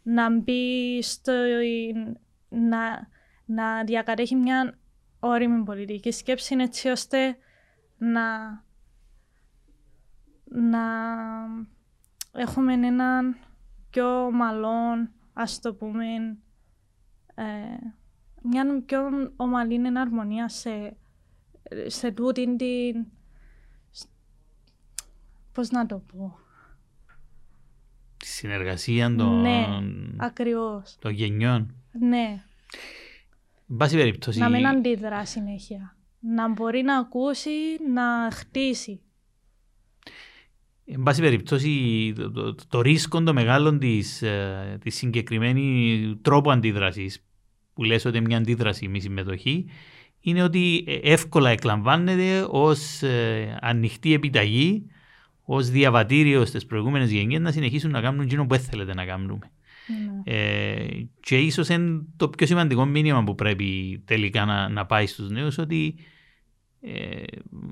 να 0.03 0.39
μπει 0.39 1.01
στο... 1.01 1.33
να, 2.49 3.07
να 3.45 3.83
διακατέχει 3.83 4.35
μια 4.35 4.77
όρημη 5.19 5.63
πολιτική 5.63 6.11
σκέψη 6.11 6.55
έτσι 6.59 6.89
ώστε 6.89 7.37
να, 7.97 8.47
να 10.43 10.83
έχουμε 12.31 12.73
έναν 12.73 13.35
πιο 13.89 14.31
μαλόν, 14.31 15.11
ας 15.33 15.59
το 15.59 15.73
πούμε, 15.73 16.05
ε, 17.35 17.43
μια 18.41 18.83
πιο 18.85 19.01
ομαλή 19.35 19.75
εναρμονία 19.75 20.49
σε, 20.49 20.97
σε 21.85 22.11
τούτη 22.11 22.55
την 22.55 23.16
πώς 25.57 25.69
να 25.69 25.85
το 25.85 26.03
πω. 26.13 26.39
Τη 28.17 28.25
συνεργασία 28.25 29.15
των, 29.15 29.41
ναι, 29.41 29.65
ακριβώς. 30.17 30.95
των 30.99 31.11
γενιών. 31.11 31.75
Ναι. 31.99 32.43
Βάση 33.65 33.95
περίπτωση... 33.95 34.39
Να 34.39 34.49
μην 34.49 34.67
αντιδρά 34.67 35.25
συνέχεια. 35.25 35.95
Να 36.19 36.49
μπορεί 36.49 36.81
να 36.81 36.97
ακούσει, 36.97 37.49
να 37.93 38.31
χτίσει. 38.31 39.01
Εν 40.85 41.03
πάση 41.03 41.21
περιπτώσει, 41.21 42.13
το, 42.15 42.31
το, 42.31 42.55
το 42.69 42.81
ρίσκο 42.81 43.23
το 43.23 43.33
μεγάλο 43.33 43.77
της, 43.77 44.21
ε, 44.21 44.77
της 44.83 44.95
συγκεκριμένη 44.95 46.19
τρόπου 46.21 46.51
αντίδρασης 46.51 47.23
που 47.73 47.83
λες 47.83 48.05
ότι 48.05 48.17
είναι 48.17 48.27
μια 48.27 48.37
αντίδραση 48.37 48.87
μη 48.87 48.99
συμμετοχή 48.99 49.65
είναι 50.19 50.43
ότι 50.43 50.83
ε, 50.87 51.11
εύκολα 51.11 51.49
εκλαμβάνεται 51.49 52.47
ως 52.49 53.01
ε, 53.01 53.57
ανοιχτή 53.61 54.13
επιταγή 54.13 54.87
ως 55.49 55.69
διαβατήριο 55.69 56.45
στις 56.45 56.65
προηγούμενες 56.65 57.11
γενιές 57.11 57.41
να 57.41 57.51
συνεχίσουν 57.51 57.91
να 57.91 58.01
κάνουν 58.01 58.21
εκείνο 58.21 58.45
που 58.45 58.53
έθελετε 58.53 58.93
να 58.93 59.05
κάνουμε. 59.05 59.51
Ναι. 59.87 60.33
Ε, 60.33 61.07
και 61.19 61.37
ίσως 61.37 61.69
είναι 61.69 62.01
το 62.17 62.29
πιο 62.29 62.47
σημαντικό 62.47 62.85
μήνυμα 62.85 63.23
που 63.23 63.35
πρέπει 63.35 64.01
τελικά 64.05 64.45
να, 64.45 64.69
να 64.69 64.85
πάει 64.85 65.07
στους 65.07 65.29
νέους 65.29 65.57
ότι 65.57 65.95
ε, 66.81 67.23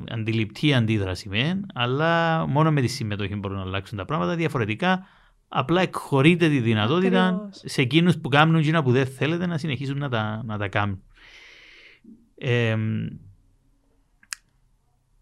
αντιληπτή 0.10 0.74
αντίδραση 0.74 1.30
μεν, 1.30 1.66
αλλά 1.74 2.46
μόνο 2.48 2.72
με 2.72 2.82
τη 2.82 2.88
συμμετοχή 2.88 3.36
μπορούν 3.36 3.58
να 3.58 3.64
αλλάξουν 3.64 3.98
τα 3.98 4.06
πράγματα. 4.06 4.36
Διαφορετικά, 4.36 5.06
απλά 5.48 5.82
εκχωρείται 5.82 6.50
τη 6.50 6.60
δυνατότητα 6.60 7.28
Ακριβώς. 7.28 7.62
σε 7.66 7.82
εκείνους 7.82 8.18
που 8.18 8.30
κάνουν 8.30 8.56
εκείνα 8.56 8.84
που 8.84 8.92
δεν 8.92 9.06
θέλετε 9.06 9.46
να 9.46 9.58
συνεχίσουν 9.58 9.98
να 9.98 10.10
τα, 10.10 10.42
να 10.46 10.58
τα 10.58 10.68
κάνουν. 10.68 11.02
Ε, 12.38 12.78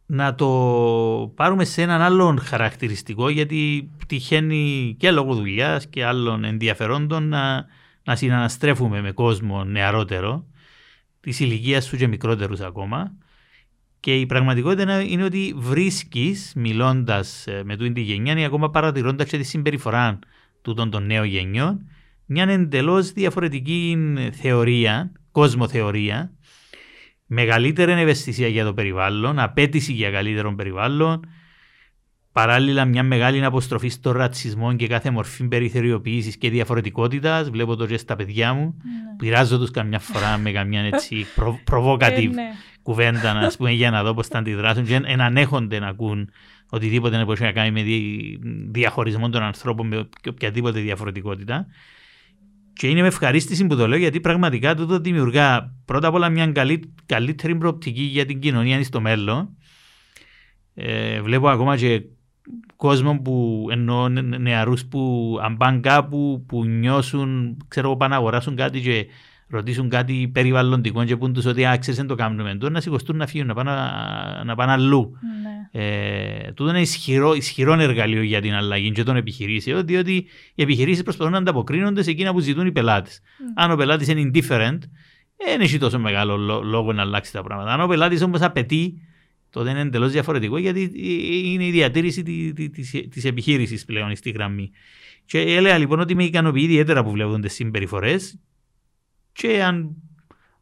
να 0.05 0.35
το 0.35 0.47
πάρουμε 1.35 1.65
σε 1.65 1.81
έναν 1.81 2.01
άλλον 2.01 2.39
χαρακτηριστικό 2.39 3.29
γιατί 3.29 3.89
τυχαίνει 4.07 4.95
και 4.99 5.11
λόγω 5.11 5.33
δουλειάς 5.33 5.87
και 5.87 6.05
άλλων 6.05 6.43
ενδιαφερόντων 6.43 7.27
να, 7.27 7.65
να 8.03 8.15
συναναστρέφουμε 8.15 9.01
με 9.01 9.11
κόσμο 9.11 9.63
νεαρότερο 9.63 10.45
της 11.19 11.39
ηλικίας 11.39 11.85
σου 11.85 11.97
και 11.97 12.07
μικρότερους 12.07 12.59
ακόμα. 12.59 13.11
Και 13.99 14.19
η 14.19 14.25
πραγματικότητα 14.25 15.01
είναι 15.01 15.23
ότι 15.23 15.53
βρίσκεις, 15.57 16.53
μιλώντας 16.55 17.47
ε, 17.47 17.61
με 17.65 17.75
τούτη 17.75 17.91
τη 17.91 18.01
γενιά 18.01 18.39
ή 18.39 18.43
ακόμα 18.43 18.69
παρατηρώντας 18.69 19.29
και 19.29 19.37
τη 19.37 19.43
συμπεριφορά 19.43 20.19
τούτων 20.61 20.89
των 20.89 21.05
νέων 21.05 21.25
γενιών, 21.25 21.87
μια 22.25 22.43
εντελώς 22.43 23.11
διαφορετική 23.11 23.97
θεωρία, 24.31 25.11
κόσμο 25.31 25.67
θεωρία, 25.67 26.31
μεγαλύτερη 27.26 27.91
ευαισθησία 27.91 28.47
για 28.47 28.65
το 28.65 28.74
περιβάλλον, 28.74 29.39
απέτηση 29.39 29.93
για 29.93 30.11
καλύτερο 30.11 30.55
περιβάλλον, 30.55 31.19
παράλληλα 32.32 32.86
μια 32.86 33.03
μεγάλη 33.03 33.45
αποστροφή 33.45 33.89
στο 33.89 34.11
ρατσισμό 34.11 34.76
και 34.76 34.88
κάθε 34.88 35.09
μορφή 35.09 35.47
περιθωριοποίησης 35.47 36.38
και 36.38 36.49
διαφορετικότητας. 36.49 37.49
Βλέπω 37.49 37.76
το 37.76 37.97
στα 37.97 38.15
παιδιά 38.15 38.53
μου. 38.53 38.61
Ναι. 38.84 39.15
Πειράζω 39.17 39.57
τους 39.57 39.71
καμιά 39.71 39.99
φορά 39.99 40.38
με 40.38 40.51
καμιά 40.51 40.82
έτσι 40.82 41.26
προ, 41.36 41.59
προβοκατή 41.63 42.24
ε, 42.24 42.28
ναι. 42.28 42.43
κουβέντα 42.82 43.34
να 43.34 43.51
πούμε, 43.57 43.71
για 43.71 43.91
να 43.91 44.03
δω 44.03 44.13
πώς 44.13 44.28
θα 44.28 44.38
αντιδράσουν 44.38 44.86
και 44.86 45.01
ανέχονται 45.17 45.80
να 45.80 45.88
ακούν 45.88 46.30
οτιδήποτε 46.69 47.24
μπορεί 47.24 47.41
να 47.41 47.51
κάνει 47.51 47.71
με 47.71 47.84
διαχωρισμό 48.71 49.30
των 49.30 49.43
ανθρώπων 49.43 49.88
με 49.88 50.09
οποιαδήποτε 50.30 50.80
διαφορετικότητα. 50.80 51.67
Και 52.74 52.88
είναι 52.88 53.01
με 53.01 53.07
ευχαρίστηση 53.07 53.67
που 53.67 53.76
το 53.76 53.88
λέω 53.88 53.97
γιατί 53.97 54.19
πραγματικά 54.19 54.76
τούτο 54.76 54.99
δημιουργά 54.99 55.76
πρώτα 55.86 56.07
απ' 56.07 56.13
όλα 56.13 56.30
μια 56.30 56.47
καλύ, 56.47 56.93
καλύτερη 57.05 57.55
προοπτική 57.55 58.01
για 58.01 58.26
την 58.26 58.39
κοινωνία 58.39 58.84
στο 58.84 59.01
μέλλον. 59.01 59.57
Ε, 60.74 61.21
βλέπω 61.21 61.49
ακόμα 61.49 61.78
και 61.78 62.03
κόσμο 62.76 63.19
που 63.21 63.67
εννοώ 63.71 64.09
νεαρούς 64.09 64.86
που 64.86 65.38
αν 65.41 65.57
πάνε 65.57 65.80
κάπου 65.80 66.43
που 66.47 66.65
νιώσουν, 66.65 67.57
ξέρω 67.67 67.95
πάνε 67.97 68.13
να 68.13 68.19
αγοράσουν 68.19 68.55
κάτι 68.55 68.82
και 68.82 69.05
ρωτήσουν 69.53 69.89
κάτι 69.89 70.29
περιβαλλοντικό 70.33 71.03
και 71.03 71.17
πούν 71.17 71.33
τους 71.33 71.45
ότι 71.45 71.65
άξιζε 71.65 71.97
δεν 71.97 72.07
το 72.07 72.15
κάνουμε 72.15 72.55
τώρα 72.55 72.73
να 72.73 72.81
σηκωστούν 72.81 73.17
να 73.17 73.27
φύγουν, 73.27 73.47
να 73.47 73.53
πάνε, 73.53 73.71
να 74.45 74.55
πάνε 74.55 74.71
αλλού. 74.71 75.17
Ναι. 75.41 75.83
Ε, 75.85 76.51
τούτο 76.51 76.69
είναι 76.69 76.81
ισχυρό, 76.81 77.33
ισχυρό 77.33 77.73
εργαλείο 77.73 78.21
για 78.21 78.41
την 78.41 78.53
αλλαγή 78.53 78.91
και 78.91 79.03
των 79.03 79.15
επιχειρήσεων, 79.15 79.85
διότι 79.85 80.25
οι 80.55 80.61
επιχειρήσεις 80.63 81.03
προσπαθούν 81.03 81.31
να 81.31 81.37
ανταποκρίνονται 81.37 82.03
σε 82.03 82.09
εκείνα 82.09 82.31
που 82.31 82.39
ζητούν 82.39 82.65
οι 82.67 82.71
πελάτες. 82.71 83.19
Mm. 83.19 83.53
Αν 83.55 83.71
ο 83.71 83.75
πελάτης 83.75 84.07
είναι 84.07 84.31
indifferent, 84.33 84.79
δεν 85.45 85.61
έχει 85.61 85.77
τόσο 85.77 85.99
μεγάλο 85.99 86.37
λόγο 86.63 86.93
να 86.93 87.01
αλλάξει 87.01 87.31
τα 87.31 87.43
πράγματα. 87.43 87.73
Αν 87.73 87.81
ο 87.81 87.87
πελάτης 87.87 88.21
όμως 88.21 88.41
απαιτεί, 88.41 89.01
τότε 89.49 89.69
είναι 89.69 89.79
εντελώς 89.79 90.11
διαφορετικό 90.11 90.57
γιατί 90.57 90.91
είναι 91.53 91.65
η 91.65 91.71
διατήρηση 91.71 92.23
της 93.09 93.25
επιχείρησης 93.25 93.85
πλέον 93.85 94.15
στη 94.15 94.29
γραμμή. 94.29 94.71
Και 95.25 95.39
έλεγα 95.39 95.77
λοιπόν 95.77 95.99
ότι 95.99 96.15
με 96.15 96.23
ικανοποιεί 96.23 96.63
ιδιαίτερα 96.65 97.03
που 97.03 97.11
βλέπουν 97.11 97.41
τις 97.41 97.53
συμπεριφορές 97.53 98.39
και 99.34 99.63
αν, 99.63 99.95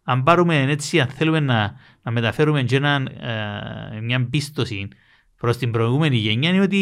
αν 0.04 0.24
πάρουμε 0.24 0.62
έτσι, 0.62 1.00
αν 1.00 1.08
θέλουμε 1.08 1.40
να, 1.40 1.74
να 2.02 2.12
μεταφέρουμε 2.12 2.64
και 2.64 2.76
ένα, 2.76 3.04
ε, 3.96 4.02
μια 4.02 4.28
πίστοση 4.30 4.88
προς 5.38 5.58
την 5.58 5.72
προηγούμενη 5.72 6.16
γενιά 6.18 6.50
είναι 6.50 6.62
ότι 6.62 6.78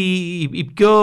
η 0.51 0.65
πιο, 0.73 0.93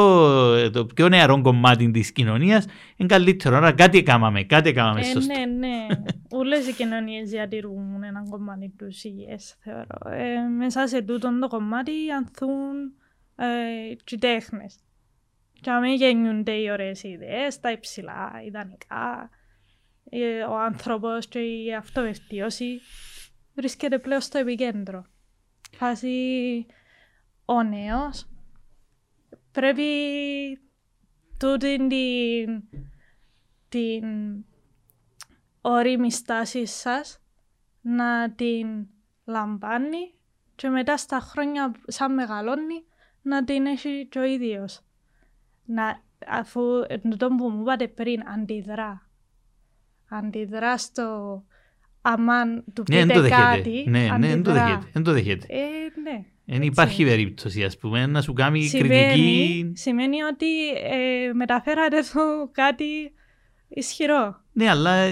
το 0.71 0.87
πιο 0.87 1.09
νεαρό 1.09 1.41
κομμάτι 1.41 1.91
της 1.91 2.13
κοινωνίας 2.13 2.67
είναι 2.97 3.09
καλύτερο. 3.09 3.57
Άρα 3.57 3.73
κάτι 3.73 3.99
έκαναμε, 3.99 4.43
κάτι 4.43 4.69
έκαναμε 4.69 5.01
Ε, 5.01 5.05
σωστό. 5.05 5.35
ναι, 5.35 5.45
ναι. 5.47 5.87
Όλες 6.31 6.69
οι 6.69 6.73
κοινωνίες 6.73 7.31
διατηρούν 7.31 8.03
ένα 8.03 8.23
κομμάτι 8.31 8.73
τους 8.79 9.05
υγιές, 9.05 9.57
θεωρώ. 9.61 10.17
Ε, 10.17 10.49
μέσα 10.59 10.87
σε 10.87 11.03
τούτο 11.03 11.39
το 11.41 11.49
κομμάτι 11.49 11.93
ανθούν 12.17 12.93
ε, 13.37 13.95
και 14.05 14.15
οι 14.15 14.19
τέχνες. 14.19 14.77
Και 15.61 15.71
αν 15.71 15.85
γεννιούνται 15.85 16.53
οι 16.53 16.71
ωραίες 16.71 17.03
ιδέες, 17.03 17.61
τα 17.61 17.71
υψηλά, 17.71 18.33
ιδανικά, 18.47 19.23
ε, 19.23 19.29
ο 20.49 20.59
άνθρωπος 20.59 21.27
και 21.29 21.39
η 21.39 21.75
αυτοβελτίωση 21.75 22.81
βρίσκεται 23.55 23.99
πλέον 23.99 24.21
στο 24.21 24.39
επικέντρο. 24.39 25.07
Φάση 25.73 26.67
ο 27.45 27.63
νέος 27.63 28.29
πρέπει 29.53 29.85
τούτη 31.39 31.87
την, 31.87 32.63
την 33.69 34.05
όρημη 35.61 36.13
στάση 36.13 36.67
σας 36.67 37.21
να 37.81 38.31
την 38.31 38.87
λαμβάνει 39.25 40.15
και 40.55 40.69
μετά 40.69 40.97
στα 40.97 41.19
χρόνια 41.19 41.73
σαν 41.87 42.15
μεγαλώνει 42.15 42.85
να 43.23 43.45
την 43.45 43.67
έχει 43.67 44.07
και 44.11 44.19
ο 44.19 44.25
ίδιος. 44.25 44.81
Να, 45.65 46.03
αφού 46.27 46.63
το 47.17 47.29
που 47.29 47.49
μου 47.51 47.61
είπατε 47.61 47.89
πριν 47.89 48.29
αντιδρά. 48.29 49.06
Αντιδρά 50.09 50.79
στο 50.79 51.43
αμάν 52.01 52.65
του 52.73 52.83
Ναι, 52.91 52.97
δεν 52.97 53.07
πείτε 53.07 53.21
το 53.21 53.29
κάτι, 53.29 53.71
δέχεται. 53.71 53.91
Ναι, 53.91 54.09
ναι, 54.19 54.29
δεν 54.29 54.43
το 54.43 54.51
αντιδρά. 54.51 54.67
δέχεται. 54.67 54.91
Δεν 54.93 55.03
το 55.03 55.13
δέχεται. 55.13 55.47
Ε, 55.49 55.57
ναι. 56.03 56.25
Δεν 56.45 56.57
έτσι. 56.57 56.69
υπάρχει 56.69 57.05
περίπτωση, 57.05 57.65
ας 57.65 57.79
πούμε, 57.79 58.07
να 58.07 58.23
σου 58.23 58.33
κάνει 58.33 58.63
Σημαίνει, 58.63 58.89
κριτική. 58.89 59.73
σημαίνει 59.75 60.23
ότι 60.23 60.69
ε, 60.69 61.33
μεταφέρατε 61.33 62.01
του 62.13 62.51
κάτι 62.53 62.85
ισχυρό. 63.69 64.41
Ναι, 64.53 64.69
αλλά 64.69 64.95
ε, 64.95 65.11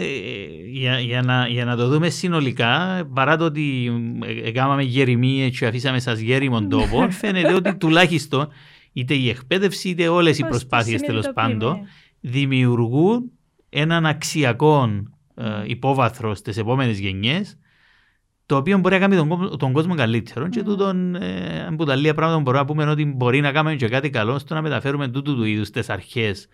για, 0.71 1.01
για, 1.01 1.23
να, 1.23 1.47
για 1.49 1.65
να 1.65 1.77
το 1.77 1.89
δούμε 1.89 2.09
συνολικά, 2.09 3.03
παρά 3.15 3.37
το 3.37 3.45
ότι 3.45 3.93
ε, 4.25 4.49
έκαναμε 4.49 4.83
γερημίες 4.83 5.59
και 5.59 5.67
αφήσαμε 5.67 5.99
σας 6.01 6.19
γέριμον 6.19 6.69
τόπο, 6.69 7.11
φαίνεται 7.11 7.55
ότι 7.55 7.77
τουλάχιστον 7.77 8.49
είτε 8.93 9.15
η 9.15 9.29
εκπαίδευση 9.29 9.89
είτε 9.89 10.09
όλες 10.09 10.39
οι 10.39 10.41
Πώς 10.41 10.51
προσπάθειες 10.51 11.01
το 11.01 11.07
τέλος 11.07 11.31
πάντων 11.35 11.51
συνειδητοποιούμε. 11.59 11.89
δημιουργούν 12.21 13.31
έναν 13.77 14.07
αξιακό 14.07 14.91
ε, 15.35 15.45
υπόβαθρο 15.67 16.35
στις 16.35 16.57
επόμενες 16.57 16.99
γενιές 16.99 17.59
το 18.47 18.57
οποίο 18.57 18.79
μπορεί 18.79 18.95
να 18.95 19.01
κάνει 19.01 19.17
τον, 19.17 19.29
κο- 19.29 19.57
τον 19.57 19.73
κόσμο 19.73 19.95
καλύτερο 19.95 20.49
και 20.49 20.61
Mm. 20.61 20.65
τούτον 20.65 21.15
ε, 21.15 21.67
από 21.71 21.85
τα 21.85 21.95
λίγα 21.97 22.15
πράγματα 22.15 22.37
που 22.37 22.43
μπορούμε 22.43 22.61
να 22.63 22.67
πούμε 22.69 22.83
είναι 22.83 22.91
ότι 22.93 23.05
μπορεί 23.05 23.41
να 23.41 23.53
κάνουμε 23.53 23.75
και 23.75 23.89
κάτι 23.89 24.11
καλό 24.11 24.39
στο 24.39 24.55
να 24.55 24.63
μεταφέρουμε 24.63 25.09
τούτου 25.09 25.37
του 25.37 25.45
είδους 25.45 25.71
τις 25.71 25.91
αρχές 25.91 26.49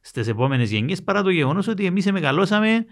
στις 0.00 0.28
επόμενες 0.28 0.70
γενιές 0.70 1.02
παρά 1.02 1.22
το 1.22 1.30
γεγονός 1.30 1.66
ότι 1.68 1.84
εμείς 1.86 2.12
μεγαλώσαμε 2.12 2.84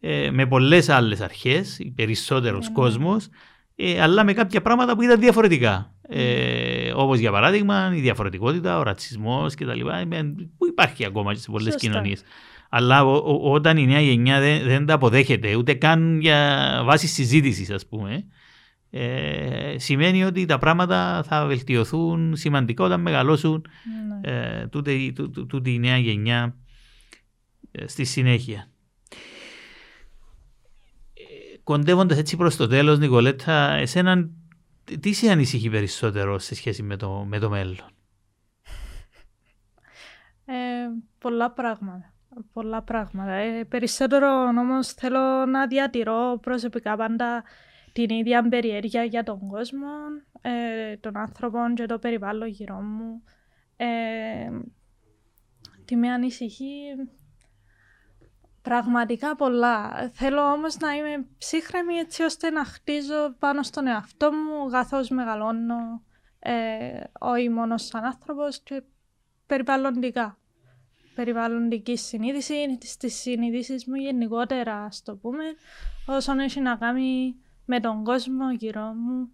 ε, 0.00 0.30
με 0.30 0.46
πολλές 0.46 0.88
άλλες 0.88 1.20
αρχές, 1.20 1.80
περισσότερος 1.94 2.66
Ναι. 2.68 2.72
κόσμος, 2.74 3.28
ε, 3.76 4.02
αλλά 4.02 4.24
με 4.24 4.32
κάποια 4.32 4.62
πράγματα 4.62 4.94
που 4.94 5.02
ήταν 5.02 5.20
διαφορετικά. 5.20 5.94
Ε, 6.08 6.92
όπως 6.94 7.18
για 7.18 7.30
παράδειγμα 7.30 7.92
η 7.94 8.00
διαφορετικότητα, 8.00 8.78
ο 8.78 8.82
ρατσισμός 8.82 9.54
κτλ. 9.54 9.88
ε, 10.10 10.22
που 10.58 10.66
υπάρχει 10.66 11.04
ακόμα 11.04 11.32
και 11.34 11.38
σε 11.40 11.50
πολλές 11.50 11.72
Σωστά. 11.72 11.88
Κοινωνίες. 12.76 12.98
Αλλά 12.98 13.04
ο- 13.04 13.32
ο- 13.48 13.52
όταν 13.52 13.76
η 13.76 13.86
νέα 13.86 14.00
γενιά 14.00 14.40
δεν, 14.40 14.62
δεν 14.64 14.86
τα 14.86 14.94
αποδέχεται 14.94 15.54
ούτε 15.54 15.74
καν 15.74 16.20
για 16.20 16.80
βάση 16.84 17.06
συζήτησης 17.06 17.70
ας 17.70 17.86
πούμε, 17.86 18.24
ε, 18.90 19.74
σημαίνει 19.78 20.24
ότι 20.24 20.44
τα 20.44 20.58
πράγματα 20.58 21.22
θα 21.26 21.46
βελτιωθούν 21.46 22.36
σημαντικά 22.36 22.84
όταν 22.84 23.00
μεγαλώσουν 23.00 23.66
Ναι. 24.22 24.30
ε, 24.30 24.66
τούτη, 24.66 25.12
τού- 25.14 25.30
τού- 25.30 25.46
τούτη 25.46 25.74
η 25.74 25.78
νέα 25.78 25.98
γενιά 25.98 26.56
ε, 27.72 27.86
στη 27.86 28.04
συνέχεια. 28.04 28.66
Ε, 31.14 31.56
Κοντεύοντας 31.64 32.18
έτσι 32.18 32.36
προς 32.36 32.56
το 32.56 32.66
τέλος, 32.66 32.98
Νικολέτα, 32.98 33.72
εσένα 33.72 34.28
τι- 34.84 34.98
τι 34.98 35.12
σε 35.12 35.30
ανησυχεί 35.30 35.70
περισσότερο 35.70 36.38
σε 36.38 36.54
σχέση 36.54 36.82
με 36.82 36.96
το, 36.96 37.24
με 37.28 37.38
το 37.38 37.48
μέλλον; 37.50 37.76
Ε, 40.44 40.52
πολλά 41.18 41.50
πράγματα. 41.50 42.11
Πολλά 42.52 42.82
πράγματα. 42.82 43.32
Ε, 43.32 43.64
περισσότερο 43.64 44.44
όμως 44.44 44.92
θέλω 44.92 45.46
να 45.46 45.66
διατηρώ 45.66 46.38
προσωπικά 46.42 46.96
πάντα 46.96 47.44
την 47.92 48.08
ίδια 48.08 48.48
περιέργεια 48.48 49.04
για 49.04 49.22
τον 49.22 49.48
κόσμο, 49.48 49.88
ε, 50.40 50.96
των 50.96 51.16
άνθρωπων 51.16 51.74
και 51.74 51.86
το 51.86 51.98
περιβάλλον 51.98 52.48
γύρω 52.48 52.80
μου. 52.80 53.22
Ε, 53.76 54.50
τι 55.84 55.96
με 55.96 56.08
ανησυχεί 56.08 56.94
πραγματικά 58.62 59.36
πολλά. 59.36 60.10
Θέλω 60.12 60.52
όμως 60.52 60.76
να 60.78 60.92
είμαι 60.92 61.26
ψύχρεμη 61.38 61.94
έτσι 61.94 62.22
ώστε 62.22 62.50
να 62.50 62.64
χτίζω 62.64 63.34
πάνω 63.38 63.62
στον 63.62 63.86
εαυτό 63.86 64.32
μου 64.32 64.70
καθώς 64.70 65.08
μεγαλώνω 65.08 66.02
ε, 66.38 67.00
όχι 67.18 67.48
μόνος 67.48 67.84
σαν 67.86 68.04
άνθρωπος 68.04 68.60
και 68.60 68.82
περιβαλλοντικά. 69.46 70.36
Περιβαλλοντική 71.14 71.96
συνείδηση, 71.96 72.54
στις 72.82 73.14
συνείδησεις 73.14 73.86
μου 73.86 73.94
γενικότερα, 73.94 74.84
ας 74.84 75.02
το 75.02 75.16
πούμε, 75.16 75.44
όσον 76.06 76.38
έχει 76.38 76.60
να 76.60 76.76
κάνει 76.76 77.34
με 77.64 77.80
τον 77.80 78.04
κόσμο 78.04 78.52
γύρω 78.52 78.92
μου 78.92 79.30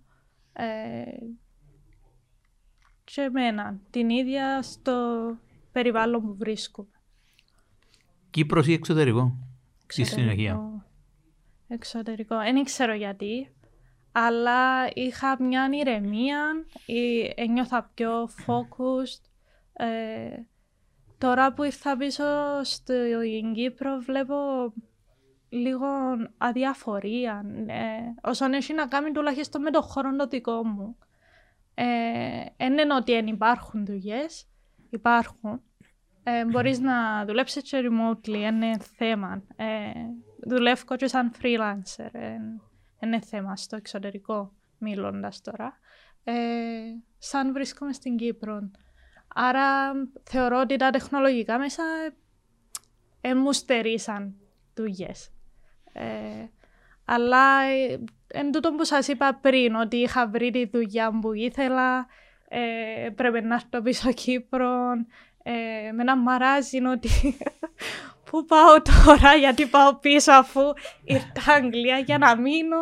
ε, 0.52 1.02
και 3.04 3.20
εμένα, 3.20 3.80
την 3.90 4.10
ίδια 4.10 4.62
στο 4.62 5.36
περιβάλλον 5.72 6.22
που 6.22 6.34
βρίσκομαι. 6.36 6.88
Κύπρος 8.30 8.66
ή 8.66 8.72
εξωτερικό. 8.72 9.36
Στη 9.86 10.04
συνέχεια. 10.04 10.50
Εξωτερικό. 10.52 10.84
Εξωτερικό. 11.68 12.36
Δεν 12.36 12.64
ξέρω 12.64 12.94
γιατί, 12.94 13.52
αλλά 14.12 14.88
είχα 14.94 15.42
μια 15.42 15.68
ηρεμία, 15.72 16.64
ή- 16.86 17.32
ένιωθα 17.36 17.90
πιο 17.94 18.28
focused. 18.46 19.22
Ε, 19.72 19.86
τώρα 21.18 21.52
που 21.52 21.62
ήρθα 21.62 21.96
πίσω 21.96 22.24
στην 22.62 23.52
Κύπρο 23.52 23.98
βλέπω 23.98 24.36
λίγο 25.48 25.86
αδιαφορία. 26.38 27.44
Ε, 27.66 28.28
όσον 28.28 28.52
έχει 28.52 28.74
να 28.74 28.86
κάνει 28.86 29.12
τουλάχιστον 29.12 29.62
με 29.62 29.70
το 29.70 29.82
χώρο 29.82 30.16
το 30.16 30.26
δικό 30.26 30.66
μου. 30.66 30.96
Ε, 31.74 31.84
εν 32.56 32.78
είναι 32.78 32.94
ότι 32.94 33.12
δεν 33.12 33.26
υπάρχουν 33.26 33.86
δουλειές, 33.86 34.46
υπάρχουν. 34.90 35.62
Ε, 36.22 36.44
μπορείς 36.44 36.80
να 36.80 37.24
δουλέψεις 37.24 37.62
και 37.62 37.78
remotely, 37.82 38.28
είναι 38.28 38.78
θέμα. 38.96 39.42
Ε, 39.56 39.92
δουλεύω 40.46 40.96
και 40.96 41.06
σαν 41.06 41.32
freelancer, 41.42 42.08
ε, 42.12 42.36
είναι 43.00 43.20
θέμα 43.20 43.56
στο 43.56 43.76
εξωτερικό, 43.76 44.52
μιλώντας 44.78 45.40
τώρα. 45.40 45.78
Ε, 46.24 46.34
σαν 47.18 47.52
βρίσκομαι 47.52 47.92
στην 47.92 48.16
Κύπρο. 48.16 48.70
Άρα 49.34 49.92
θεωρώ 50.22 50.60
ότι 50.60 50.76
τα 50.76 50.90
τεχνολογικά 50.90 51.58
μέσα 51.58 51.82
ε, 53.20 53.34
μου 53.34 53.52
στερήσαν 53.52 54.34
δουλειές. 54.74 55.30
Ε, 55.92 56.48
αλλά 57.04 57.62
ε, 57.62 58.04
εν 58.26 58.52
τούτο 58.52 58.72
που 58.72 58.84
σας 58.84 59.08
είπα 59.08 59.38
πριν, 59.40 59.74
ότι 59.74 59.96
είχα 59.96 60.28
βρει 60.28 60.50
τη 60.50 60.66
δουλειά 60.66 61.18
που 61.20 61.32
ήθελα, 61.32 62.06
ε, 62.48 63.08
πρέπει 63.14 63.40
να 63.40 63.54
έρθω 63.54 63.82
πίσω 63.82 64.12
Κύπρο, 64.12 64.92
ε, 65.42 65.92
με 65.92 66.02
να 66.04 66.16
μαράζει 66.16 66.84
ότι 66.86 67.08
πού 68.30 68.44
πάω 68.44 68.82
τώρα, 68.82 69.34
γιατί 69.34 69.66
πάω 69.66 69.94
πίσω 69.94 70.32
αφού 70.32 70.60
ήρθα 71.04 71.52
Αγγλία 71.52 71.98
για 71.98 72.18
να 72.18 72.36
μείνω 72.36 72.78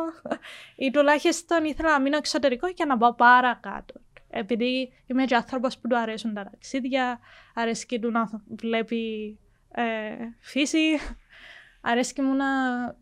ή 0.77 0.91
τουλάχιστον 0.91 1.65
ήθελα 1.65 1.91
να 1.91 2.01
μείνω 2.01 2.17
εξωτερικό 2.17 2.67
για 2.69 2.87
να 2.87 2.97
πάω 2.97 3.15
παρακάτω. 3.15 3.95
Επειδή 4.39 4.93
είμαι 5.07 5.25
και 5.25 5.35
άνθρωπος 5.35 5.79
που 5.79 5.89
του 5.89 5.99
αρέσουν 5.99 6.35
τα 6.35 6.45
ταξίδια, 6.45 7.19
αρέσκει 7.55 7.99
του 7.99 8.11
να 8.11 8.31
βλέπει 8.47 9.39
ε, 9.71 10.15
φύση, 10.39 10.99
αρέσκει 11.91 12.23
μου 12.23 12.35
να 12.35 12.47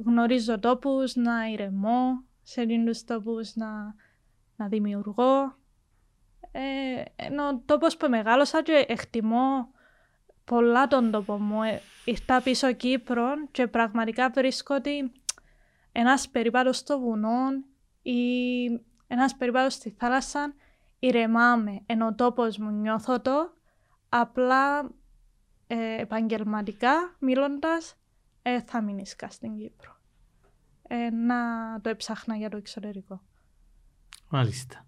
γνωρίζω 0.05 0.59
τόπους, 0.59 1.15
να 1.15 1.47
ηρεμώ 1.53 2.25
σε 2.43 2.61
εκείνους 2.61 3.05
τόπους, 3.05 3.55
να, 3.55 3.95
να 4.57 4.69
δημιουργώ. 4.69 5.57
Ε, 6.53 7.03
ενώ 7.17 7.61
τόπος 7.65 7.97
που 7.97 8.09
μεγάλωσα 8.09 8.63
και 8.63 8.85
εκτιμώ 8.89 9.69
πολλά 10.45 10.87
τον 10.87 11.11
τόπο 11.11 11.39
μου. 11.39 11.63
Ε, 11.63 11.81
ήρθα 12.05 12.43
πίσω 12.43 12.73
Κύπρο 12.73 13.27
και 13.51 13.67
πραγματικά 13.67 14.31
βρίσκω 14.31 14.75
ότι 14.75 15.13
ένας 15.93 16.29
περίπατος 16.29 16.77
στο 16.77 16.99
βουνό 16.99 17.65
ή 18.03 18.21
ένας 19.07 19.37
περίπατος 19.37 19.75
στη 19.75 19.95
θάλασσα 19.99 20.55
ηρεμάμε. 21.07 21.81
Ενώ 21.87 22.07
ο 22.07 22.15
τόπος 22.15 22.59
μου 22.59 22.71
νιώθω 22.71 23.21
το, 23.21 23.53
απλά 24.09 24.91
ε, 25.67 26.01
επαγγελματικά 26.01 27.17
μιλώντας 27.19 27.97
ε, 28.43 28.61
θα 28.63 28.83
μείνεις 28.83 29.17
καν 29.17 29.31
στην 29.31 29.57
Κύπρο. 29.57 29.97
Ε, 30.89 31.11
να 31.11 31.37
το 31.81 31.89
έψαχνα 31.89 32.37
για 32.37 32.51
το 32.51 32.57
εξωτερικό. 32.57 33.23
Μάλιστα. 34.29 34.87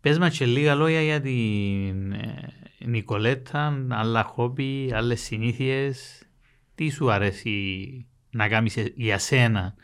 Πες 0.00 0.18
μας 0.18 0.36
και 0.36 0.46
λίγα 0.46 0.74
λόγια 0.74 1.02
για 1.02 1.20
την 1.20 2.12
ε, 2.12 2.52
Νικολέτα, 2.78 3.86
άλλα 3.90 4.22
χόμπι, 4.22 4.92
άλλες 4.92 5.20
συνήθειες. 5.20 6.22
Τι 6.74 6.90
σου 6.90 7.12
αρέσει 7.12 8.06
να 8.30 8.48
κάνεις 8.48 8.76
για 8.94 9.18
σένα 9.18 9.74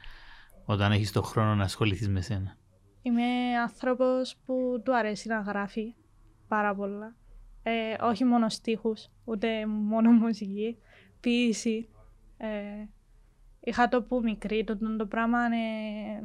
όταν 0.65 0.93
έχεις 0.93 1.13
τον 1.13 1.23
χρόνο 1.23 1.55
να 1.55 1.65
ασχοληθείς 1.65 2.09
με 2.09 2.21
σένα; 2.21 2.58
Είμαι 3.03 3.59
άνθρωπος 3.63 4.37
που 4.47 4.83
του 4.85 4.97
αρέσει 4.97 5.29
να 5.29 5.41
γράφει 5.41 5.95
πάρα 6.49 6.75
πολλά. 6.75 7.17
Ε, 7.63 7.97
όχι 8.01 8.25
μόνο 8.25 8.49
στίχους, 8.49 9.09
ούτε 9.25 9.67
μόνο 9.67 10.11
μουσική, 10.23 10.79
ποίηση. 11.21 11.89
Ε, 12.37 12.87
είχα 13.61 13.89
το 13.89 14.03
που 14.03 14.21
μικρή, 14.23 14.65
το, 14.65 14.79
το, 14.79 14.97
το 14.97 15.07
πράγμα 15.07 15.45
ε, 15.45 16.23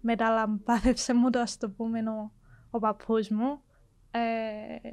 μεταλαμπάδευσε 0.00 1.14
μου 1.14 1.30
το 1.30 1.38
ας 1.38 1.56
το 1.56 1.70
πούμε 1.70 1.98
ο, 1.98 2.32
ο 2.70 2.78
παππούς 2.78 3.28
μου. 3.28 3.60
Ε, 4.10 4.90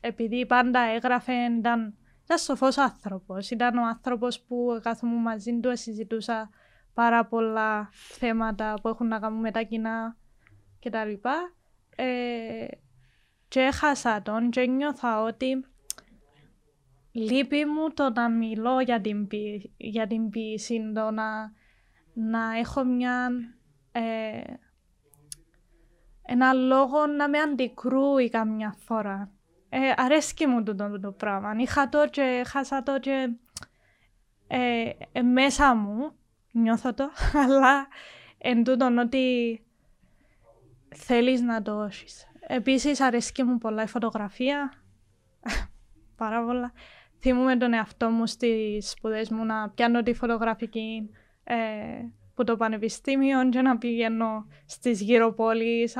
επειδή 0.00 0.46
πάντα 0.46 0.80
έγραφε, 0.80 1.32
ήταν, 1.32 1.94
ήταν 2.24 2.38
σοφός 2.38 2.78
άνθρωπος. 2.78 3.50
Ήταν 3.50 3.76
ο 3.76 3.86
άνθρωπος 3.86 4.40
που 4.40 4.78
κάθομαι 4.82 5.20
μαζί 5.20 5.60
του 5.60 5.76
συζητούσα 5.76 6.50
πάρα 6.96 7.26
πολλά 7.26 7.88
θέματα 7.92 8.74
που 8.82 8.88
έχουν 8.88 9.08
να 9.08 9.18
κάνουν 9.18 9.40
με 9.40 9.50
τα 9.50 9.62
κοινά 9.62 10.16
κτλ. 10.80 11.28
Ε, 11.96 12.66
και 13.48 13.60
έχασα 13.60 14.22
τον 14.22 14.50
και 14.50 14.66
νιώθα 14.66 15.22
ότι 15.22 15.64
λείπει 17.12 17.64
μου 17.64 17.92
το 17.94 18.10
να 18.10 18.30
μιλώ 18.30 18.80
για 18.80 19.00
την, 19.00 19.26
ποι, 19.26 19.72
για 19.76 20.06
την 20.06 20.28
ποιήση, 20.28 20.92
το 20.94 21.10
να, 21.10 21.52
να 22.12 22.58
έχω 22.58 22.84
μια, 22.84 23.28
ε, 23.92 24.40
ένα 26.22 26.52
λόγο 26.52 27.06
να 27.06 27.28
με 27.28 27.38
αντικρούει 27.38 28.28
καμιά 28.28 28.76
φορά. 28.78 29.30
Ε, 29.68 29.92
αρέσκει 29.96 30.46
μου 30.46 30.62
το, 30.62 30.74
το, 30.74 31.00
το 31.00 31.12
πράγμα. 31.12 31.54
Είχα 31.58 31.88
το 31.88 32.08
και 32.08 32.42
χάσα 32.46 32.82
το 32.82 32.98
και 32.98 33.30
ε, 34.46 34.90
ε, 35.12 35.22
μέσα 35.22 35.74
μου, 35.74 36.12
νιώθω 36.58 36.94
το, 36.94 37.10
αλλά 37.44 37.88
εν 38.38 38.64
τούτον 38.64 38.98
ότι 38.98 39.60
θέλεις 40.94 41.40
να 41.40 41.62
το 41.62 41.84
όσεις. 41.84 42.26
Επίσης 42.46 43.00
αρέσκει 43.00 43.42
μου 43.42 43.58
πολλά 43.58 43.82
η 43.82 43.86
φωτογραφία, 43.86 44.72
πάρα 46.16 46.44
πολλά. 46.44 46.72
Θυμούμαι 47.20 47.56
τον 47.56 47.72
εαυτό 47.72 48.10
μου 48.10 48.26
στις 48.26 48.90
σπουδές 48.90 49.30
μου 49.30 49.44
να 49.44 49.70
πιάνω 49.70 50.02
τη 50.02 50.14
φωτογραφική 50.14 51.10
ε, 51.44 51.56
που 52.34 52.44
το 52.44 52.56
πανεπιστήμιο 52.56 53.48
και 53.48 53.60
να 53.60 53.78
πηγαίνω 53.78 54.46
στις 54.66 55.00
γύρω 55.00 55.32
πόλεις. 55.32 55.96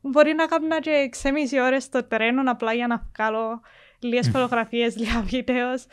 Μπορεί 0.00 0.34
να 0.34 0.46
κάνω 0.46 0.80
και 0.80 1.10
6,5 1.22 1.30
ώρες 1.62 1.82
στο 1.82 2.04
τρένο 2.04 2.50
απλά 2.50 2.72
για 2.72 2.86
να 2.86 3.08
βγάλω 3.16 3.60
λίγες 3.98 4.28
φωτογραφίες, 4.28 4.96
λίγα 4.96 5.20
βίντεος. 5.20 5.86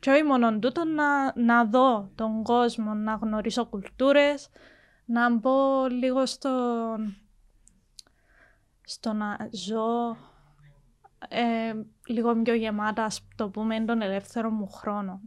Και 0.00 0.10
όχι 0.10 0.22
μόνο 0.22 0.58
τούτο, 0.58 0.84
να, 0.84 1.32
να 1.40 1.64
δω 1.64 2.10
τον 2.14 2.42
κόσμο, 2.42 2.94
να 2.94 3.14
γνωρίσω 3.14 3.66
κουλτούρες, 3.66 4.48
να 5.04 5.30
μπω 5.30 5.86
λίγο 5.86 6.26
στον 6.26 7.16
στο 8.82 9.12
να 9.12 9.48
ζω 9.52 10.16
ε, 11.28 11.72
λίγο 12.06 12.42
πιο 12.42 12.54
γεμάτα, 12.54 13.04
ας 13.04 13.26
το 13.36 13.48
πούμε, 13.48 13.80
τον 13.80 14.02
ελεύθερο 14.02 14.50
μου 14.50 14.68
χρόνο. 14.68 15.20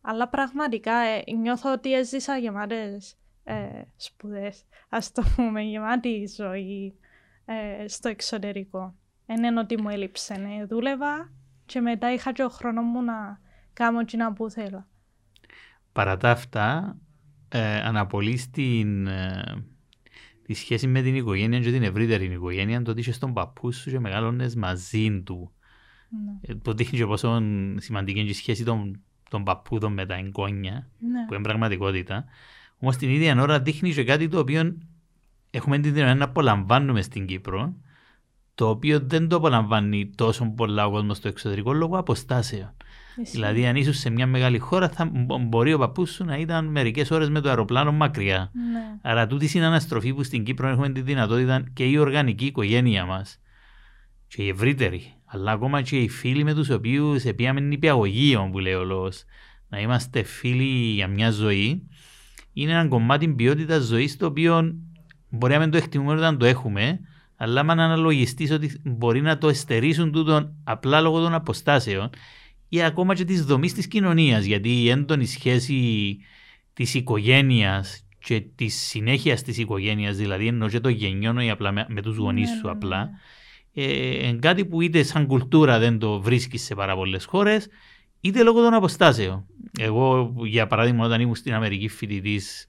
Αλλά 0.00 0.28
πραγματικά 0.28 0.94
ε, 0.94 1.22
νιώθω 1.36 1.72
ότι 1.72 1.94
έζησα 1.94 2.36
γεμάτες 2.36 3.16
ε, 3.44 3.82
σπουδές, 3.96 4.64
ας 4.88 5.12
το 5.12 5.22
πούμε, 5.36 5.60
γεμάτη 5.60 6.32
ζωή 6.36 6.98
ε, 7.44 7.88
στο 7.88 8.08
εξωτερικό. 8.08 8.94
Δεν 9.26 9.44
είναι 9.44 9.60
ότι 9.60 9.80
μου 9.80 9.88
έλειψε, 9.88 10.34
ναι. 10.34 10.64
δούλευα 10.64 11.32
και 11.66 11.80
μετά 11.80 12.12
είχα 12.12 12.32
και 12.32 12.44
ο 12.44 12.48
χρόνος 12.48 12.84
μου 12.84 13.02
να 13.02 13.40
κάνω 13.76 13.98
να 14.16 14.32
που 14.32 14.50
θέλω. 14.50 14.86
Παρά 15.92 16.16
τα 16.16 16.30
αυτά, 16.30 16.96
ε, 17.48 17.80
αναπολύς 17.80 18.50
την 18.50 19.08
τη 20.46 20.54
σχέση 20.54 20.86
με 20.86 21.02
την 21.02 21.14
οικογένεια 21.14 21.60
και 21.60 21.70
την 21.70 21.82
ευρύτερη 21.82 22.24
οικογένεια, 22.24 22.82
το 22.82 22.90
ότι 22.90 23.00
είσαι 23.00 23.12
στον 23.12 23.32
παππού 23.32 23.72
σου 23.72 23.90
και 23.90 23.98
μεγάλωνες 23.98 24.54
μαζί 24.54 25.22
του. 25.22 25.52
Ναι. 26.08 26.54
Το 26.54 26.72
δείχνει 26.72 26.98
και 26.98 27.06
πόσο 27.06 27.42
σημαντική 27.76 28.20
είναι 28.20 28.30
η 28.30 28.32
σχέση 28.32 28.64
των, 28.64 29.00
των 29.30 29.44
παππούδων 29.44 29.92
με 29.92 30.06
τα 30.06 30.14
εγγόνια, 30.14 30.90
ναι. 30.98 31.26
που 31.26 31.34
είναι 31.34 31.42
πραγματικότητα. 31.42 32.24
Όμως 32.78 32.96
την 32.96 33.10
ίδια 33.10 33.42
ώρα 33.42 33.60
δείχνει 33.60 33.92
και 33.92 34.04
κάτι 34.04 34.28
το 34.28 34.38
οποίο 34.38 34.76
έχουμε 35.50 35.78
την 35.78 35.92
δυνατότητα 35.92 36.24
να 36.24 36.30
απολαμβάνουμε 36.30 37.02
στην 37.02 37.26
Κύπρο, 37.26 37.74
το 38.54 38.68
οποίο 38.68 39.00
δεν 39.00 39.28
το 39.28 39.36
απολαμβάνει 39.36 40.10
τόσο 40.14 40.50
πολλά 40.56 40.86
ο 40.86 40.90
κόσμος 40.90 41.16
στο 41.16 41.28
εξωτερικό 41.28 41.72
λόγω 41.72 41.98
αποστάσεων. 41.98 42.75
Δηλαδή, 43.32 43.66
αν 43.66 43.76
ήσουν 43.76 43.92
σε 43.92 44.10
μια 44.10 44.26
μεγάλη 44.26 44.58
χώρα, 44.58 44.88
θα 44.88 45.10
μπορεί 45.48 45.72
ο 45.72 45.78
παππούς 45.78 46.12
σου 46.12 46.24
να 46.24 46.36
ήταν 46.36 46.66
μερικές 46.66 47.10
ώρες 47.10 47.28
με 47.28 47.40
το 47.40 47.48
αεροπλάνο 47.48 47.92
μακριά. 47.92 48.50
Ναι. 48.72 48.98
Άρα, 49.02 49.26
τούτη 49.26 49.50
είναι 49.54 49.66
αναστροφή 49.66 50.14
που 50.14 50.22
στην 50.22 50.44
Κύπρο 50.44 50.68
έχουμε 50.68 50.90
τη 50.90 51.00
δυνατότητα 51.00 51.64
και 51.72 51.84
η 51.84 51.96
οργανική 51.98 52.44
οικογένεια 52.44 53.04
μας 53.04 53.40
και 54.28 54.42
η 54.42 54.48
ευρύτερη, 54.48 55.14
αλλά 55.24 55.52
ακόμα 55.52 55.82
και 55.82 55.96
οι 55.96 56.08
φίλοι 56.08 56.44
με 56.44 56.54
τους 56.54 56.70
οποίους 56.70 57.24
επίαμε 57.24 57.60
νηπιαγωγείο, 57.60 58.48
που 58.52 58.58
λέει 58.58 58.74
ο 58.74 58.84
λόγο. 58.84 59.08
Να 59.68 59.80
είμαστε 59.80 60.22
φίλοι 60.22 60.64
για 60.92 61.08
μια 61.08 61.30
ζωή, 61.30 61.88
είναι 62.52 62.72
ένα 62.72 62.88
κομμάτι 62.88 63.28
ποιότητας 63.28 63.82
ζωής 63.82 64.16
το 64.16 64.26
οποίο 64.26 64.74
μπορεί 65.30 65.52
να 65.52 65.58
μην 65.58 65.70
το 65.70 65.76
εκτιμούμε 65.76 66.12
όταν 66.12 66.38
το 66.38 66.46
έχουμε, 66.46 67.00
αλλά 67.36 67.60
αν 67.60 67.70
αναλογιστείς 67.70 68.50
ότι 68.50 68.80
μπορεί 68.84 69.20
να 69.20 69.38
το 69.38 69.48
εστερήσουν 69.48 70.12
τούτον 70.12 70.54
απλά 70.64 71.00
λόγω 71.00 71.20
των 71.20 71.34
αποστάσεων 71.34 72.10
ή 72.68 72.82
ακόμα 72.82 73.14
και 73.14 73.24
της 73.24 73.44
δομής 73.44 73.74
της 73.74 73.86
κοινωνίας. 73.86 74.44
Γιατί 74.44 74.82
η 74.82 74.88
έντονη 74.90 75.26
σχέση 75.26 76.18
της 76.72 76.94
οικογένειας 76.94 78.06
και 78.18 78.40
της 78.54 78.74
συνέχειας 78.74 79.42
της 79.42 79.58
οικογένειας, 79.58 80.16
δηλαδή 80.16 80.46
εννοώ 80.46 80.68
και 80.68 80.80
το 80.80 80.88
γενιώνω 80.88 81.40
ή 81.40 81.50
απλά 81.50 81.72
με, 81.72 81.86
με 81.88 82.02
τους 82.02 82.16
γονείς 82.16 82.50
ναι, 82.50 82.56
σου 82.56 82.66
ναι, 82.66 82.72
απλά, 82.72 83.10
ναι. 83.72 83.82
ε, 83.82 84.32
κάτι 84.32 84.64
που 84.64 84.80
είτε 84.80 85.02
σαν 85.02 85.26
κουλτούρα 85.26 85.78
δεν 85.78 85.98
το 85.98 86.20
βρίσκεις 86.20 86.62
σε 86.62 86.74
πάρα 86.74 86.94
πολλές 86.94 87.24
χώρες, 87.24 87.68
είτε 88.20 88.42
λόγω 88.42 88.62
των 88.62 88.74
αποστάσεων. 88.74 89.46
Εγώ, 89.78 90.34
για 90.44 90.66
παράδειγμα, 90.66 91.04
όταν 91.04 91.20
ήμουν 91.20 91.34
στην 91.34 91.54
Αμερική 91.54 91.88
φοιτητής, 91.88 92.66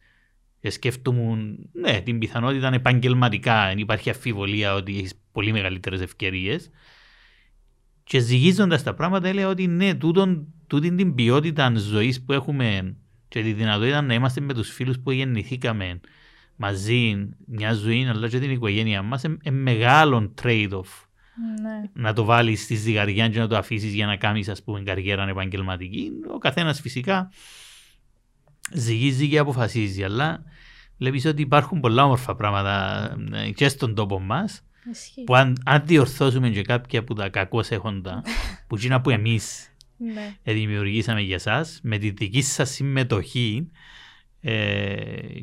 ε, 0.62 0.70
σκέφτομαι 0.70 1.56
ναι, 1.72 2.02
την 2.02 2.20
πιθανότητα 2.20 2.74
επαγγελματικά, 2.74 3.68
δεν 3.68 3.78
υπάρχει 3.78 4.10
αφιβολία 4.10 4.74
ότι 4.74 4.98
έχεις 4.98 5.14
πολύ 5.32 5.52
μεγαλύτερες 5.52 6.02
ευκαιρίες. 6.02 6.70
Και 8.08 8.20
ζυγίζοντας 8.20 8.84
τα 8.84 8.94
πράγματα, 8.94 9.28
έλεγα 9.28 9.48
ότι 9.48 9.68
ναι, 9.68 9.96
τούτον, 9.96 10.48
τούτη 10.68 10.96
την 10.96 11.16
ποιότητα 11.16 11.74
ζωής 11.76 12.24
που 12.24 12.34
έχουμε 12.34 12.96
και 13.28 13.42
τη 13.42 13.54
δυνατότητα 13.54 14.02
να 14.02 14.14
είμαστε 14.14 14.42
με 14.42 14.54
τους 14.54 14.70
φίλους 14.70 15.00
που 15.00 15.12
γεννηθήκαμε 15.12 16.00
μαζί, 16.56 17.30
μια 17.46 17.74
ζωή, 17.74 18.06
αλλά 18.06 18.28
και 18.28 18.40
την 18.40 18.52
οικογένεια 18.52 19.02
μας, 19.02 19.24
είναι 19.24 19.38
μεγάλο 19.52 20.34
trade-off. 20.42 21.06
Ναι. 21.62 21.90
Να 21.94 22.14
το 22.14 22.24
βάλεις 22.24 22.64
στη 22.64 22.76
ζυγαριά 22.76 23.30
και 23.30 23.40
να 23.40 23.48
το 23.48 23.58
αφήσεις 23.58 23.94
για 23.94 24.06
να 24.06 24.16
κάνεις 24.16 24.52
καριέρα 24.84 25.28
επαγγελματική. 25.28 26.12
Ο 26.34 26.38
καθένας 26.38 26.82
φυσικά 26.82 27.32
ζυγίζει 28.74 29.30
και 29.30 29.38
αποφασίζει, 29.38 30.04
αλλά 30.04 30.44
βλέπεις 30.98 31.26
ότι 31.26 31.42
υπάρχουν 31.42 31.80
πολλά 31.80 32.04
όμορφα 32.04 32.36
πράγματα 32.36 33.10
ε, 33.34 33.52
και 33.52 33.68
στον 33.68 33.96
τόπο 33.96 34.20
μα 34.88 35.24
που 35.24 35.36
αν, 35.36 35.58
αν 35.66 35.82
διορθώσουμε 35.86 36.50
και 36.50 36.62
κάποια 36.62 37.04
που 37.04 37.14
τα 37.14 37.30
κακώ 37.30 37.64
έχοντα, 37.70 38.24
που 38.68 38.78
είναι 38.84 39.00
που 39.00 39.10
εμείς 39.10 39.74
ναι. 39.98 40.54
δημιουργήσαμε 40.54 41.22
για 41.22 41.36
εσά, 41.36 41.66
με 41.82 41.98
τη 41.98 42.10
δική 42.10 42.42
σας 42.42 42.70
συμμετοχή, 42.70 43.72
ε, 44.42 44.96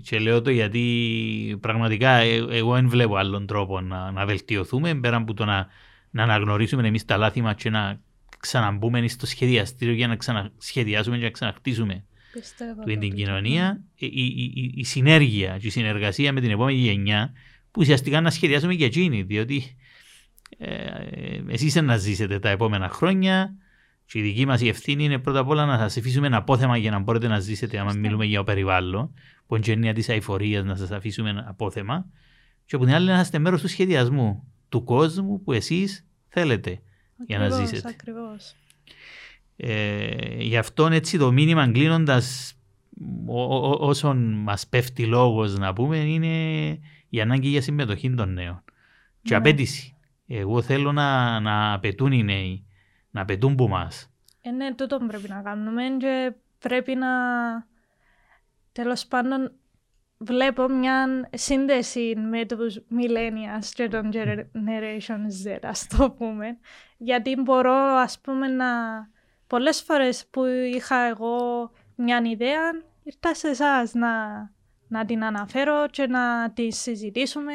και 0.02 0.18
λέω 0.18 0.42
το 0.42 0.50
γιατί 0.50 1.58
πραγματικά 1.60 2.10
ε, 2.10 2.34
εγώ 2.50 2.72
δεν 2.72 2.88
βλέπω 2.88 3.16
άλλον 3.16 3.46
τρόπο 3.46 3.80
να, 3.80 4.10
να 4.10 4.26
βελτιωθούμε 4.26 4.94
πέρα 4.94 5.16
από 5.16 5.34
το 5.34 5.44
να, 5.44 5.66
να 6.10 6.22
αναγνωρίσουμε 6.22 6.88
εμείς 6.88 7.04
τα 7.04 7.16
λάθη 7.16 7.40
μας 7.40 7.54
και 7.54 7.70
να 7.70 8.00
ξαναμπούμε 8.38 9.08
στο 9.08 9.26
σχεδιαστήριο 9.26 9.94
για 9.94 10.06
να 10.06 10.16
ξανασχεδιάσουμε 10.16 11.16
και 11.16 11.24
να 11.24 11.30
ξαναχτίσουμε 11.30 12.04
την 12.84 13.14
κοινωνία. 13.14 13.80
Η, 13.94 14.06
η, 14.06 14.52
η, 14.54 14.72
η, 14.74 14.84
συνέργεια 14.84 15.58
και 15.58 15.66
η 15.66 15.70
συνεργασία 15.70 16.32
με 16.32 16.40
την 16.40 16.50
επόμενη 16.50 16.78
γενιά 16.78 17.32
που 17.74 17.80
ουσιαστικά 17.80 18.20
να 18.20 18.30
σχεδιάσουμε 18.30 18.72
για 18.72 18.86
εκείνη, 18.86 19.22
διότι 19.22 19.76
ε, 20.58 21.42
εσείς 21.48 21.74
να 21.74 21.96
ζήσετε 21.96 22.38
τα 22.38 22.48
επόμενα 22.48 22.88
χρόνια 22.88 23.54
και 24.06 24.18
η 24.18 24.22
δική 24.22 24.46
μας 24.46 24.60
η 24.60 24.68
ευθύνη 24.68 25.04
είναι 25.04 25.18
πρώτα 25.18 25.38
απ' 25.38 25.48
όλα 25.48 25.64
να 25.64 25.78
σας 25.78 25.96
αφήσουμε 25.96 26.26
ένα 26.26 26.36
απόθεμα 26.36 26.76
για 26.76 26.90
να 26.90 26.98
μπορείτε 26.98 27.28
να 27.28 27.38
ζήσετε, 27.38 27.78
άμα 27.78 27.92
μιλούμε 27.92 28.24
για 28.24 28.38
το 28.38 28.44
περιβάλλον, 28.44 29.14
που 29.46 29.56
είναι 29.56 29.64
έννοια 29.68 29.94
της 29.94 30.08
αηφορίας 30.08 30.64
να 30.64 30.76
σας 30.76 30.90
αφήσουμε 30.90 31.30
ένα 31.30 31.44
απόθεμα 31.48 32.06
και 32.66 32.76
από 32.76 32.84
την 32.84 32.94
άλλη 32.94 33.06
να 33.06 33.20
είστε 33.20 33.38
μέρος 33.38 33.60
του 33.60 33.68
σχεδιασμού 33.68 34.44
του 34.68 34.84
κόσμου 34.84 35.42
που 35.42 35.52
εσείς 35.52 36.06
θέλετε 36.28 36.80
για 37.26 37.38
να 37.38 37.48
ζήσετε. 37.48 37.88
Ακριβώς. 37.88 38.54
Ε, 39.56 40.36
γι' 40.38 40.56
αυτό 40.56 40.86
έτσι 40.86 41.18
το 41.18 41.32
μήνυμα 41.32 41.70
κλείνοντας 41.70 42.54
όσον 43.78 44.32
μας 44.32 44.66
πέφτει 44.66 45.06
λόγος 45.06 45.58
να 45.58 45.72
πούμε 45.72 45.96
είναι 45.96 46.78
η 47.14 47.20
ανάγκη 47.20 47.48
για 47.48 47.62
συμμετοχή 47.62 48.14
των 48.14 48.32
νέων. 48.32 48.64
και 49.22 49.32
Ναι. 49.32 49.36
απέτηση. 49.36 49.96
Εγώ 50.26 50.62
θέλω 50.62 50.92
να, 50.92 51.40
να 51.40 51.72
απαιτούν 51.72 52.12
οι 52.12 52.22
νέοι, 52.22 52.66
να 53.10 53.20
απαιτούν 53.20 53.54
που 53.54 53.68
μας. 53.68 54.10
Ε, 54.40 54.50
ναι, 54.50 54.74
τούτο 54.74 54.98
πρέπει 55.06 55.28
να 55.28 55.42
κάνουμε 55.42 55.82
και 55.98 56.32
πρέπει 56.58 56.94
να... 56.94 57.08
Τέλος 58.72 59.06
πάντων, 59.06 59.52
βλέπω 60.18 60.68
μια 60.68 61.28
σύνδεση 61.32 62.14
με 62.30 62.46
τους 62.46 62.80
millennials 62.90 63.66
και 63.74 63.88
τον 63.88 64.10
Generation 64.12 65.48
Z, 65.48 65.58
ας 65.62 65.86
το 65.86 66.10
πούμε. 66.10 66.58
Γιατί 66.96 67.36
μπορώ, 67.40 67.74
ας 67.74 68.20
πούμε, 68.20 68.46
να... 68.48 68.66
Πολλές 69.46 69.82
φορές 69.82 70.26
που 70.30 70.44
είχα 70.74 70.96
εγώ 70.96 71.70
μια 71.96 72.22
ιδέα, 72.24 72.60
ήρθα 73.02 73.34
σε 73.34 73.48
εσάς 73.48 73.94
να, 73.94 74.10
να 74.94 75.04
την 75.04 75.24
αναφέρω 75.24 75.86
και 75.90 76.06
να 76.06 76.50
τη 76.52 76.70
συζητήσουμε 76.72 77.52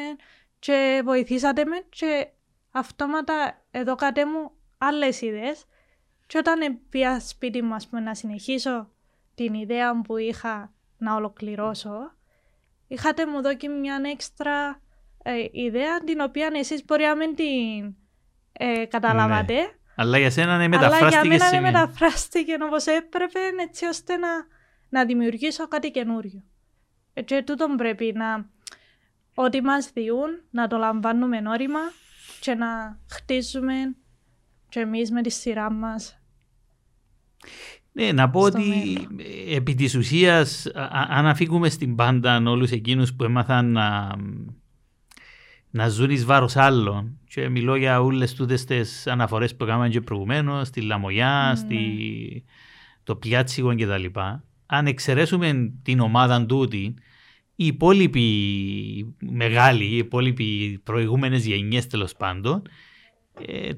και 0.58 1.02
βοηθήσατε 1.04 1.64
με 1.64 1.76
και 1.88 2.26
αυτόματα 2.70 3.62
εδώ 3.70 3.94
κάτε 3.94 4.26
μου 4.26 4.50
άλλες 4.78 5.20
ιδέες 5.20 5.64
και 6.26 6.38
όταν 6.38 6.78
πήγα 6.88 7.20
σπίτι 7.20 7.62
μου 7.62 7.74
ας 7.74 7.88
πούμε, 7.88 8.00
να 8.00 8.14
συνεχίσω 8.14 8.90
την 9.34 9.54
ιδέα 9.54 10.00
που 10.00 10.16
είχα 10.16 10.72
να 10.98 11.14
ολοκληρώσω, 11.14 12.12
είχατε 12.86 13.26
μου 13.26 13.42
δώσει 13.42 13.68
μια 13.68 14.00
έξτρα 14.12 14.80
ε, 15.22 15.32
ιδέα 15.52 15.98
την 16.04 16.20
οποία 16.20 16.50
εσείς 16.54 16.84
μπορεί 16.84 17.04
να 17.04 17.16
μην 17.16 17.34
την 17.34 17.94
ε, 18.52 18.84
καταλάβατε. 18.84 19.54
Αλλά 19.96 20.18
για 20.18 20.30
σένα 20.30 20.56
ναι, 20.56 20.64
Αλλά 20.64 20.76
για 20.76 20.88
μεταφράστηκε 20.88 21.28
μένα 21.28 21.44
σε 21.44 21.54
με 21.54 21.60
μια- 21.60 21.70
μεταφράστηκε 21.70 22.56
όπως 22.62 22.86
έπρεπε 22.86 23.38
έτσι 23.60 23.86
ώστε 23.86 24.16
να, 24.16 24.28
να 24.88 25.04
δημιουργήσω 25.04 25.68
κάτι 25.68 25.90
καινούριο. 25.90 26.44
Ε, 27.20 27.22
Και 27.22 27.42
τούτον 27.46 27.76
πρέπει 27.76 28.12
να 28.16 28.46
ό,τι 29.34 29.60
μας 29.62 29.90
διούν 29.94 30.28
να 30.50 30.66
το 30.66 30.76
λαμβάνουμε 30.76 31.36
όρημα 31.48 31.80
και 32.40 32.54
να 32.54 32.98
χτίζουμε 33.10 33.74
και 34.68 34.80
εμείς 34.80 35.10
με 35.10 35.22
τη 35.22 35.30
σειρά 35.30 35.72
μας. 35.72 36.14
Ναι, 37.92 38.12
να 38.12 38.30
πω 38.30 38.46
στο 38.46 38.58
ότι 38.58 38.68
μέλλον. 38.68 39.18
ε, 39.48 39.56
επί 39.56 39.74
της 39.74 39.94
ουσίας, 39.94 40.66
α- 40.66 40.82
α- 40.82 41.06
αν 41.10 41.26
αφήκουμε 41.26 41.68
στην 41.68 41.94
πάντα 41.94 42.42
όλους 42.46 42.70
εκείνους 42.70 43.14
που 43.14 43.24
έμαθαν 43.24 43.72
να, 43.72 44.16
να 45.70 45.88
ζουν 45.88 46.10
εις 46.10 46.24
βάρος 46.24 46.56
άλλων 46.56 47.18
και 47.28 47.48
μιλώ 47.48 47.76
για 47.76 48.00
όλες 48.02 48.34
τούτες 48.34 48.64
τις 48.64 49.06
αναφορές 49.06 49.56
που 49.56 49.64
έκαναμε 49.64 49.88
και 49.88 50.00
προηγουμένως, 50.00 50.68
στη 50.68 50.80
Λαμογιά, 50.80 51.46
Ναι. 51.50 51.56
στη, 51.56 52.44
το 53.02 53.16
Πιάτσικο 53.16 53.74
και 53.74 53.86
τα 53.86 53.98
λοιπά. 53.98 54.44
Αν 54.66 54.86
εξαιρέσουμε 54.86 55.72
την 55.82 56.00
ομάδα 56.00 56.46
τούτη, 56.46 56.94
οι 57.60 57.66
υπόλοιποι 57.66 59.14
μεγάλοι, 59.30 59.84
οι 59.84 59.96
υπόλοιποι 59.96 60.80
προηγούμενες 60.84 61.46
γενιές 61.46 61.86
τέλος 61.86 62.14
πάντων, 62.16 62.62
ε, 63.46 63.70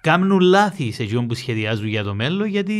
κάνουν 0.00 0.40
λάθη 0.40 0.92
σε 0.92 1.02
εκείνον 1.02 1.26
που 1.26 1.34
σχεδιάζουν 1.34 1.86
για 1.86 2.04
το 2.04 2.14
μέλλον, 2.14 2.46
γιατί 2.46 2.74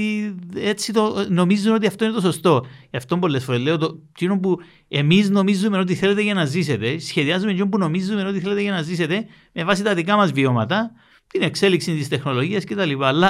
έτσι 0.54 0.92
το, 0.92 1.26
νομίζουν 1.28 1.74
ότι 1.74 1.86
αυτό 1.86 2.04
είναι 2.04 2.14
το 2.14 2.20
σωστό. 2.20 2.64
Γι' 2.90 2.96
αυτό 2.96 3.18
πολλές 3.18 3.44
φορές 3.44 3.60
λέω 3.60 3.78
το 3.78 4.00
εκείνο 4.08 4.38
που 4.38 4.58
εμείς 4.88 5.30
νομίζουμε 5.30 5.78
ότι 5.78 5.94
θέλετε 5.94 6.22
για 6.22 6.34
να 6.34 6.44
ζήσετε, 6.44 6.98
σχεδιάζουμε 6.98 7.50
εκείνο 7.50 7.68
που 7.68 7.78
νομίζουμε 7.78 8.24
ότι 8.24 8.40
θέλετε 8.40 8.62
για 8.62 8.72
να 8.72 8.82
ζήσετε 8.82 9.26
με 9.52 9.64
βάση 9.64 9.82
τα 9.82 9.94
δικά 9.94 10.16
μας 10.16 10.32
βιώματα, 10.32 10.90
την 11.26 11.42
εξέλιξη 11.42 11.94
της 11.94 12.08
τεχνολογίας 12.08 12.64
κτλ. 12.64 13.02
Αλλά 13.02 13.26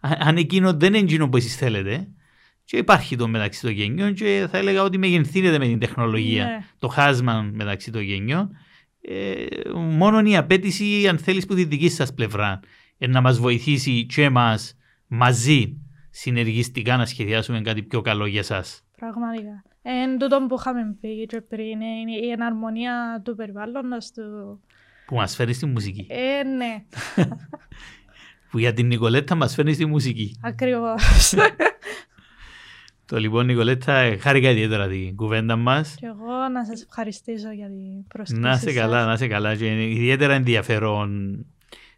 α- 0.00 0.16
αν 0.18 0.36
εκείνο 0.36 0.72
δεν 0.72 0.94
είναι 0.94 1.04
εκείνο 1.04 1.28
που 1.28 1.36
εσείς 1.36 1.56
θέλετε, 1.56 2.08
και 2.70 2.76
υπάρχει 2.76 3.16
το 3.16 3.28
μεταξύ 3.28 3.60
των 3.60 3.70
γενιών, 3.70 4.14
και 4.14 4.46
θα 4.50 4.58
έλεγα 4.58 4.82
ότι 4.82 4.98
μεγενθύνεται 4.98 5.58
με 5.58 5.66
την 5.66 5.78
τεχνολογία 5.78 6.44
Ναι. 6.44 6.64
το 6.78 6.88
χάσμα 6.88 7.50
μεταξύ 7.52 7.90
των 7.90 8.02
γενιών. 8.02 8.50
Ε, 9.00 9.44
μόνο 9.74 10.20
η 10.30 10.36
απέτηση, 10.36 11.08
αν 11.08 11.18
θέλεις, 11.18 11.46
που 11.46 11.54
τη 11.54 11.64
δική 11.64 11.88
σας 11.88 12.14
πλευρά 12.14 12.60
ε, 12.98 13.06
να 13.06 13.20
μας 13.20 13.38
βοηθήσει 13.38 14.06
και 14.06 14.22
εμάς 14.22 14.76
μαζί 15.06 15.76
συνεργιστικά 16.10 16.96
να 16.96 17.06
σχεδιάσουμε 17.06 17.60
κάτι 17.60 17.82
πιο 17.82 18.00
καλό 18.00 18.26
για 18.26 18.40
εσά. 18.40 18.64
Πραγματικά. 18.96 19.62
Εν 19.82 20.18
τούτο 20.18 20.46
που 20.48 20.56
είχαμε 20.58 20.96
πει 21.00 21.26
και 21.26 21.40
πριν, 21.40 21.80
είναι 21.80 22.26
η 22.26 22.30
εναρμονία 22.30 23.22
του 23.24 23.34
περιβάλλοντος 23.34 24.10
του. 24.10 24.60
Που 25.06 25.14
μας 25.14 25.34
φέρνει 25.34 25.52
στη 25.52 25.66
μουσική. 25.66 26.06
Ε, 26.08 26.42
ναι, 26.42 26.84
Που 28.50 28.58
για 28.58 28.72
την 28.72 28.86
Νικολέτα 28.86 29.34
μας 29.34 29.54
φέρνει 29.54 29.72
στη 29.72 29.86
μουσική. 29.86 30.36
ακριβώς. 30.42 31.02
Το 33.10 33.18
λοιπόν, 33.18 33.46
Νικολέτα, 33.46 33.92
ε, 33.96 34.16
χάρηκα 34.16 34.50
ιδιαίτερα 34.50 34.88
την 34.88 35.16
κουβέντα 35.16 35.56
μας. 35.56 35.94
και 35.98 36.06
εγώ 36.06 36.48
να 36.52 36.64
σας 36.64 36.82
ευχαριστήσω 36.82 37.50
για 37.52 37.66
την 37.66 38.06
προσκλήση 38.08 38.42
Να 38.42 38.50
είσαι 38.52 38.72
καλά, 38.72 38.96
σας. 38.98 39.06
να 39.06 39.12
είσαι 39.12 39.26
καλά. 39.26 39.56
Και 39.56 39.66
είναι 39.66 39.82
ιδιαίτερα 39.84 40.34
ενδιαφέρον. 40.34 41.38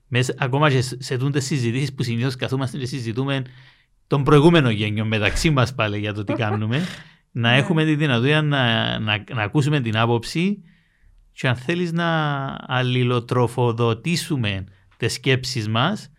Μέσα, 0.08 0.34
ακόμα 0.38 0.70
και 0.70 0.80
σε, 0.80 0.96
σε 1.02 1.16
τούντες 1.16 1.44
συζητήσεις 1.44 1.94
που 1.94 2.02
συνήθως 2.02 2.36
καθόμαστε 2.36 2.78
και 2.78 2.86
συζητούμε 2.86 3.42
τον 4.06 4.24
προηγούμενο 4.24 4.70
γένιο 4.70 5.04
μεταξύ 5.04 5.50
μας 5.50 5.74
πάλι 5.74 5.98
για 5.98 6.12
το 6.14 6.24
τι 6.24 6.32
κάνουμε, 6.42 6.76
να 7.32 7.50
Ναι. 7.50 7.56
έχουμε 7.56 7.84
τη 7.84 7.94
δυνατότητα 7.94 8.42
να, 8.42 8.98
να, 8.98 9.24
να 9.34 9.42
ακούσουμε 9.42 9.80
την 9.80 9.96
άποψη 9.96 10.62
και 11.32 11.48
αν 11.48 11.56
θέλεις 11.56 11.92
να 11.92 12.06
αλληλοτροφοδοτήσουμε 12.66 14.64
τις 14.96 15.12
σκέψεις 15.12 15.68
μας 15.68 16.11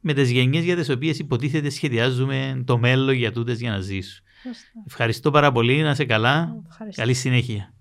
με 0.00 0.12
τις 0.12 0.30
γενιές 0.30 0.64
για 0.64 0.76
τις 0.76 0.88
οποίες 0.88 1.18
υποτίθεται 1.18 1.70
σχεδιάζουμε 1.70 2.62
το 2.66 2.78
μέλλον 2.78 3.14
για 3.14 3.32
τούτες 3.32 3.60
για 3.60 3.70
να 3.70 3.80
ζήσουν. 3.80 4.24
Σωστά. 4.42 4.82
Ευχαριστώ 4.86 5.30
πάρα 5.30 5.52
πολύ, 5.52 5.82
να 5.82 5.90
είσαι 5.90 6.04
καλά. 6.04 6.62
Ευχαριστώ. 6.68 7.00
Καλή 7.02 7.14
συνέχεια. 7.14 7.74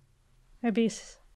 Επίσης. 0.59 1.18